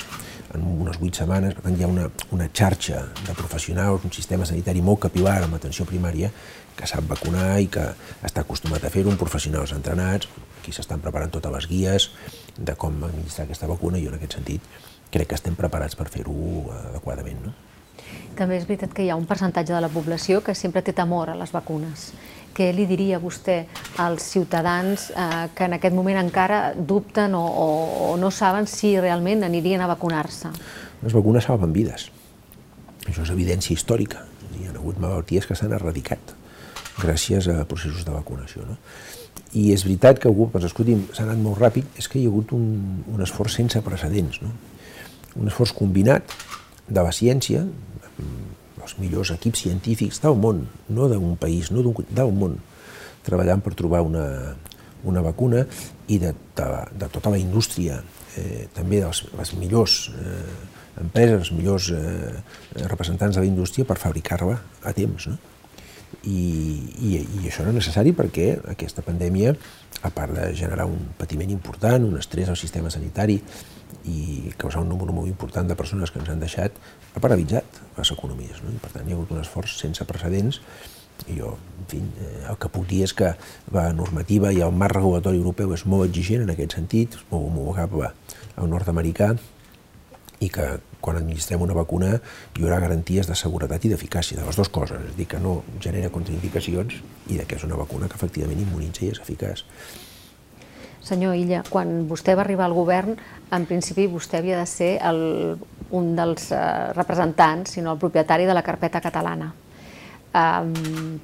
en 0.58 0.64
unes 0.66 0.98
8 0.98 1.22
setmanes. 1.22 1.54
Per 1.54 1.68
tant, 1.68 1.78
hi 1.78 1.86
ha 1.86 1.92
una, 1.92 2.08
una 2.34 2.48
xarxa 2.50 3.04
de 3.22 3.36
professionals, 3.38 4.08
un 4.08 4.16
sistema 4.16 4.48
sanitari 4.50 4.82
molt 4.82 5.04
capilar 5.06 5.38
amb 5.44 5.60
atenció 5.60 5.86
primària 5.86 6.32
que 6.80 6.90
sap 6.90 7.06
vacunar 7.12 7.60
i 7.62 7.70
que 7.70 7.86
està 8.26 8.42
acostumat 8.42 8.86
a 8.88 8.92
fer-ho, 8.94 9.14
professionals 9.20 9.76
entrenats, 9.78 10.30
qui 10.64 10.74
s'estan 10.74 11.04
preparant 11.04 11.38
totes 11.38 11.54
les 11.54 11.70
guies 11.70 12.10
de 12.58 12.76
com 12.80 12.98
administrar 13.04 13.46
aquesta 13.46 13.70
vacuna 13.70 14.02
i 14.02 14.08
en 14.10 14.18
aquest 14.18 14.40
sentit 14.40 14.66
crec 15.14 15.30
que 15.30 15.38
estem 15.38 15.58
preparats 15.60 15.98
per 16.00 16.10
fer-ho 16.10 16.36
adequadament. 16.80 17.46
No? 17.46 17.54
També 18.40 18.58
és 18.58 18.66
veritat 18.68 18.94
que 18.96 19.04
hi 19.04 19.10
ha 19.12 19.18
un 19.20 19.28
percentatge 19.30 19.74
de 19.76 19.82
la 19.84 19.92
població 19.92 20.42
que 20.46 20.56
sempre 20.56 20.82
té 20.86 20.94
temor 20.96 21.34
a 21.34 21.38
les 21.38 21.52
vacunes. 21.52 22.12
Què 22.60 22.74
li 22.76 22.84
diria 22.90 23.22
vostè 23.24 23.62
als 24.04 24.26
ciutadans 24.34 25.10
eh, 25.16 25.46
que 25.56 25.70
en 25.70 25.78
aquest 25.78 25.96
moment 25.96 26.20
encara 26.20 26.74
dubten 26.76 27.38
o, 27.40 27.44
o, 27.48 27.68
o 28.10 28.18
no 28.20 28.32
saben 28.36 28.68
si 28.68 28.98
realment 29.00 29.46
anirien 29.48 29.80
a 29.80 29.88
vacunar-se? 29.88 30.52
Les 31.00 31.16
vacunes 31.16 31.48
salven 31.48 31.72
vides. 31.72 32.10
Això 33.08 33.24
és 33.24 33.32
evidència 33.32 33.72
històrica. 33.78 34.26
Hi 34.60 34.68
ha 34.68 34.76
hagut 34.76 35.00
malalties 35.00 35.48
que 35.48 35.56
s'han 35.56 35.72
erradicat 35.78 36.36
gràcies 37.00 37.48
a 37.48 37.64
processos 37.64 38.04
de 38.04 38.12
vacunació. 38.12 38.66
No? 38.68 38.76
I 39.56 39.70
és 39.72 39.86
veritat 39.88 40.20
que 40.20 40.28
algú, 40.28 40.50
doncs 40.52 40.68
escolti'm, 40.68 41.08
s'ha 41.16 41.24
anat 41.24 41.40
molt 41.40 41.62
ràpid, 41.64 41.88
és 41.96 42.12
que 42.12 42.20
hi 42.20 42.28
ha 42.28 42.34
hagut 42.34 42.52
un, 42.58 42.66
un 43.08 43.24
esforç 43.24 43.56
sense 43.56 43.80
precedents. 43.86 44.44
No? 44.44 44.52
un 45.38 45.50
esforç 45.50 45.74
combinat 45.78 46.34
de 46.90 47.02
la 47.04 47.12
ciència, 47.14 47.64
els 48.90 48.98
millors 48.98 49.32
equips 49.36 49.68
científics 49.68 50.22
del 50.24 50.38
món, 50.40 50.64
no 50.90 51.08
d'un 51.12 51.38
país, 51.38 51.70
no 51.72 51.84
del 51.86 52.34
món, 52.34 52.58
treballant 53.26 53.62
per 53.62 53.76
trobar 53.78 54.02
una, 54.02 54.56
una 55.04 55.22
vacuna 55.22 55.66
i 56.08 56.18
de, 56.18 56.34
de, 56.58 56.68
de 56.98 57.10
tota 57.14 57.30
la 57.30 57.38
indústria, 57.38 58.00
eh, 58.40 58.68
també 58.74 59.04
de 59.04 59.12
les, 59.12 59.24
les 59.38 59.54
millors 59.60 60.00
eh, 60.16 60.42
empreses, 61.04 61.38
els 61.46 61.54
millors 61.54 61.92
eh, 61.94 62.34
representants 62.88 63.38
de 63.38 63.46
la 63.46 63.50
indústria 63.50 63.86
per 63.86 64.00
fabricar-la 64.02 64.58
a 64.84 64.96
temps. 64.98 65.30
No? 65.30 65.38
I, 66.26 66.40
i, 67.06 67.12
i 67.22 67.46
això 67.46 67.64
era 67.64 67.76
necessari 67.76 68.16
perquè 68.18 68.56
aquesta 68.74 69.06
pandèmia, 69.06 69.54
a 70.02 70.10
part 70.16 70.34
de 70.34 70.50
generar 70.56 70.88
un 70.88 71.12
patiment 71.20 71.52
important, 71.52 72.08
un 72.08 72.18
estrès 72.18 72.50
al 72.50 72.58
sistema 72.58 72.90
sanitari 72.92 73.38
i 74.06 74.54
causar 74.58 74.84
un 74.84 74.90
número 74.90 75.14
molt 75.16 75.30
important 75.30 75.68
de 75.68 75.78
persones 75.80 76.12
que 76.12 76.22
ens 76.22 76.30
han 76.30 76.42
deixat, 76.42 76.78
ha 77.14 77.24
paralitzat 77.24 77.82
les 77.98 78.14
economies. 78.16 78.64
No? 78.64 78.74
I 78.74 78.82
per 78.82 78.94
tant, 78.94 79.08
hi 79.08 79.14
ha 79.14 79.20
hagut 79.20 79.34
un 79.36 79.44
esforç 79.44 79.78
sense 79.80 80.06
precedents 80.10 80.62
i 81.28 81.36
jo, 81.36 81.58
en 81.82 81.88
fi, 81.92 82.00
eh, 82.00 82.46
el 82.48 82.58
que 82.62 82.72
puc 82.72 82.88
dir 82.88 83.04
és 83.04 83.14
que 83.14 83.34
la 83.76 83.90
normativa 83.94 84.54
i 84.56 84.62
el 84.64 84.72
marc 84.72 84.96
regulatori 84.96 85.42
europeu 85.42 85.74
és 85.76 85.84
molt 85.86 86.08
exigent 86.08 86.46
en 86.46 86.54
aquest 86.54 86.78
sentit, 86.78 87.18
és 87.20 87.26
molt 87.32 87.50
homologable 87.50 88.14
al 88.56 88.70
nord-americà, 88.72 89.34
i 90.40 90.48
que 90.48 90.68
quan 91.04 91.18
administrem 91.20 91.62
una 91.64 91.76
vacuna 91.76 92.14
hi 92.16 92.64
haurà 92.64 92.80
garanties 92.84 93.28
de 93.28 93.36
seguretat 93.36 93.86
i 93.86 93.92
d'eficàcia, 93.94 94.40
de 94.40 94.46
les 94.48 94.60
dues 94.60 94.72
coses, 94.72 95.00
és 95.00 95.14
a 95.14 95.18
dir, 95.18 95.28
que 95.32 95.40
no 95.44 95.60
genera 95.84 96.12
contraindicacions 96.14 97.02
i 97.28 97.40
de 97.40 97.48
que 97.48 97.60
és 97.60 97.66
una 97.68 97.80
vacuna 97.80 98.08
que 98.08 98.20
efectivament 98.20 98.62
immunitza 98.64 99.06
i 99.06 99.12
és 99.14 99.20
eficaç. 99.24 99.66
Senyor 101.06 101.36
Illa, 101.40 101.64
quan 101.70 102.08
vostè 102.10 102.36
va 102.36 102.44
arribar 102.44 102.68
al 102.68 102.76
govern, 102.78 103.16
en 103.56 103.66
principi 103.66 104.08
vostè 104.12 104.40
havia 104.42 104.60
de 104.60 104.68
ser 104.70 104.92
el, 105.10 105.22
un 105.96 106.14
dels 106.18 106.52
eh, 106.52 106.62
representants, 106.98 107.78
sinó 107.78 107.96
el 107.96 108.02
propietari 108.02 108.46
de 108.46 108.56
la 108.56 108.66
carpeta 108.66 109.02
catalana. 109.02 109.54
Um, 110.30 111.18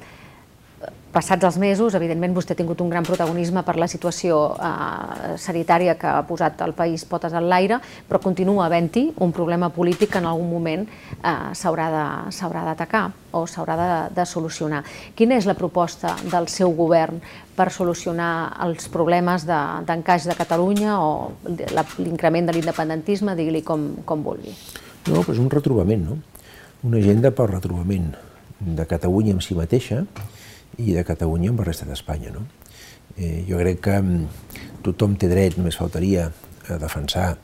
passats 1.15 1.45
els 1.47 1.55
mesos, 1.61 1.95
evidentment 1.95 2.33
vostè 2.35 2.51
ha 2.51 2.59
tingut 2.59 2.81
un 2.83 2.89
gran 2.91 3.05
protagonisme 3.07 3.61
per 3.63 3.77
la 3.79 3.87
situació 3.87 4.39
eh, 4.59 5.35
sanitària 5.39 5.95
que 5.99 6.09
ha 6.11 6.25
posat 6.27 6.59
el 6.65 6.75
país 6.75 7.05
potes 7.07 7.33
en 7.33 7.47
l'aire, 7.47 7.79
però 8.09 8.19
continua 8.19 8.65
havent-hi 8.65 9.05
un 9.23 9.31
problema 9.35 9.69
polític 9.71 10.11
que 10.11 10.19
en 10.19 10.27
algun 10.27 10.49
moment 10.51 10.83
eh, 10.83 11.35
s'haurà 11.55 11.87
d'atacar 12.67 13.05
o 13.31 13.45
s'haurà 13.47 13.79
de, 13.79 13.89
de 14.17 14.27
solucionar. 14.27 14.83
Quina 15.15 15.39
és 15.39 15.47
la 15.47 15.55
proposta 15.55 16.17
del 16.27 16.49
seu 16.51 16.75
govern 16.75 17.23
per 17.55 17.69
solucionar 17.71 18.57
els 18.67 18.89
problemes 18.91 19.47
d'encaix 19.47 20.27
de, 20.27 20.33
de 20.33 20.39
Catalunya 20.43 20.99
o 20.99 21.31
l'increment 22.03 22.51
de 22.51 22.57
l'independentisme, 22.57 23.37
digui-li 23.39 23.63
com, 23.63 23.93
com 24.03 24.23
vulgui? 24.23 24.51
No, 25.07 25.21
doncs 25.21 25.39
un 25.39 25.51
retrobament, 25.53 26.09
no? 26.09 26.19
Una 26.85 26.99
agenda 26.99 27.31
per 27.31 27.47
retrobament 27.53 28.11
de 28.59 28.85
Catalunya 28.89 29.35
en 29.35 29.41
si 29.43 29.55
mateixa, 29.55 30.03
i 30.77 30.93
de 30.95 31.03
Catalunya 31.07 31.51
amb 31.51 31.61
la 31.61 31.69
resta 31.69 31.87
d'Espanya. 31.87 32.33
No? 32.35 32.45
Eh, 33.17 33.45
jo 33.47 33.59
crec 33.61 33.81
que 33.85 33.95
mm, 34.01 34.81
tothom 34.85 35.15
té 35.19 35.29
dret, 35.31 35.57
només 35.59 35.77
faltaria, 35.79 36.29
a 36.65 36.79
defensar 36.81 37.35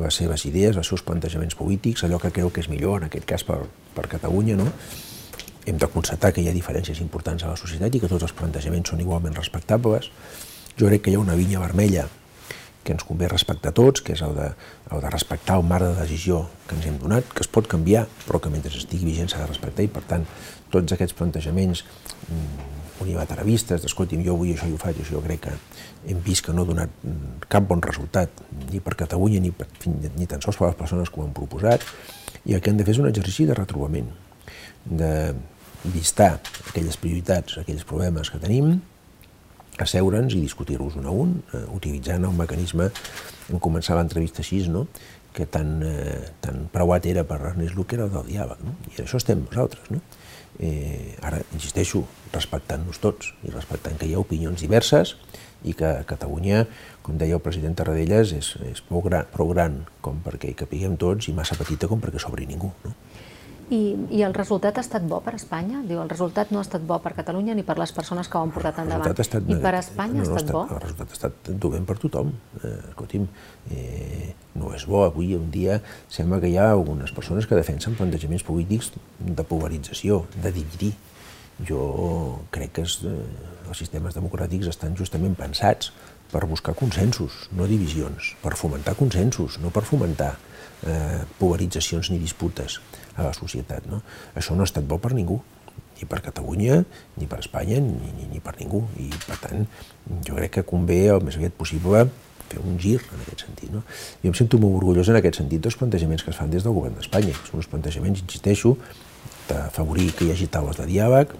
les 0.00 0.16
seves 0.16 0.46
idees, 0.48 0.76
els 0.76 0.88
seus 0.88 1.02
plantejaments 1.04 1.56
polítics, 1.58 2.04
allò 2.04 2.18
que 2.20 2.32
creu 2.32 2.50
que 2.50 2.62
és 2.64 2.70
millor, 2.72 3.02
en 3.02 3.10
aquest 3.10 3.28
cas 3.28 3.44
per, 3.44 3.60
per 3.96 4.08
Catalunya. 4.08 4.56
No? 4.56 4.70
Hem 5.68 5.78
de 5.78 5.88
constatar 5.92 6.32
que 6.32 6.42
hi 6.42 6.48
ha 6.48 6.56
diferències 6.56 7.02
importants 7.04 7.44
a 7.44 7.52
la 7.52 7.60
societat 7.60 7.94
i 7.94 8.00
que 8.02 8.10
tots 8.10 8.24
els 8.26 8.34
plantejaments 8.36 8.94
són 8.94 9.04
igualment 9.04 9.36
respectables. 9.36 10.10
Jo 10.78 10.88
crec 10.88 11.04
que 11.04 11.12
hi 11.12 11.18
ha 11.18 11.22
una 11.22 11.38
vinya 11.38 11.60
vermella 11.62 12.08
que 12.82 12.94
ens 12.96 13.04
convé 13.06 13.28
respectar 13.30 13.70
tots, 13.76 14.02
que 14.02 14.16
és 14.16 14.22
el 14.26 14.34
de, 14.34 14.48
el 14.90 15.02
de 15.04 15.10
respectar 15.12 15.58
el 15.60 15.66
marc 15.66 15.86
de 15.86 16.00
decisió 16.00 16.40
que 16.66 16.74
ens 16.74 16.88
hem 16.88 16.98
donat, 16.98 17.28
que 17.30 17.44
es 17.44 17.50
pot 17.50 17.68
canviar, 17.70 18.08
però 18.26 18.40
que 18.42 18.50
mentre 18.50 18.72
estigui 18.74 19.06
vigent 19.06 19.30
s'ha 19.30 19.44
de 19.44 19.50
respectar 19.52 19.86
i, 19.86 19.90
per 19.92 20.02
tant, 20.08 20.26
tots 20.72 20.94
aquests 20.96 21.16
plantejaments 21.18 21.84
mm, 21.84 22.70
unilateralistes, 23.02 23.82
d'escolti'm, 23.82 24.22
jo 24.26 24.36
vull 24.38 24.52
això 24.54 24.68
i 24.70 24.74
ho 24.74 24.80
faig, 24.80 25.00
això 25.02 25.16
jo 25.16 25.22
crec 25.24 25.46
que 25.46 25.54
hem 26.10 26.20
vist 26.24 26.44
que 26.46 26.54
no 26.54 26.64
ha 26.64 26.70
donat 26.70 26.92
mm, 27.02 27.46
cap 27.52 27.66
bon 27.68 27.82
resultat, 27.84 28.42
ni 28.70 28.82
per 28.84 28.96
Catalunya, 29.04 29.42
ni, 29.42 29.52
per, 29.54 29.68
ni 29.86 30.28
tan 30.30 30.44
sols 30.44 30.60
per 30.60 30.70
les 30.70 30.78
persones 30.78 31.10
que 31.10 31.20
ho 31.20 31.26
han 31.26 31.34
proposat, 31.36 31.84
i 32.46 32.56
el 32.56 32.62
que 32.62 32.72
han 32.72 32.78
de 32.80 32.86
fer 32.86 32.96
és 32.96 33.02
un 33.02 33.10
exercici 33.10 33.46
de 33.48 33.58
retrobament, 33.58 34.08
de 34.84 35.12
vistar 35.92 36.36
aquelles 36.68 36.98
prioritats, 36.98 37.58
aquells 37.62 37.86
problemes 37.86 38.30
que 38.30 38.40
tenim, 38.42 38.76
asseure'ns 39.82 40.34
i 40.36 40.42
discutir-los 40.42 40.98
un 41.00 41.06
a 41.06 41.14
un, 41.24 41.34
eh, 41.54 41.64
utilitzant 41.74 42.24
el 42.28 42.36
mecanisme, 42.36 42.90
hem 43.48 43.60
començat 43.62 43.96
l'entrevista 43.98 44.42
així, 44.44 44.62
no? 44.68 44.86
que 45.32 45.46
tan, 45.46 45.80
eh, 45.82 46.32
tan 46.44 46.66
preuat 46.72 47.06
era 47.08 47.24
per 47.24 47.40
Ernest 47.40 47.74
Luque 47.74 47.96
era 47.96 48.04
el 48.04 48.12
del 48.12 48.26
diàleg, 48.28 48.58
no? 48.66 48.74
i 48.92 49.00
això 49.00 49.16
estem 49.16 49.46
nosaltres. 49.46 49.88
No? 49.90 50.02
Eh, 50.60 51.16
ara, 51.24 51.40
insisteixo, 51.56 52.04
respectant-nos 52.32 53.00
tots 53.00 53.32
i 53.46 53.52
respectant 53.52 53.96
que 53.98 54.08
hi 54.08 54.16
ha 54.16 54.20
opinions 54.20 54.60
diverses 54.60 55.16
i 55.64 55.72
que 55.78 55.92
Catalunya, 56.08 56.66
com 57.06 57.16
deia 57.18 57.38
el 57.38 57.44
president 57.44 57.76
Tarradellas, 57.78 58.34
és, 58.36 58.52
és 58.68 58.82
prou, 58.84 59.02
gran, 59.06 59.28
prou 59.32 59.52
gran 59.54 59.82
com 60.04 60.20
perquè 60.24 60.50
hi 60.50 60.58
capiguem 60.58 60.98
tots 61.00 61.30
i 61.30 61.36
massa 61.36 61.56
petita 61.58 61.88
com 61.90 62.02
perquè 62.02 62.20
sobri 62.22 62.48
ningú. 62.50 62.72
No? 62.84 62.94
I, 63.72 63.96
I 64.12 64.20
el 64.26 64.34
resultat 64.36 64.76
ha 64.76 64.82
estat 64.84 65.04
bo 65.08 65.22
per 65.24 65.32
Espanya? 65.38 65.80
Diu, 65.86 66.00
el 66.02 66.10
resultat 66.10 66.50
no 66.52 66.60
ha 66.60 66.64
estat 66.66 66.82
bo 66.84 66.98
per 67.00 67.14
Catalunya 67.16 67.54
ni 67.56 67.64
per 67.64 67.78
les 67.80 67.92
persones 67.96 68.28
que 68.28 68.36
ho 68.36 68.44
han 68.44 68.52
portat 68.52 68.82
endavant. 68.82 69.14
Estat, 69.24 69.48
I 69.48 69.56
per 69.62 69.72
Espanya 69.78 70.20
no, 70.20 70.26
no, 70.26 70.34
ha 70.34 70.40
estat, 70.42 70.52
bo? 70.52 70.64
El 70.68 70.82
resultat 70.82 71.12
ha 71.14 71.16
estat 71.16 71.52
dolent 71.62 71.86
per 71.88 71.96
tothom. 72.02 72.34
Eh, 72.60 72.72
escolti'm, 72.90 73.24
eh, 73.72 74.28
no 74.60 74.74
és 74.76 74.84
bo. 74.88 75.06
Avui 75.06 75.32
un 75.38 75.48
dia 75.54 75.78
sembla 76.12 76.42
que 76.42 76.50
hi 76.52 76.58
ha 76.60 76.68
algunes 76.74 77.14
persones 77.16 77.48
que 77.48 77.56
defensen 77.56 77.96
plantejaments 77.96 78.44
polítics 78.44 78.92
de 79.18 79.46
polarització, 79.48 80.26
de 80.36 80.52
dividir. 80.52 80.92
Jo 81.64 81.82
crec 82.52 82.74
que 82.76 82.84
es, 82.84 82.98
eh, 83.08 83.16
els 83.68 83.80
sistemes 83.80 84.18
democràtics 84.18 84.68
estan 84.68 84.98
justament 84.98 85.38
pensats 85.38 85.94
per 86.32 86.44
buscar 86.48 86.74
consensos, 86.76 87.46
no 87.56 87.64
divisions, 87.68 88.34
per 88.42 88.52
fomentar 88.56 88.96
consensos, 89.00 89.58
no 89.64 89.72
per 89.72 89.84
fomentar 89.84 90.34
eh, 90.84 91.22
polaritzacions 91.38 92.10
ni 92.10 92.18
disputes 92.20 92.80
a 93.16 93.28
la 93.28 93.32
societat. 93.36 93.86
No? 93.90 94.02
Això 94.38 94.56
no 94.56 94.64
ha 94.64 94.70
estat 94.70 94.86
bo 94.88 94.98
per 95.02 95.12
ningú, 95.16 95.40
ni 95.98 96.08
per 96.08 96.20
Catalunya, 96.24 96.82
ni 97.16 97.28
per 97.30 97.38
Espanya, 97.42 97.78
ni, 97.80 98.10
ni, 98.18 98.26
ni 98.32 98.42
per 98.42 98.56
ningú. 98.58 98.82
I, 98.98 99.08
per 99.26 99.38
tant, 99.44 99.64
jo 100.26 100.36
crec 100.38 100.58
que 100.58 100.66
convé 100.66 101.04
el 101.14 101.22
més 101.24 101.38
aviat 101.38 101.54
possible 101.58 102.06
fer 102.52 102.60
un 102.60 102.76
gir 102.80 102.98
en 102.98 103.22
aquest 103.22 103.46
sentit. 103.46 103.70
No? 103.72 103.84
Jo 104.24 104.32
em 104.32 104.36
sento 104.36 104.60
molt 104.60 104.80
orgullós 104.80 105.08
en 105.12 105.20
aquest 105.20 105.40
sentit 105.40 105.62
dels 105.64 105.78
plantejaments 105.78 106.24
que 106.24 106.32
es 106.34 106.38
fan 106.38 106.52
des 106.52 106.66
del 106.66 106.74
govern 106.76 106.98
d'Espanya. 106.98 107.36
Són 107.48 107.62
uns 107.62 107.70
plantejaments, 107.70 108.24
insisteixo, 108.26 108.76
d'afavorir 109.48 110.10
que 110.18 110.26
hi 110.26 110.34
hagi 110.34 110.50
taules 110.52 110.80
de 110.80 110.88
diàleg, 110.90 111.32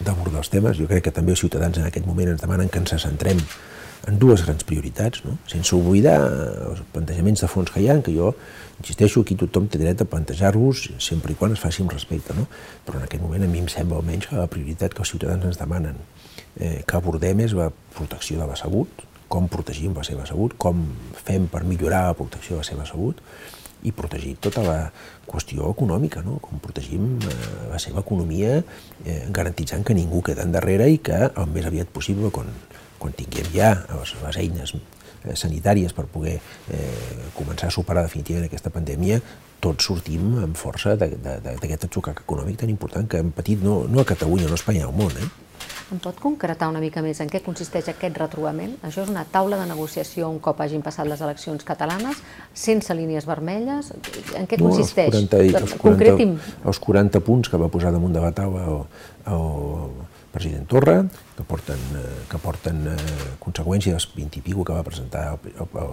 d'abordar 0.00 0.42
els 0.42 0.52
temes. 0.52 0.78
Jo 0.78 0.88
crec 0.90 1.08
que 1.08 1.14
també 1.14 1.34
els 1.34 1.42
ciutadans 1.44 1.78
en 1.78 1.88
aquest 1.88 2.06
moment 2.06 2.32
ens 2.32 2.42
demanen 2.42 2.70
que 2.72 2.80
ens 2.82 2.96
centrem 3.02 3.42
en 4.08 4.18
dues 4.18 4.44
grans 4.46 4.64
prioritats, 4.64 5.22
no? 5.26 5.36
sense 5.50 5.74
oblidar 5.76 6.16
els 6.70 6.80
plantejaments 6.94 7.44
de 7.44 7.50
fons 7.50 7.70
que 7.72 7.82
hi 7.82 7.90
ha, 7.90 7.98
que 8.04 8.14
jo 8.14 8.32
insisteixo, 8.78 9.24
aquí 9.24 9.36
tothom 9.36 9.66
té 9.68 9.80
dret 9.80 10.00
a 10.00 10.08
plantejar-los 10.08 10.84
sempre 11.02 11.34
i 11.34 11.36
quan 11.38 11.52
es 11.52 11.60
faci 11.60 11.84
amb 11.84 11.92
respecte, 11.92 12.36
no? 12.36 12.46
però 12.86 13.00
en 13.00 13.08
aquest 13.08 13.22
moment 13.24 13.44
a 13.44 13.50
mi 13.50 13.60
em 13.60 13.68
sembla 13.72 14.00
almenys 14.00 14.30
que 14.30 14.38
la 14.38 14.48
prioritat 14.50 14.94
que 14.94 15.04
els 15.04 15.12
ciutadans 15.12 15.44
ens 15.50 15.60
demanen 15.60 16.00
eh, 16.56 16.80
que 16.86 16.96
abordem 16.96 17.44
és 17.44 17.56
la 17.58 17.68
protecció 17.96 18.40
de 18.40 18.48
la 18.48 18.56
salut, 18.56 19.04
com 19.28 19.48
protegim 19.52 19.92
la 19.96 20.06
seva 20.06 20.24
salut, 20.26 20.56
com 20.56 20.86
fem 21.20 21.50
per 21.52 21.66
millorar 21.68 22.06
la 22.08 22.16
protecció 22.16 22.56
de 22.56 22.62
la 22.62 22.68
seva 22.70 22.86
salut, 22.88 23.20
i 23.86 23.92
protegir 23.94 24.34
tota 24.42 24.62
la 24.64 24.78
qüestió 25.28 25.68
econòmica, 25.70 26.22
no? 26.26 26.38
com 26.42 26.58
protegim 26.62 27.18
eh, 27.20 27.34
la 27.70 27.78
seva 27.82 28.02
economia 28.02 28.56
eh, 28.58 29.20
garantitzant 29.34 29.84
que 29.86 29.94
ningú 29.94 30.22
queda 30.26 30.46
endarrere 30.46 30.88
i 30.90 30.98
que 31.04 31.28
el 31.28 31.52
més 31.52 31.68
aviat 31.68 31.92
possible, 31.94 32.32
quan, 32.34 32.48
quan 32.98 33.16
tinguem 33.16 33.50
ja 33.54 33.74
les, 33.90 34.14
les 34.22 34.40
eines 34.44 34.74
eh, 34.76 35.34
sanitàries 35.34 35.94
per 35.96 36.06
poder 36.12 36.38
eh, 36.38 37.28
començar 37.36 37.70
a 37.70 37.74
superar 37.74 38.06
definitivament 38.06 38.48
aquesta 38.48 38.72
pandèmia, 38.74 39.20
tots 39.60 39.88
sortim 39.90 40.38
amb 40.44 40.56
força 40.58 40.94
d'aquest 40.98 41.88
atzucac 41.88 42.22
econòmic 42.22 42.60
tan 42.60 42.70
important 42.70 43.08
que 43.10 43.20
hem 43.22 43.34
patit 43.34 43.62
no, 43.64 43.82
no 43.90 44.02
a 44.02 44.08
Catalunya, 44.08 44.46
no 44.46 44.54
a 44.54 44.60
Espanya, 44.60 44.86
al 44.86 44.94
món. 44.94 45.14
Eh? 45.18 45.28
Em 45.88 45.96
pot 46.04 46.18
concretar 46.20 46.68
una 46.68 46.82
mica 46.82 47.00
més 47.00 47.18
en 47.24 47.30
què 47.32 47.40
consisteix 47.40 47.86
aquest 47.88 48.18
retrobament? 48.20 48.74
Això 48.84 49.02
és 49.06 49.10
una 49.10 49.24
taula 49.32 49.56
de 49.56 49.64
negociació 49.70 50.28
un 50.28 50.36
cop 50.44 50.60
hagin 50.60 50.82
passat 50.84 51.08
les 51.08 51.22
eleccions 51.24 51.64
catalanes, 51.64 52.20
sense 52.52 52.94
línies 52.94 53.24
vermelles? 53.28 53.88
En 54.36 54.46
què 54.46 54.60
consisteix? 54.60 55.14
No, 55.14 55.22
els 55.24 55.32
40, 55.32 55.62
els 55.64 55.74
40, 55.80 56.52
els 56.68 56.82
40 56.84 57.24
punts 57.24 57.48
que 57.48 57.60
va 57.62 57.70
posar 57.72 57.94
damunt 57.94 58.12
de 58.12 58.22
la 58.22 58.34
taula 58.36 58.66
o, 58.74 58.78
o 59.32 59.38
president 60.38 60.68
Torra, 60.70 60.96
que 61.36 61.44
porten, 61.46 61.80
eh, 61.98 62.24
que 62.30 62.38
porten 62.42 62.84
eh, 62.94 62.96
conseqüència 63.42 63.94
dels 63.96 64.08
20 64.14 64.38
i 64.38 64.42
pico 64.46 64.64
que 64.66 64.76
va 64.76 64.84
presentar 64.86 65.24
el, 65.34 65.52
el, 65.66 65.88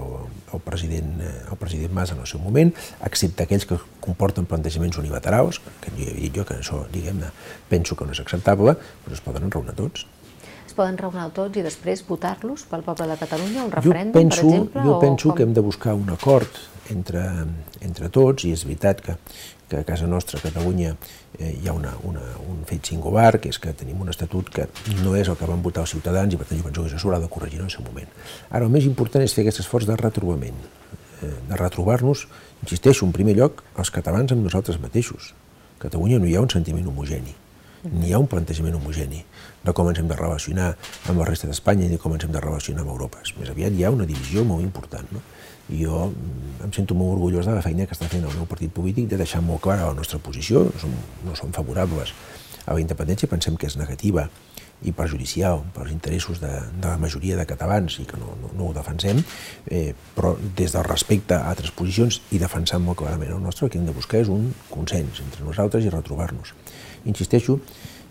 el, 0.53 0.61
president, 0.65 1.15
eh, 1.21 1.31
el 1.49 1.61
president 1.61 1.95
Mas 1.97 2.13
en 2.13 2.21
el 2.21 2.29
seu 2.29 2.41
moment, 2.43 2.73
excepte 3.09 3.45
aquells 3.45 3.65
que 3.69 3.79
comporten 4.05 4.45
plantejaments 4.49 5.01
unilaterals, 5.01 5.61
que 5.81 5.93
jo 5.97 6.09
he 6.11 6.19
dit 6.19 6.37
jo 6.37 6.45
que 6.45 6.59
això, 6.61 6.83
diguem-ne, 6.93 7.31
penso 7.71 7.97
que 7.97 8.05
no 8.05 8.13
és 8.13 8.21
acceptable, 8.21 8.77
però 9.05 9.17
es 9.17 9.25
poden 9.25 9.49
enraonar 9.49 9.75
tots 9.77 10.05
Es 10.65 10.73
poden 10.73 10.97
raonar 10.97 11.27
tots 11.33 11.59
i 11.59 11.63
després 11.63 12.01
votar-los 12.07 12.65
pel 12.69 12.81
poble 12.85 13.05
de 13.11 13.17
Catalunya, 13.19 13.67
un 13.67 13.73
referèndum, 13.73 14.15
penso, 14.17 14.41
per 14.41 14.49
exemple? 14.49 14.85
Jo 14.87 14.95
penso 15.03 15.29
com... 15.29 15.37
que 15.37 15.45
hem 15.45 15.53
de 15.53 15.63
buscar 15.65 15.93
un 15.93 16.09
acord 16.09 16.57
entre, 16.93 17.21
entre 17.85 18.09
tots, 18.13 18.45
i 18.45 18.53
és 18.55 18.65
veritat 18.65 19.01
que 19.05 19.15
que 19.69 19.77
a 19.77 19.83
casa 19.83 20.07
nostra, 20.07 20.39
a 20.39 20.43
Catalunya, 20.43 20.95
eh, 21.39 21.57
hi 21.61 21.67
ha 21.67 21.73
una, 21.73 21.93
una, 22.03 22.23
un 22.47 22.63
fet 22.69 22.85
singular, 22.91 23.39
que 23.41 23.49
és 23.49 23.59
que 23.59 23.73
tenim 23.73 24.01
un 24.01 24.11
estatut 24.13 24.49
que 24.53 24.67
no 25.01 25.15
és 25.17 25.29
el 25.31 25.37
que 25.39 25.49
van 25.49 25.63
votar 25.65 25.85
els 25.85 25.95
ciutadans 25.95 26.33
i 26.33 26.39
per 26.39 26.47
tant 26.49 26.59
jo 26.59 26.67
penso 26.67 26.83
que 26.83 26.91
això 26.91 27.01
s'haurà 27.01 27.21
de 27.23 27.29
corregir 27.31 27.61
en 27.61 27.69
el 27.69 27.73
seu 27.73 27.85
moment. 27.85 28.11
Ara, 28.49 28.65
el 28.65 28.73
més 28.73 28.85
important 28.85 29.25
és 29.25 29.33
fer 29.33 29.45
aquest 29.45 29.63
esforç 29.65 29.87
de 29.89 29.97
retrobament, 29.99 30.59
eh, 31.21 31.31
de 31.49 31.61
retrobar-nos, 31.61 32.27
insisteixo, 32.63 33.05
en 33.05 33.15
primer 33.15 33.35
lloc, 33.39 33.63
els 33.77 33.91
catalans 33.91 34.31
amb 34.31 34.45
nosaltres 34.45 34.79
mateixos. 34.81 35.33
A 35.79 35.87
Catalunya 35.87 36.19
no 36.19 36.29
hi 36.29 36.35
ha 36.35 36.45
un 36.45 36.53
sentiment 36.53 36.87
homogeni. 36.87 37.35
Ni 37.85 38.09
hi 38.09 38.13
ha 38.17 38.19
un 38.21 38.25
plantejament 38.25 38.73
homogeni 38.73 39.19
de 39.65 39.73
com 39.73 39.89
ens 39.89 39.99
hem 40.01 40.07
de 40.09 40.15
relacionar 40.17 40.71
amb 41.09 41.19
la 41.19 41.27
resta 41.27 41.49
d'Espanya 41.49 41.89
ni 41.89 41.99
com 42.01 42.13
ens 42.15 42.25
hem 42.25 42.31
de 42.33 42.41
relacionar 42.41 42.81
amb 42.81 42.93
Europa. 42.95 43.21
Més 43.37 43.51
aviat 43.51 43.73
hi 43.73 43.83
ha 43.85 43.91
una 43.93 44.07
divisió 44.09 44.45
molt 44.45 44.65
important. 44.65 45.11
No? 45.13 45.21
Jo 45.69 46.07
mm, 46.09 46.65
em 46.67 46.73
sento 46.75 46.97
molt 46.97 47.17
orgullós 47.17 47.47
de 47.49 47.55
la 47.55 47.63
feina 47.65 47.87
que 47.87 47.95
està 47.97 48.09
fent 48.11 48.25
el 48.25 48.35
meu 48.37 48.49
partit 48.49 48.73
polític 48.73 49.09
de 49.11 49.19
deixar 49.21 49.41
molt 49.45 49.63
clara 49.65 49.89
la 49.89 49.97
nostra 49.97 50.19
posició. 50.19 50.65
No 50.67 50.81
som, 50.81 50.97
no 51.25 51.37
som 51.37 51.53
favorables 51.55 52.13
a 52.65 52.73
la 52.73 52.81
independència, 52.81 53.29
pensem 53.29 53.57
que 53.57 53.69
és 53.69 53.77
negativa 53.77 54.27
i 54.85 54.91
perjudicial 54.91 55.63
per 55.73 55.85
als 55.85 55.93
interessos 55.93 56.41
de, 56.41 56.51
de 56.51 56.87
la 56.87 56.99
majoria 57.01 57.37
de 57.39 57.45
catalans 57.47 57.97
i 58.01 58.05
que 58.09 58.19
no, 58.19 58.35
no, 58.41 58.51
no 58.57 58.69
ho 58.69 58.73
defensem, 58.75 59.21
eh, 59.71 59.93
però 60.15 60.33
des 60.57 60.75
del 60.75 60.85
respecte 60.85 61.37
a 61.37 61.49
altres 61.51 61.71
posicions 61.71 62.19
i 62.35 62.41
defensant 62.41 62.83
molt 62.83 62.99
clarament 62.99 63.33
el 63.37 63.43
nostre, 63.43 63.65
el 63.65 63.73
que 63.73 63.79
hem 63.79 63.87
de 63.87 63.95
buscar 63.95 64.21
és 64.21 64.31
un 64.31 64.51
consens 64.69 65.23
entre 65.23 65.45
nosaltres 65.47 65.85
i 65.85 65.93
retrobar-nos. 65.93 66.53
Insisteixo, 67.07 67.59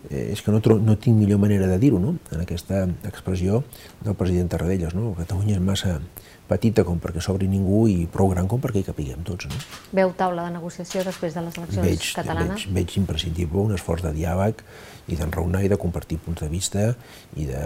eh, 0.09 0.31
és 0.33 0.41
que 0.41 0.51
no, 0.51 0.61
no 0.81 0.97
tinc 0.97 1.19
millor 1.19 1.39
manera 1.43 1.69
de 1.69 1.77
dir-ho, 1.79 2.01
no? 2.01 2.15
en 2.31 2.43
aquesta 2.43 2.85
expressió 3.07 3.63
del 4.03 4.17
president 4.17 4.51
Tarradellas. 4.51 4.97
No? 4.97 5.13
Catalunya 5.19 5.59
és 5.59 5.63
massa 5.63 5.99
petita 6.49 6.83
com 6.85 6.99
perquè 7.01 7.21
s'obri 7.23 7.47
ningú 7.49 7.85
i 7.89 8.05
prou 8.11 8.29
gran 8.31 8.47
com 8.49 8.61
perquè 8.61 8.81
hi 8.83 8.87
capiguem 8.87 9.23
tots. 9.25 9.49
No? 9.49 9.61
Veu 9.97 10.13
taula 10.17 10.45
de 10.47 10.55
negociació 10.57 11.03
després 11.07 11.33
de 11.37 11.43
les 11.45 11.57
eleccions 11.57 11.87
veig, 11.87 12.09
catalanes? 12.17 12.65
Veig, 12.67 12.75
veig 12.79 12.97
imprescindible 13.01 13.63
un 13.63 13.73
esforç 13.77 14.05
de 14.05 14.13
diàleg 14.15 14.61
i 15.09 15.17
d'enraonar 15.19 15.63
i 15.65 15.71
de 15.71 15.79
compartir 15.81 16.19
punts 16.21 16.45
de 16.45 16.51
vista 16.51 16.91
i 17.35 17.49
de... 17.49 17.65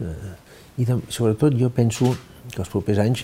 Eh, 0.00 0.34
I 0.76 0.84
de, 0.84 0.98
sobretot 1.08 1.54
jo 1.56 1.70
penso 1.72 2.10
que 2.52 2.58
els 2.60 2.68
propers 2.68 2.98
anys 3.00 3.22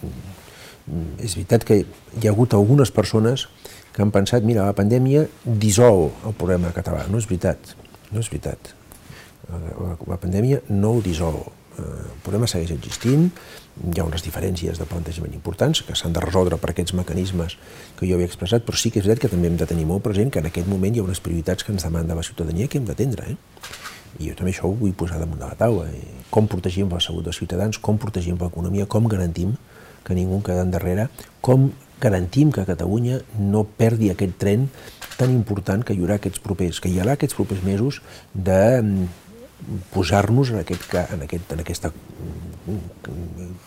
mm, 0.00 1.18
és 1.20 1.34
veritat 1.36 1.66
que 1.68 1.82
hi 1.82 2.24
ha 2.24 2.32
hagut 2.32 2.56
algunes 2.56 2.88
persones 2.88 3.44
que 3.92 4.00
han 4.00 4.12
pensat, 4.14 4.46
mira, 4.46 4.64
la 4.64 4.76
pandèmia 4.76 5.26
dissol 5.44 6.08
el 6.24 6.36
problema 6.38 6.72
català. 6.72 7.04
No 7.10 7.20
és 7.20 7.28
veritat, 7.28 7.74
no 8.14 8.22
és 8.22 8.30
veritat. 8.32 8.72
La, 9.50 9.60
la, 9.60 9.96
la 10.14 10.18
pandèmia 10.22 10.62
no 10.70 10.94
ho 10.96 11.02
dissol. 11.04 11.42
Eh, 11.78 11.82
el 11.82 12.22
problema 12.24 12.48
segueix 12.50 12.72
existint, 12.74 13.30
hi 13.80 14.00
ha 14.00 14.06
unes 14.06 14.24
diferències 14.26 14.78
de 14.80 14.86
plantejament 14.88 15.34
importants 15.36 15.82
que 15.86 15.96
s'han 15.96 16.14
de 16.16 16.22
resoldre 16.24 16.58
per 16.60 16.72
aquests 16.72 16.94
mecanismes 16.98 17.56
que 17.98 18.08
jo 18.08 18.16
havia 18.16 18.28
expressat, 18.28 18.66
però 18.66 18.76
sí 18.76 18.90
que 18.90 19.00
és 19.00 19.06
veritat 19.06 19.26
que 19.26 19.32
també 19.34 19.48
hem 19.48 19.58
de 19.60 19.68
tenir 19.70 19.86
molt 19.88 20.04
present 20.04 20.32
que 20.32 20.42
en 20.42 20.50
aquest 20.50 20.68
moment 20.68 20.94
hi 20.94 21.00
ha 21.00 21.06
unes 21.06 21.22
prioritats 21.24 21.64
que 21.64 21.72
ens 21.72 21.86
demanda 21.86 22.18
la 22.18 22.26
ciutadania 22.26 22.68
que 22.68 22.80
hem 22.80 22.88
d'atendre. 22.88 23.32
Eh? 23.32 23.36
I 24.18 24.30
jo 24.30 24.38
també 24.38 24.52
això 24.52 24.68
ho 24.68 24.74
vull 24.76 24.96
posar 24.98 25.20
damunt 25.20 25.40
de 25.40 25.46
la 25.46 25.58
taula. 25.58 25.86
Eh? 25.94 26.24
Com 26.30 26.50
protegim 26.50 26.90
la 26.90 27.00
salut 27.00 27.24
dels 27.24 27.38
ciutadans, 27.38 27.78
com 27.78 27.98
protegim 27.98 28.36
l'economia, 28.40 28.88
com 28.90 29.06
garantim 29.08 29.54
que 30.04 30.16
ningú 30.16 30.42
queda 30.42 30.64
endarrere, 30.66 31.08
com 31.40 31.70
garantim 32.00 32.50
que 32.50 32.64
Catalunya 32.64 33.20
no 33.38 33.64
perdi 33.64 34.10
aquest 34.10 34.38
tren 34.40 34.68
tan 35.20 35.32
important 35.34 35.84
que 35.84 35.92
hi 35.94 36.00
haurà 36.00 36.16
aquests 36.16 36.40
propers, 36.40 36.80
que 36.80 36.88
hi 36.88 36.98
haurà 37.00 37.18
aquests 37.18 37.36
propers 37.36 37.62
mesos 37.62 38.00
de 38.32 38.60
posar-nos 39.92 40.50
en, 40.54 40.60
aquest, 40.62 40.86
en, 41.14 41.24
aquest, 41.26 41.52
en 41.54 41.62
aquest 41.62 41.88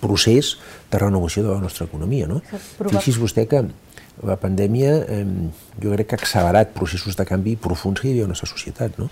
procés 0.02 0.58
de 0.92 1.00
renovació 1.00 1.44
de 1.44 1.54
la 1.54 1.62
nostra 1.64 1.88
economia. 1.88 2.28
No? 2.28 2.42
Fixi's 2.44 3.20
vostè 3.22 3.46
que 3.50 3.64
la 4.24 4.38
pandèmia 4.38 4.98
eh, 5.10 5.24
jo 5.82 5.94
crec 5.96 6.12
que 6.12 6.18
ha 6.18 6.22
accelerat 6.22 6.74
processos 6.76 7.18
de 7.18 7.26
canvi 7.26 7.56
profuns 7.58 8.02
que 8.02 8.10
hi 8.10 8.14
havia 8.14 8.28
a 8.28 8.30
la 8.30 8.36
nostra 8.36 8.50
societat. 8.52 9.00
No? 9.02 9.10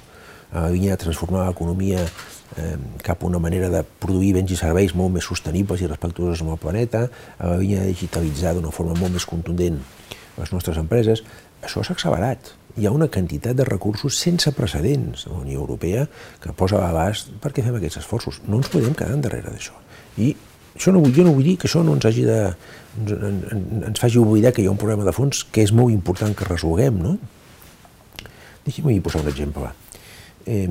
A 0.52 0.68
la 0.68 0.74
línia 0.74 0.98
de 0.98 1.04
transformar 1.06 1.48
l'economia 1.48 2.04
eh, 2.04 2.76
cap 3.06 3.24
a 3.24 3.30
una 3.30 3.40
manera 3.40 3.72
de 3.72 3.84
produir 4.04 4.34
béns 4.38 4.52
i 4.52 4.60
serveis 4.60 4.94
molt 4.98 5.16
més 5.16 5.28
sostenibles 5.28 5.82
i 5.82 5.90
respectuosos 5.90 6.44
amb 6.44 6.56
el 6.58 6.62
planeta, 6.62 7.08
a 7.40 7.54
la 7.54 7.62
línia 7.62 7.86
de 7.86 7.94
digitalitzar 7.94 8.56
d'una 8.58 8.74
forma 8.76 8.98
molt 9.00 9.16
més 9.16 9.26
contundent 9.26 9.80
les 10.38 10.52
nostres 10.54 10.78
empreses, 10.80 11.24
això 11.62 11.84
s'ha 11.86 11.96
accelerat 11.98 12.56
hi 12.78 12.86
ha 12.86 12.92
una 12.92 13.08
quantitat 13.08 13.56
de 13.56 13.66
recursos 13.68 14.18
sense 14.18 14.52
precedents 14.56 15.26
a 15.28 15.34
la 15.34 15.42
Unió 15.42 15.60
Europea 15.60 16.06
que 16.42 16.54
posa 16.54 16.80
a 16.80 16.86
l'abast 16.86 17.32
perquè 17.44 17.64
fem 17.66 17.76
aquests 17.78 18.02
esforços. 18.04 18.40
No 18.48 18.62
ens 18.62 18.72
podem 18.72 18.96
quedar 18.96 19.18
endarrere 19.18 19.52
d'això. 19.52 19.76
I 20.18 20.32
això 20.76 20.94
no 20.96 21.02
vull, 21.04 21.14
jo 21.16 21.26
no 21.28 21.36
vull 21.36 21.48
dir 21.48 21.58
que 21.60 21.68
això 21.70 21.84
no 21.84 21.96
ens 21.98 22.08
hagi 22.08 22.26
de... 22.28 22.40
Ens, 23.02 23.12
ens, 23.12 23.64
ens 23.92 24.04
faci 24.04 24.20
oblidar 24.22 24.54
que 24.56 24.64
hi 24.64 24.70
ha 24.70 24.74
un 24.74 24.80
problema 24.80 25.08
de 25.08 25.16
fons 25.16 25.44
que 25.52 25.64
és 25.66 25.74
molt 25.76 25.94
important 25.94 26.36
que 26.38 26.48
resolguem, 26.48 27.00
no? 27.02 27.16
Deixi'm 28.66 28.92
posar 29.04 29.24
un 29.24 29.32
exemple. 29.32 29.72
Eh, 30.46 30.70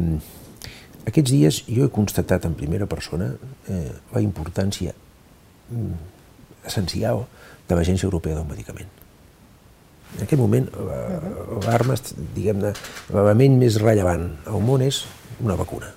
aquests 1.11 1.33
dies 1.33 1.61
jo 1.67 1.85
he 1.85 1.93
constatat 1.93 2.47
en 2.47 2.55
primera 2.55 2.89
persona 2.89 3.33
eh, 3.69 3.91
la 4.15 4.23
importància 4.25 4.95
mm, 4.95 6.01
essencial 6.71 7.27
de 7.69 7.77
l'Agència 7.77 8.09
Europea 8.09 8.39
del 8.39 8.49
Medicament 8.49 9.00
en 10.17 10.25
aquest 10.27 10.41
moment, 10.41 10.67
l'arma, 11.67 11.97
diguem-ne, 12.35 12.75
l'element 13.15 13.59
més 13.61 13.79
rellevant 13.83 14.27
al 14.51 14.63
món 14.65 14.83
és 14.85 15.05
una 15.41 15.57
vacuna. 15.59 15.93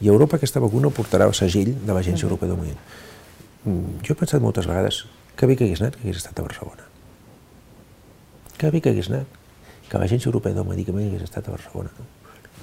I 0.00 0.08
a 0.08 0.14
Europa 0.14 0.38
aquesta 0.38 0.62
vacuna 0.62 0.92
portarà 0.94 1.26
el 1.26 1.34
segell 1.34 1.72
de 1.74 1.94
l'Agència 1.94 2.28
Europea 2.28 2.52
del 2.52 2.60
Medicament. 2.60 3.06
Mm, 3.64 3.98
jo 4.06 4.14
he 4.14 4.18
pensat 4.18 4.42
moltes 4.42 4.68
vegades 4.70 5.02
que 5.36 5.46
bé 5.46 5.56
que 5.58 5.66
hagués 5.66 5.82
anat, 5.82 5.98
que 5.98 6.06
hagués 6.06 6.22
estat 6.22 6.38
a 6.38 6.46
Barcelona. 6.46 6.86
Que 8.58 8.70
bé 8.74 8.80
que 8.80 8.94
hagués 8.94 9.10
anat, 9.10 9.34
que 9.88 9.98
l'Agència 9.98 10.30
Europea 10.30 10.54
del 10.54 10.66
Medicament 10.68 11.10
hagués 11.10 11.26
estat 11.26 11.50
a 11.50 11.56
Barcelona. 11.56 11.90
No? 11.98 12.06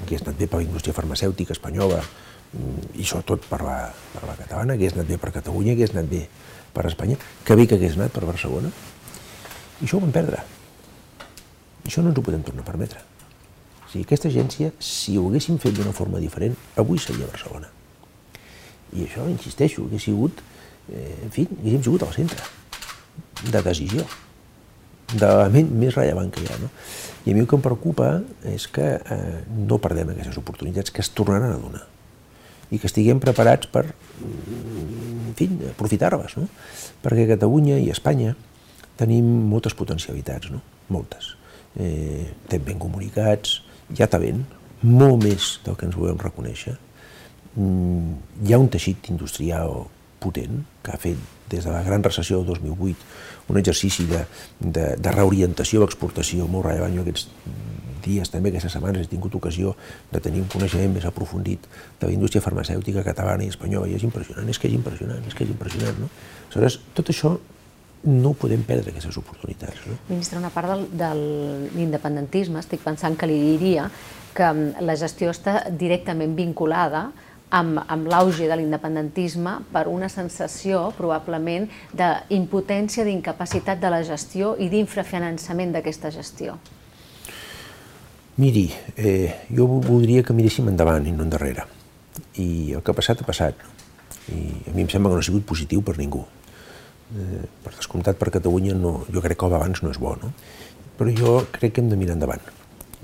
Hagués 0.06 0.24
anat 0.24 0.40
bé 0.40 0.48
per 0.48 0.62
la 0.62 0.68
indústria 0.68 0.96
farmacèutica 0.96 1.56
espanyola 1.56 2.02
mm, 2.02 2.96
i 3.00 3.06
sobretot 3.08 3.48
per 3.52 3.62
la, 3.68 3.78
per 4.16 4.24
la 4.28 4.40
catalana, 4.40 4.80
hagués 4.80 4.96
anat 4.96 5.12
bé 5.12 5.20
per 5.20 5.36
Catalunya, 5.36 5.76
hagués 5.76 5.96
anat 5.96 6.12
bé 6.12 6.26
per 6.76 6.88
Espanya. 6.88 7.20
Que 7.44 7.60
bé 7.60 7.68
que 7.68 7.80
hagués 7.80 8.00
anat 8.00 8.16
per 8.16 8.24
Barcelona. 8.28 8.72
I 9.82 9.88
això 9.88 10.00
ho 10.00 10.06
vam 10.08 10.16
perdre. 10.16 10.44
Això 11.86 12.02
no 12.02 12.10
ens 12.12 12.20
ho 12.20 12.26
podem 12.26 12.44
tornar 12.46 12.66
a 12.66 12.68
permetre. 12.68 13.02
O 13.86 13.90
sigui, 13.92 14.04
aquesta 14.08 14.30
agència, 14.32 14.72
si 14.82 15.20
ho 15.20 15.28
haguéssim 15.30 15.60
fet 15.62 15.76
d'una 15.78 15.94
forma 15.94 16.22
diferent, 16.22 16.58
avui 16.82 17.00
seria 17.02 17.30
Barcelona. 17.30 17.70
I 18.96 19.06
això, 19.06 19.28
insisteixo, 19.30 19.86
hauria 19.86 20.02
sigut, 20.02 20.42
eh, 20.90 21.14
en 21.28 21.34
fi, 21.36 21.46
haguéssim 21.46 21.84
sigut 21.86 22.06
al 22.06 22.14
centre 22.16 22.42
de 23.46 23.62
decisió, 23.62 24.06
de 25.14 25.28
l'element 25.30 25.70
més 25.84 25.94
rellevant 25.94 26.32
que 26.34 26.42
hi 26.42 26.50
ha. 26.50 26.58
No? 26.64 26.72
I 27.26 27.32
a 27.32 27.36
mi 27.36 27.44
el 27.44 27.50
que 27.50 27.60
em 27.60 27.62
preocupa 27.62 28.10
és 28.50 28.66
que 28.74 28.88
eh, 28.98 29.44
no 29.70 29.78
perdem 29.82 30.10
aquestes 30.16 30.42
oportunitats 30.42 30.92
que 30.92 31.06
es 31.06 31.12
tornaran 31.14 31.54
a 31.54 31.62
donar 31.62 31.86
i 32.74 32.80
que 32.82 32.90
estiguem 32.90 33.20
preparats 33.22 33.70
per, 33.70 33.84
en 34.26 35.34
fi, 35.38 35.46
aprofitar-les, 35.70 36.34
no? 36.42 36.50
perquè 37.06 37.28
Catalunya 37.30 37.78
i 37.78 37.92
Espanya 37.94 38.34
tenim 38.98 39.28
moltes 39.52 39.78
potencialitats, 39.78 40.50
no? 40.50 40.64
moltes 40.90 41.36
eh, 41.80 42.32
estem 42.44 42.64
ben 42.66 42.80
comunicats, 42.82 43.62
ja 43.94 44.08
està 44.08 44.20
ben, 44.22 44.44
molt 44.86 45.24
més 45.24 45.56
del 45.66 45.78
que 45.80 45.88
ens 45.88 45.98
volem 45.98 46.20
reconèixer. 46.22 46.76
Mm, 47.56 48.18
hi 48.46 48.54
ha 48.54 48.60
un 48.62 48.70
teixit 48.72 49.10
industrial 49.14 49.86
potent 50.20 50.64
que 50.84 50.94
ha 50.94 51.00
fet 51.00 51.20
des 51.50 51.64
de 51.64 51.72
la 51.72 51.84
gran 51.86 52.04
recessió 52.04 52.42
del 52.42 52.58
2008 52.58 53.54
un 53.54 53.60
exercici 53.62 54.06
de, 54.10 54.26
de, 54.60 54.86
de 54.98 55.12
reorientació 55.14 55.80
a 55.80 55.86
l'exportació 55.86 56.48
molt 56.50 56.66
rellevant. 56.66 56.96
Jo 56.98 57.06
aquests 57.06 57.30
dies, 58.06 58.30
també 58.30 58.52
aquestes 58.52 58.76
setmanes, 58.76 59.06
he 59.06 59.12
tingut 59.12 59.34
ocasió 59.38 59.74
de 60.12 60.22
tenir 60.22 60.44
un 60.44 60.50
coneixement 60.52 60.94
més 60.94 61.06
aprofundit 61.10 61.66
de 62.02 62.10
la 62.10 62.14
indústria 62.14 62.44
farmacèutica 62.46 63.04
catalana 63.06 63.46
i 63.46 63.52
espanyola, 63.54 63.90
i 63.90 63.98
és 63.98 64.06
impressionant, 64.06 64.50
és 64.50 64.62
que 64.62 64.70
és 64.70 64.78
impressionant, 64.78 65.26
és 65.26 65.38
que 65.38 65.46
és 65.46 65.54
impressionant. 65.54 66.02
No? 66.04 66.10
Aleshores, 66.50 66.80
tot 66.98 67.10
això 67.14 67.36
no 68.06 68.34
podem 68.38 68.62
perdre 68.64 68.94
aquestes 68.94 69.18
oportunitats. 69.18 69.82
No? 69.90 69.98
Ministre, 70.10 70.40
una 70.40 70.52
part 70.54 70.70
del, 70.70 70.86
de 70.94 71.10
l'independentisme, 71.76 72.62
estic 72.62 72.84
pensant 72.86 73.18
que 73.18 73.28
li 73.30 73.40
diria 73.42 73.90
que 74.36 74.46
mm, 74.46 74.86
la 74.86 74.96
gestió 75.00 75.32
està 75.34 75.64
directament 75.72 76.36
vinculada 76.38 77.08
amb, 77.50 77.82
amb 77.82 78.08
l'auge 78.12 78.48
de 78.50 78.58
l'independentisme 78.60 79.58
per 79.74 79.88
una 79.90 80.10
sensació, 80.10 80.92
probablement, 80.98 81.68
d'impotència, 81.98 83.06
d'incapacitat 83.08 83.82
de 83.82 83.94
la 83.94 84.04
gestió 84.06 84.54
i 84.60 84.70
d'infrafinançament 84.70 85.74
d'aquesta 85.76 86.14
gestió. 86.14 86.60
Miri, 88.38 88.68
eh, 89.00 89.48
jo 89.56 89.66
voldria 89.80 90.22
que 90.24 90.36
miréssim 90.36 90.68
endavant 90.68 91.06
i 91.08 91.14
no 91.16 91.24
endarrere. 91.24 91.66
I 92.38 92.76
el 92.76 92.84
que 92.84 92.92
ha 92.92 92.98
passat 92.98 93.22
ha 93.22 93.28
passat. 93.28 93.62
I 94.30 94.42
a 94.70 94.74
mi 94.76 94.84
em 94.84 94.90
sembla 94.92 95.10
que 95.10 95.18
no 95.18 95.24
ha 95.24 95.30
sigut 95.30 95.46
positiu 95.48 95.82
per 95.86 95.96
ningú 95.98 96.26
eh, 97.14 97.46
per 97.64 97.74
descomptat 97.76 98.18
per 98.20 98.32
Catalunya 98.34 98.76
no, 98.78 98.98
jo 99.12 99.24
crec 99.24 99.40
que 99.40 99.48
el 99.48 99.56
d'abans 99.56 99.84
no 99.84 99.92
és 99.94 100.00
bo, 100.02 100.16
no? 100.22 100.32
però 100.96 101.12
jo 101.12 101.40
crec 101.52 101.76
que 101.76 101.84
hem 101.84 101.90
de 101.92 102.00
mirar 102.00 102.16
endavant. 102.16 102.44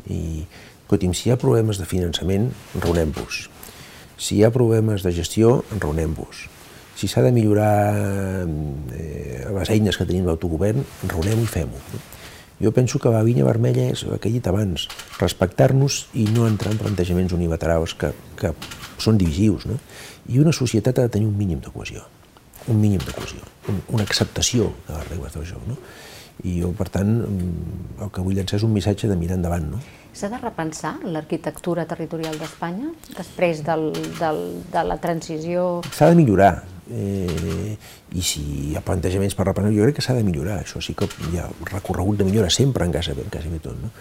I, 0.08 0.46
escolti'm, 0.86 1.14
si 1.16 1.28
hi 1.28 1.34
ha 1.34 1.40
problemes 1.40 1.80
de 1.80 1.88
finançament, 1.88 2.50
enraonem-vos. 2.76 3.44
Si 4.22 4.38
hi 4.38 4.46
ha 4.46 4.52
problemes 4.54 5.04
de 5.04 5.12
gestió, 5.16 5.62
enraonem-vos. 5.76 6.46
Si 6.96 7.10
s'ha 7.10 7.24
de 7.26 7.34
millorar 7.36 7.92
eh, 7.98 9.44
les 9.58 9.74
eines 9.74 9.98
que 9.98 10.08
tenim 10.08 10.28
l'autogovern, 10.28 10.86
enraonem-ho 11.04 11.44
i 11.44 11.52
fem-ho. 11.52 11.84
No? 11.92 12.02
Jo 12.62 12.72
penso 12.72 13.00
que 13.02 13.10
la 13.10 13.24
línia 13.26 13.48
vermella 13.48 13.88
és 13.90 14.06
el 14.06 14.20
que 14.22 14.30
he 14.30 14.36
dit 14.36 14.48
abans, 14.48 14.86
respectar-nos 15.18 16.06
i 16.14 16.28
no 16.30 16.46
entrar 16.46 16.76
en 16.76 16.80
plantejaments 16.80 17.34
unilaterals 17.34 17.98
que, 17.98 18.14
que 18.38 18.54
són 19.02 19.18
divisius. 19.18 19.66
No? 19.68 19.82
I 20.30 20.40
una 20.44 20.54
societat 20.54 21.02
ha 21.02 21.08
de 21.10 21.16
tenir 21.18 21.32
un 21.32 21.38
mínim 21.40 21.60
de 21.60 21.74
cohesió 21.74 22.06
un 22.68 22.80
mínim 22.82 23.02
de 23.06 23.14
cohesió, 23.16 23.42
un, 23.70 23.82
una 23.98 24.04
acceptació 24.04 24.72
de 24.88 24.98
les 24.98 25.10
regles 25.10 25.38
del 25.38 25.48
joc. 25.50 25.66
No? 25.70 25.78
I 26.48 26.58
jo, 26.64 26.72
per 26.78 26.88
tant, 26.90 27.12
el 28.02 28.10
que 28.14 28.24
vull 28.26 28.38
llançar 28.38 28.58
és 28.58 28.66
un 28.66 28.74
missatge 28.74 29.10
de 29.10 29.18
mirar 29.20 29.38
endavant. 29.38 29.68
No? 29.76 29.82
S'ha 30.18 30.30
de 30.32 30.40
repensar 30.42 30.96
l'arquitectura 31.08 31.86
territorial 31.88 32.38
d'Espanya 32.40 32.92
després 33.16 33.62
del, 33.68 33.92
del, 34.20 34.42
de 34.74 34.86
la 34.88 34.98
transició? 35.04 35.82
S'ha 35.94 36.12
de 36.12 36.18
millorar. 36.20 36.56
Eh, 36.92 37.78
I 38.12 38.24
si 38.26 38.42
hi 38.42 38.74
ha 38.76 38.82
plantejaments 38.84 39.38
per 39.38 39.46
repensar, 39.48 39.72
jo 39.76 39.86
crec 39.86 40.00
que 40.00 40.04
s'ha 40.04 40.18
de 40.18 40.26
millorar. 40.28 40.60
Això 40.66 40.82
sí 40.84 40.98
que 40.98 41.08
hi 41.30 41.40
ha 41.40 41.48
recorregut 41.70 42.20
de 42.20 42.28
millora 42.28 42.50
sempre 42.52 42.88
en 42.88 42.96
quasi, 42.96 43.16
en 43.16 43.32
quasi 43.32 43.62
tot. 43.64 43.78
No? 43.80 43.94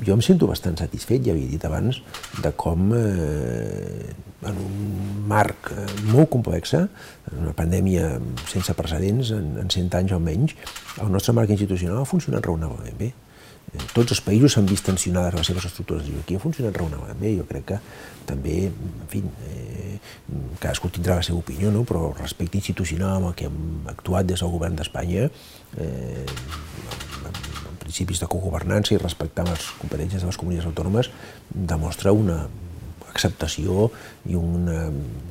Jo 0.00 0.14
em 0.16 0.22
sento 0.24 0.48
bastant 0.48 0.78
satisfet, 0.80 1.22
ja 1.26 1.34
havia 1.34 1.50
dit 1.50 1.64
abans, 1.68 2.00
de 2.42 2.52
com 2.56 2.92
eh, 2.96 4.14
en 4.48 4.58
un 4.58 5.26
marc 5.28 5.72
eh, 5.74 5.88
molt 6.10 6.30
complex, 6.32 6.74
en 6.78 7.42
una 7.42 7.52
pandèmia 7.56 8.14
sense 8.50 8.74
precedents, 8.78 9.34
en, 9.36 9.52
en 9.62 9.68
100 9.70 9.98
anys 10.00 10.16
almenys, 10.16 10.56
el 11.02 11.12
nostre 11.12 11.36
marc 11.36 11.52
institucional 11.52 12.02
ha 12.02 12.08
funcionat 12.08 12.48
raonablement 12.48 12.98
bé. 12.98 13.12
Eh, 13.72 13.84
tots 13.94 14.16
els 14.16 14.22
països 14.24 14.56
s'han 14.56 14.68
vist 14.68 14.86
tensionades 14.88 15.36
les 15.38 15.52
seves 15.52 15.68
estructures 15.68 16.08
i 16.08 16.16
aquí 16.20 16.36
ha 16.36 16.42
funcionat 16.42 16.76
raonablement 16.76 17.20
bé. 17.20 17.36
Jo 17.38 17.46
crec 17.48 17.68
que 17.72 17.80
també, 18.28 18.56
en 18.72 19.08
fi, 19.12 19.22
eh, 19.48 19.98
cadascú 20.60 20.90
tindrà 20.92 21.20
la 21.20 21.26
seva 21.26 21.40
opinió, 21.42 21.70
no? 21.74 21.84
però 21.88 22.08
el 22.10 22.18
respecte 22.18 22.58
institucional 22.58 23.18
amb 23.18 23.30
el 23.30 23.36
que 23.38 23.48
hem 23.50 23.92
actuat 23.92 24.28
des 24.28 24.42
del 24.42 24.52
govern 24.52 24.78
d'Espanya 24.78 25.28
eh, 25.28 26.26
principis 27.82 28.22
de 28.22 28.28
cogovernança 28.30 28.94
i 28.94 29.00
respectar 29.00 29.46
les 29.48 29.68
competències 29.80 30.22
de 30.22 30.30
les 30.30 30.38
comunitats 30.40 30.70
autònomes 30.70 31.10
demostra 31.72 32.14
una 32.16 32.44
acceptació 33.12 33.90
i 34.24 34.38
una, 34.38 34.86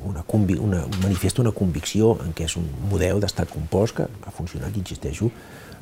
una, 0.06 0.22
una, 0.22 0.84
manifesta 1.02 1.42
una 1.42 1.54
convicció 1.56 2.14
en 2.22 2.30
què 2.36 2.46
és 2.46 2.54
un 2.60 2.68
model 2.90 3.20
d'estat 3.22 3.50
compost 3.50 3.98
que 3.98 4.06
ha 4.06 4.34
funcionat, 4.34 4.76
insisteixo, 4.78 5.30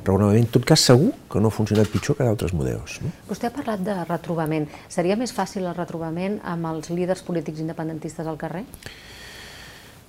raonablement. 0.05 0.47
En 0.47 0.51
tot 0.55 0.65
cas, 0.65 0.81
segur 0.81 1.11
que 1.29 1.39
no 1.39 1.51
ha 1.51 1.55
funcionat 1.55 1.91
pitjor 1.93 2.17
que 2.17 2.25
d'altres 2.25 2.55
models. 2.57 2.97
No? 3.05 3.13
Vostè 3.29 3.49
ha 3.49 3.53
parlat 3.55 3.83
de 3.85 3.95
retrobament. 4.07 4.67
Seria 4.89 5.17
més 5.19 5.33
fàcil 5.35 5.67
el 5.67 5.77
retrobament 5.77 6.39
amb 6.47 6.71
els 6.73 6.89
líders 6.89 7.21
polítics 7.27 7.61
independentistes 7.61 8.27
al 8.27 8.39
carrer? 8.41 8.65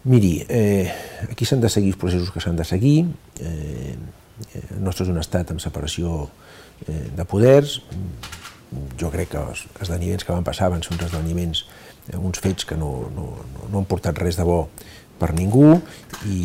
Miri, 0.03 0.33
eh, 0.49 0.91
aquí 1.31 1.47
s'han 1.47 1.61
de 1.63 1.71
seguir 1.71 1.93
els 1.93 2.01
processos 2.01 2.33
que 2.35 2.41
s'han 2.43 2.57
de 2.59 2.65
seguir. 2.67 3.05
Eh, 3.39 3.95
el 4.53 4.83
nostre 4.83 5.07
és 5.07 5.13
un 5.13 5.21
estat 5.21 5.53
amb 5.53 5.63
separació 5.63 6.27
eh, 6.87 7.09
de 7.17 7.27
poders. 7.29 7.81
Jo 9.01 9.11
crec 9.13 9.35
que 9.35 9.41
els 9.41 9.67
esdeveniments 9.79 10.25
que 10.25 10.33
van 10.33 10.47
passar 10.47 10.71
van 10.73 10.85
ser 10.85 10.95
uns 10.95 11.07
esdeveniments, 11.09 11.65
eh, 12.09 12.19
uns 12.19 12.41
fets 12.43 12.69
que 12.69 12.79
no, 12.79 12.93
no, 13.15 13.29
no 13.69 13.83
han 13.83 13.89
portat 13.89 14.19
res 14.19 14.41
de 14.41 14.47
bo 14.49 14.65
per 15.21 15.33
ningú 15.37 15.77
i 16.27 16.39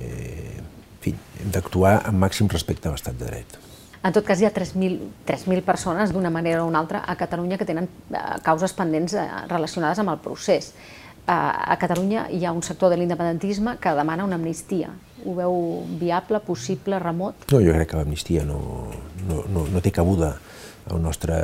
eh, 0.00 0.56
en 0.58 0.72
fi, 1.04 1.14
hem 1.42 1.52
d'actuar 1.54 2.00
amb 2.08 2.26
màxim 2.26 2.50
respecte 2.50 2.88
a 2.88 2.94
l'estat 2.96 3.16
de 3.20 3.28
dret. 3.28 3.60
En 4.04 4.12
tot 4.12 4.26
cas, 4.26 4.40
hi 4.40 4.44
ha 4.44 4.52
3.000 4.52 5.62
persones, 5.64 6.10
d'una 6.12 6.28
manera 6.28 6.60
o 6.60 6.68
una 6.68 6.82
altra, 6.82 7.00
a 7.08 7.14
Catalunya 7.16 7.56
que 7.56 7.64
tenen 7.64 7.88
eh, 7.88 8.24
causes 8.44 8.74
pendents 8.76 9.14
eh, 9.16 9.24
relacionades 9.48 10.02
amb 10.02 10.12
el 10.12 10.20
procés. 10.20 10.74
A 11.26 11.76
Catalunya 11.80 12.26
hi 12.28 12.44
ha 12.44 12.52
un 12.52 12.62
sector 12.62 12.90
de 12.92 12.98
l'independentisme 13.00 13.78
que 13.80 13.94
demana 13.96 14.26
una 14.26 14.36
amnistia. 14.36 14.90
Ho 15.24 15.32
veu 15.38 15.54
viable, 16.00 16.40
possible, 16.44 16.98
remot? 17.00 17.46
No, 17.48 17.62
jo 17.64 17.72
crec 17.72 17.88
que 17.94 17.96
l'amnistia 17.96 18.44
no, 18.44 18.58
no, 19.24 19.40
no, 19.48 19.64
no 19.72 19.80
té 19.80 19.92
cabuda 19.94 20.34
al 20.92 21.00
nostre, 21.00 21.40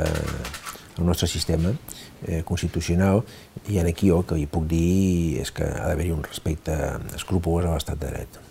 al 0.99 1.07
nostre 1.07 1.27
sistema 1.27 1.73
eh, 2.27 2.43
constitucional 2.45 3.23
i 3.73 3.81
en 3.81 3.89
aquí 3.89 4.11
jo 4.11 4.21
el 4.21 4.29
que 4.29 4.37
hi 4.37 4.45
puc 4.45 4.69
dir 4.69 5.41
és 5.41 5.49
que 5.49 5.65
ha 5.65 5.89
d'haver-hi 5.89 6.13
un 6.13 6.21
respecte 6.29 6.77
escrupolós 7.17 7.71
a 7.71 7.75
l'estat 7.79 8.05
de 8.05 8.13
dret. 8.13 8.41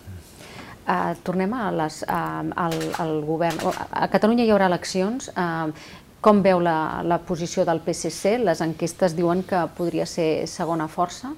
Uh, 0.81 1.13
tornem 1.23 1.53
a 1.53 1.69
les, 1.71 2.01
uh, 2.09 2.41
al, 2.59 2.73
al 2.99 3.11
govern. 3.23 3.59
A 3.93 4.07
Catalunya 4.11 4.43
hi 4.43 4.49
haurà 4.51 4.65
eleccions. 4.67 5.29
Uh, 5.37 5.69
com 6.21 6.41
veu 6.45 6.61
la, 6.61 7.01
la 7.03 7.17
posició 7.25 7.65
del 7.65 7.81
PSC? 7.81 8.37
Les 8.45 8.61
enquestes 8.61 9.15
diuen 9.17 9.41
que 9.47 9.61
podria 9.77 10.05
ser 10.05 10.45
segona 10.47 10.87
força. 10.87 11.33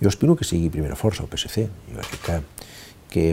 Jo 0.00 0.10
espero 0.10 0.36
que 0.38 0.46
sigui 0.46 0.70
primera 0.70 0.96
força 0.98 1.24
el 1.24 1.30
PSC. 1.32 1.66
Jo 1.90 2.04
crec 2.10 2.22
que, 2.22 2.38
que 3.10 3.26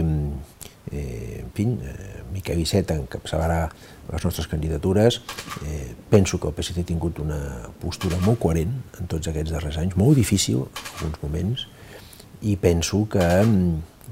eh, 0.90 1.42
en 1.42 1.50
fi, 1.54 1.68
eh, 1.86 2.22
Miquel 2.32 2.62
Iceta 2.64 2.96
encapçalarà 2.98 3.62
les 4.10 4.26
nostres 4.26 4.48
candidatures. 4.50 5.20
Eh, 5.66 5.94
penso 6.10 6.40
que 6.40 6.50
el 6.50 6.56
PSC 6.58 6.82
ha 6.82 6.90
tingut 6.90 7.22
una 7.22 7.38
postura 7.82 8.18
molt 8.26 8.42
coherent 8.42 8.74
en 8.98 9.10
tots 9.10 9.30
aquests 9.30 9.54
darrers 9.54 9.78
anys, 9.82 9.96
molt 9.96 10.18
difícil 10.18 10.64
en 10.66 11.06
alguns 11.06 11.22
moments, 11.22 11.66
i 12.42 12.56
penso 12.58 13.04
que 13.10 13.22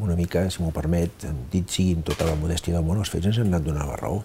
una 0.00 0.14
mica, 0.16 0.46
si 0.50 0.62
m'ho 0.62 0.70
permet, 0.72 1.26
dit 1.52 1.66
sigui 1.68 1.96
en 1.98 2.04
tota 2.06 2.28
la 2.28 2.36
modèstia 2.38 2.76
del 2.76 2.86
món, 2.86 3.00
els 3.02 3.10
fets 3.10 3.26
ens 3.26 3.40
han 3.42 3.50
anat 3.50 3.66
donant 3.66 3.90
la 3.90 3.98
raó. 3.98 4.22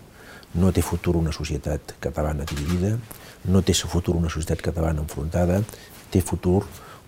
No 0.56 0.72
té 0.72 0.82
futur 0.86 1.18
una 1.20 1.34
societat 1.36 1.97
catalana 1.99 2.47
dividida, 2.47 2.95
no 3.51 3.62
té 3.62 3.74
futur 3.76 4.16
una 4.16 4.32
societat 4.32 4.64
catalana 4.64 5.03
enfrontada, 5.03 5.62
té 6.12 6.22
futur 6.22 6.64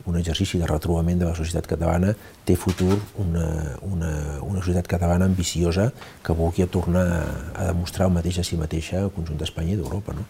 un 0.08 0.16
exercici 0.18 0.58
de 0.58 0.68
retrobament 0.68 1.20
de 1.20 1.28
la 1.28 1.36
societat 1.36 1.68
catalana, 1.68 2.14
té 2.48 2.56
futur 2.56 2.96
una, 3.20 3.48
una, 3.84 4.12
una 4.42 4.62
societat 4.62 4.88
catalana 4.88 5.28
ambiciosa 5.28 5.90
que 6.24 6.34
vulgui 6.34 6.66
tornar 6.72 7.06
a 7.54 7.68
demostrar 7.68 8.08
el 8.08 8.16
mateix 8.16 8.40
a 8.40 8.46
si 8.48 8.58
mateixa 8.58 9.04
al 9.04 9.12
conjunt 9.12 9.40
d'Espanya 9.42 9.76
i 9.76 9.80
d'Europa. 9.80 10.16
No? 10.16 10.24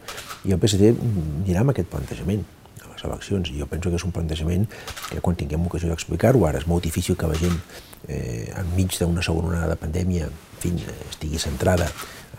I 0.50 0.56
el 0.56 0.62
PSD 0.62 0.90
anirà 0.96 1.62
amb 1.62 1.76
aquest 1.76 1.92
plantejament 1.94 2.42
a 2.82 2.90
les 2.90 3.06
eleccions. 3.06 3.54
Jo 3.54 3.70
penso 3.70 3.94
que 3.94 4.02
és 4.02 4.08
un 4.08 4.16
plantejament 4.16 4.66
que 5.12 5.22
quan 5.22 5.38
tinguem 5.38 5.70
ocasió 5.70 5.94
d'explicar-ho, 5.94 6.42
ara 6.50 6.64
és 6.64 6.68
molt 6.68 6.90
difícil 6.90 7.16
que 7.16 7.30
la 7.30 7.38
gent 7.38 7.58
eh, 8.08 8.50
enmig 8.58 8.98
d'una 8.98 9.22
segona 9.22 9.54
onada 9.54 9.76
de 9.76 9.82
pandèmia 9.86 10.32
en 10.32 10.46
fi, 10.58 10.74
estigui 11.12 11.38
centrada 11.38 11.86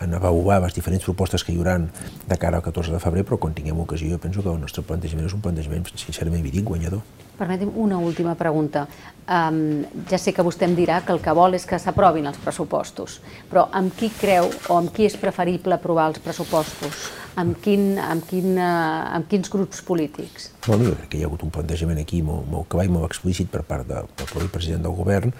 en 0.01 0.13
avaluar 0.13 0.61
les 0.63 0.75
diferents 0.75 1.03
propostes 1.03 1.43
que 1.43 1.53
hi 1.53 1.59
haurà 1.59 1.77
de 1.79 2.37
cara 2.39 2.59
al 2.59 2.65
14 2.65 2.93
de 2.95 2.99
febrer, 3.03 3.25
però 3.27 3.39
quan 3.39 3.55
tinguem 3.55 3.79
ocasió 3.83 4.09
jo 4.11 4.19
penso 4.21 4.43
que 4.43 4.51
el 4.51 4.59
nostre 4.61 4.83
plantejament 4.83 5.27
és 5.27 5.35
un 5.35 5.43
plantejament, 5.43 5.87
sincerament, 5.95 6.45
dic, 6.45 6.63
guanyador. 6.63 7.03
Permeti'm 7.39 7.71
una 7.79 7.97
última 8.03 8.33
pregunta. 8.35 8.85
Um, 9.29 9.85
ja 10.09 10.17
sé 10.19 10.33
que 10.35 10.43
vostè 10.43 10.67
em 10.67 10.73
dirà 10.75 10.99
que 11.05 11.13
el 11.15 11.21
que 11.23 11.31
vol 11.35 11.55
és 11.55 11.65
que 11.67 11.79
s'aprovin 11.79 12.27
els 12.27 12.39
pressupostos, 12.41 13.19
però 13.51 13.67
amb 13.71 13.95
qui 13.95 14.09
creu 14.11 14.49
o 14.67 14.79
amb 14.79 14.91
qui 14.95 15.07
és 15.07 15.15
preferible 15.19 15.77
aprovar 15.77 16.09
els 16.11 16.19
pressupostos? 16.23 17.05
Amb, 17.39 17.55
quin, 17.63 17.93
amb, 18.03 18.25
quin, 18.27 18.57
uh, 18.57 19.13
amb 19.15 19.29
quins 19.31 19.47
grups 19.51 19.79
polítics? 19.87 20.49
Bueno, 20.65 20.89
jo 20.89 20.97
crec 20.97 21.13
que 21.13 21.19
hi 21.19 21.23
ha 21.23 21.29
hagut 21.29 21.45
un 21.47 21.53
plantejament 21.55 22.01
aquí 22.01 22.19
molt, 22.25 22.49
molt 22.51 22.67
clar 22.73 22.89
i 22.89 22.91
molt 22.91 23.07
explícit 23.07 23.47
per 23.53 23.63
part 23.63 23.87
del, 23.87 24.09
del 24.19 24.51
president 24.51 24.83
del 24.83 24.97
govern. 24.97 25.31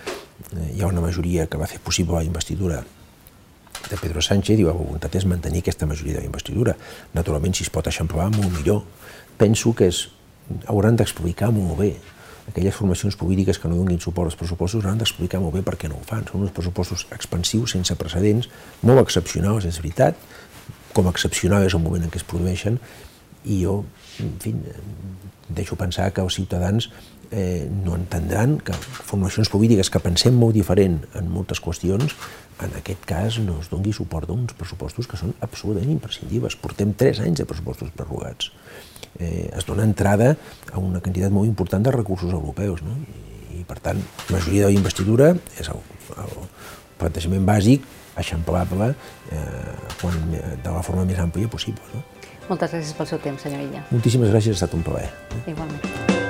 Eh, 0.54 0.70
hi 0.78 0.80
ha 0.86 0.88
una 0.88 1.04
majoria 1.04 1.50
que 1.52 1.60
va 1.60 1.68
fer 1.68 1.82
possible 1.84 2.16
la 2.16 2.24
investidura 2.24 2.80
de 3.88 3.98
Pedro 3.98 4.22
Sánchez 4.22 4.60
i 4.60 4.68
la 4.68 4.76
voluntat 4.76 5.16
és 5.16 5.26
mantenir 5.30 5.64
aquesta 5.64 5.88
majoria 5.90 6.20
de 6.20 6.28
investidura. 6.28 6.76
Naturalment, 7.16 7.56
si 7.56 7.66
es 7.66 7.74
pot 7.74 7.88
eixamplar, 7.88 8.30
molt 8.36 8.52
millor. 8.58 8.84
Penso 9.40 9.74
que 9.74 9.88
és, 9.90 10.08
hauran 10.68 10.98
d'explicar 11.00 11.52
molt 11.56 11.80
bé 11.80 11.94
aquelles 12.50 12.74
formacions 12.74 13.16
polítiques 13.16 13.60
que 13.62 13.70
no 13.70 13.78
donin 13.78 14.00
suport 14.02 14.32
als 14.32 14.38
pressupostos 14.38 14.82
hauran 14.82 14.98
d'explicar 14.98 15.40
molt 15.42 15.54
bé 15.54 15.62
per 15.66 15.78
què 15.78 15.90
no 15.90 16.00
ho 16.00 16.06
fan. 16.06 16.26
Són 16.28 16.44
uns 16.46 16.54
pressupostos 16.56 17.06
expansius, 17.14 17.76
sense 17.78 17.96
precedents, 17.96 18.50
molt 18.82 19.04
excepcionals, 19.04 19.68
és 19.70 19.78
veritat, 19.82 20.18
com 20.94 21.08
excepcional 21.12 21.68
és 21.68 21.76
el 21.78 21.84
moment 21.84 22.04
en 22.04 22.12
què 22.12 22.18
es 22.20 22.26
produeixen, 22.26 22.80
i 23.46 23.62
jo, 23.64 23.84
en 24.20 24.36
fi, 24.42 24.54
deixo 25.50 25.78
pensar 25.80 26.10
que 26.14 26.22
els 26.22 26.36
ciutadans 26.36 26.90
eh, 27.32 27.70
no 27.86 27.96
entendran 27.96 28.58
que 28.60 28.74
formacions 28.74 29.50
polítiques 29.50 29.90
que 29.90 30.02
pensem 30.04 30.36
molt 30.36 30.58
diferent 30.58 31.00
en 31.18 31.30
moltes 31.32 31.62
qüestions 31.64 32.16
en 32.60 32.76
aquest 32.76 33.06
cas 33.08 33.38
no 33.40 33.60
es 33.62 33.70
dongui 33.72 33.94
suport 33.96 34.30
a 34.30 34.36
uns 34.36 34.56
pressupostos 34.58 35.08
que 35.08 35.18
són 35.20 35.32
absolutament 35.46 35.94
imprescindibles. 35.94 36.58
Portem 36.60 36.92
tres 36.98 37.22
anys 37.24 37.40
de 37.40 37.48
pressupostos 37.48 37.94
prorrogats. 37.96 38.52
Eh, 39.16 39.48
es 39.56 39.68
dona 39.68 39.86
entrada 39.88 40.34
a 40.74 40.82
una 40.82 41.00
quantitat 41.00 41.32
molt 41.32 41.48
important 41.48 41.86
de 41.86 41.94
recursos 41.96 42.34
europeus, 42.34 42.84
no? 42.84 42.98
I, 43.00 43.62
i 43.62 43.64
per 43.68 43.80
tant, 43.84 44.02
la 44.28 44.36
majoria 44.36 44.68
de 44.68 44.74
la 44.74 44.78
investidura 44.78 45.32
és 45.58 45.72
el, 45.72 45.80
el 46.20 46.36
plantejament 47.00 47.48
bàsic, 47.48 47.88
eixamplable, 48.20 48.92
eh, 49.32 49.76
quan, 50.02 50.20
de 50.36 50.70
la 50.70 50.84
forma 50.84 51.08
més 51.08 51.20
àmplia 51.24 51.48
possible. 51.52 51.86
No? 51.96 52.04
Moltes 52.50 52.74
gràcies 52.74 52.96
pel 52.98 53.10
seu 53.12 53.22
temps, 53.22 53.46
senyor 53.46 53.62
Illa. 53.68 53.86
Moltíssimes 53.94 54.34
gràcies, 54.34 54.58
ha 54.58 54.66
estat 54.66 54.74
un 54.78 54.86
plaer. 54.86 55.12
Igualment. 55.46 56.29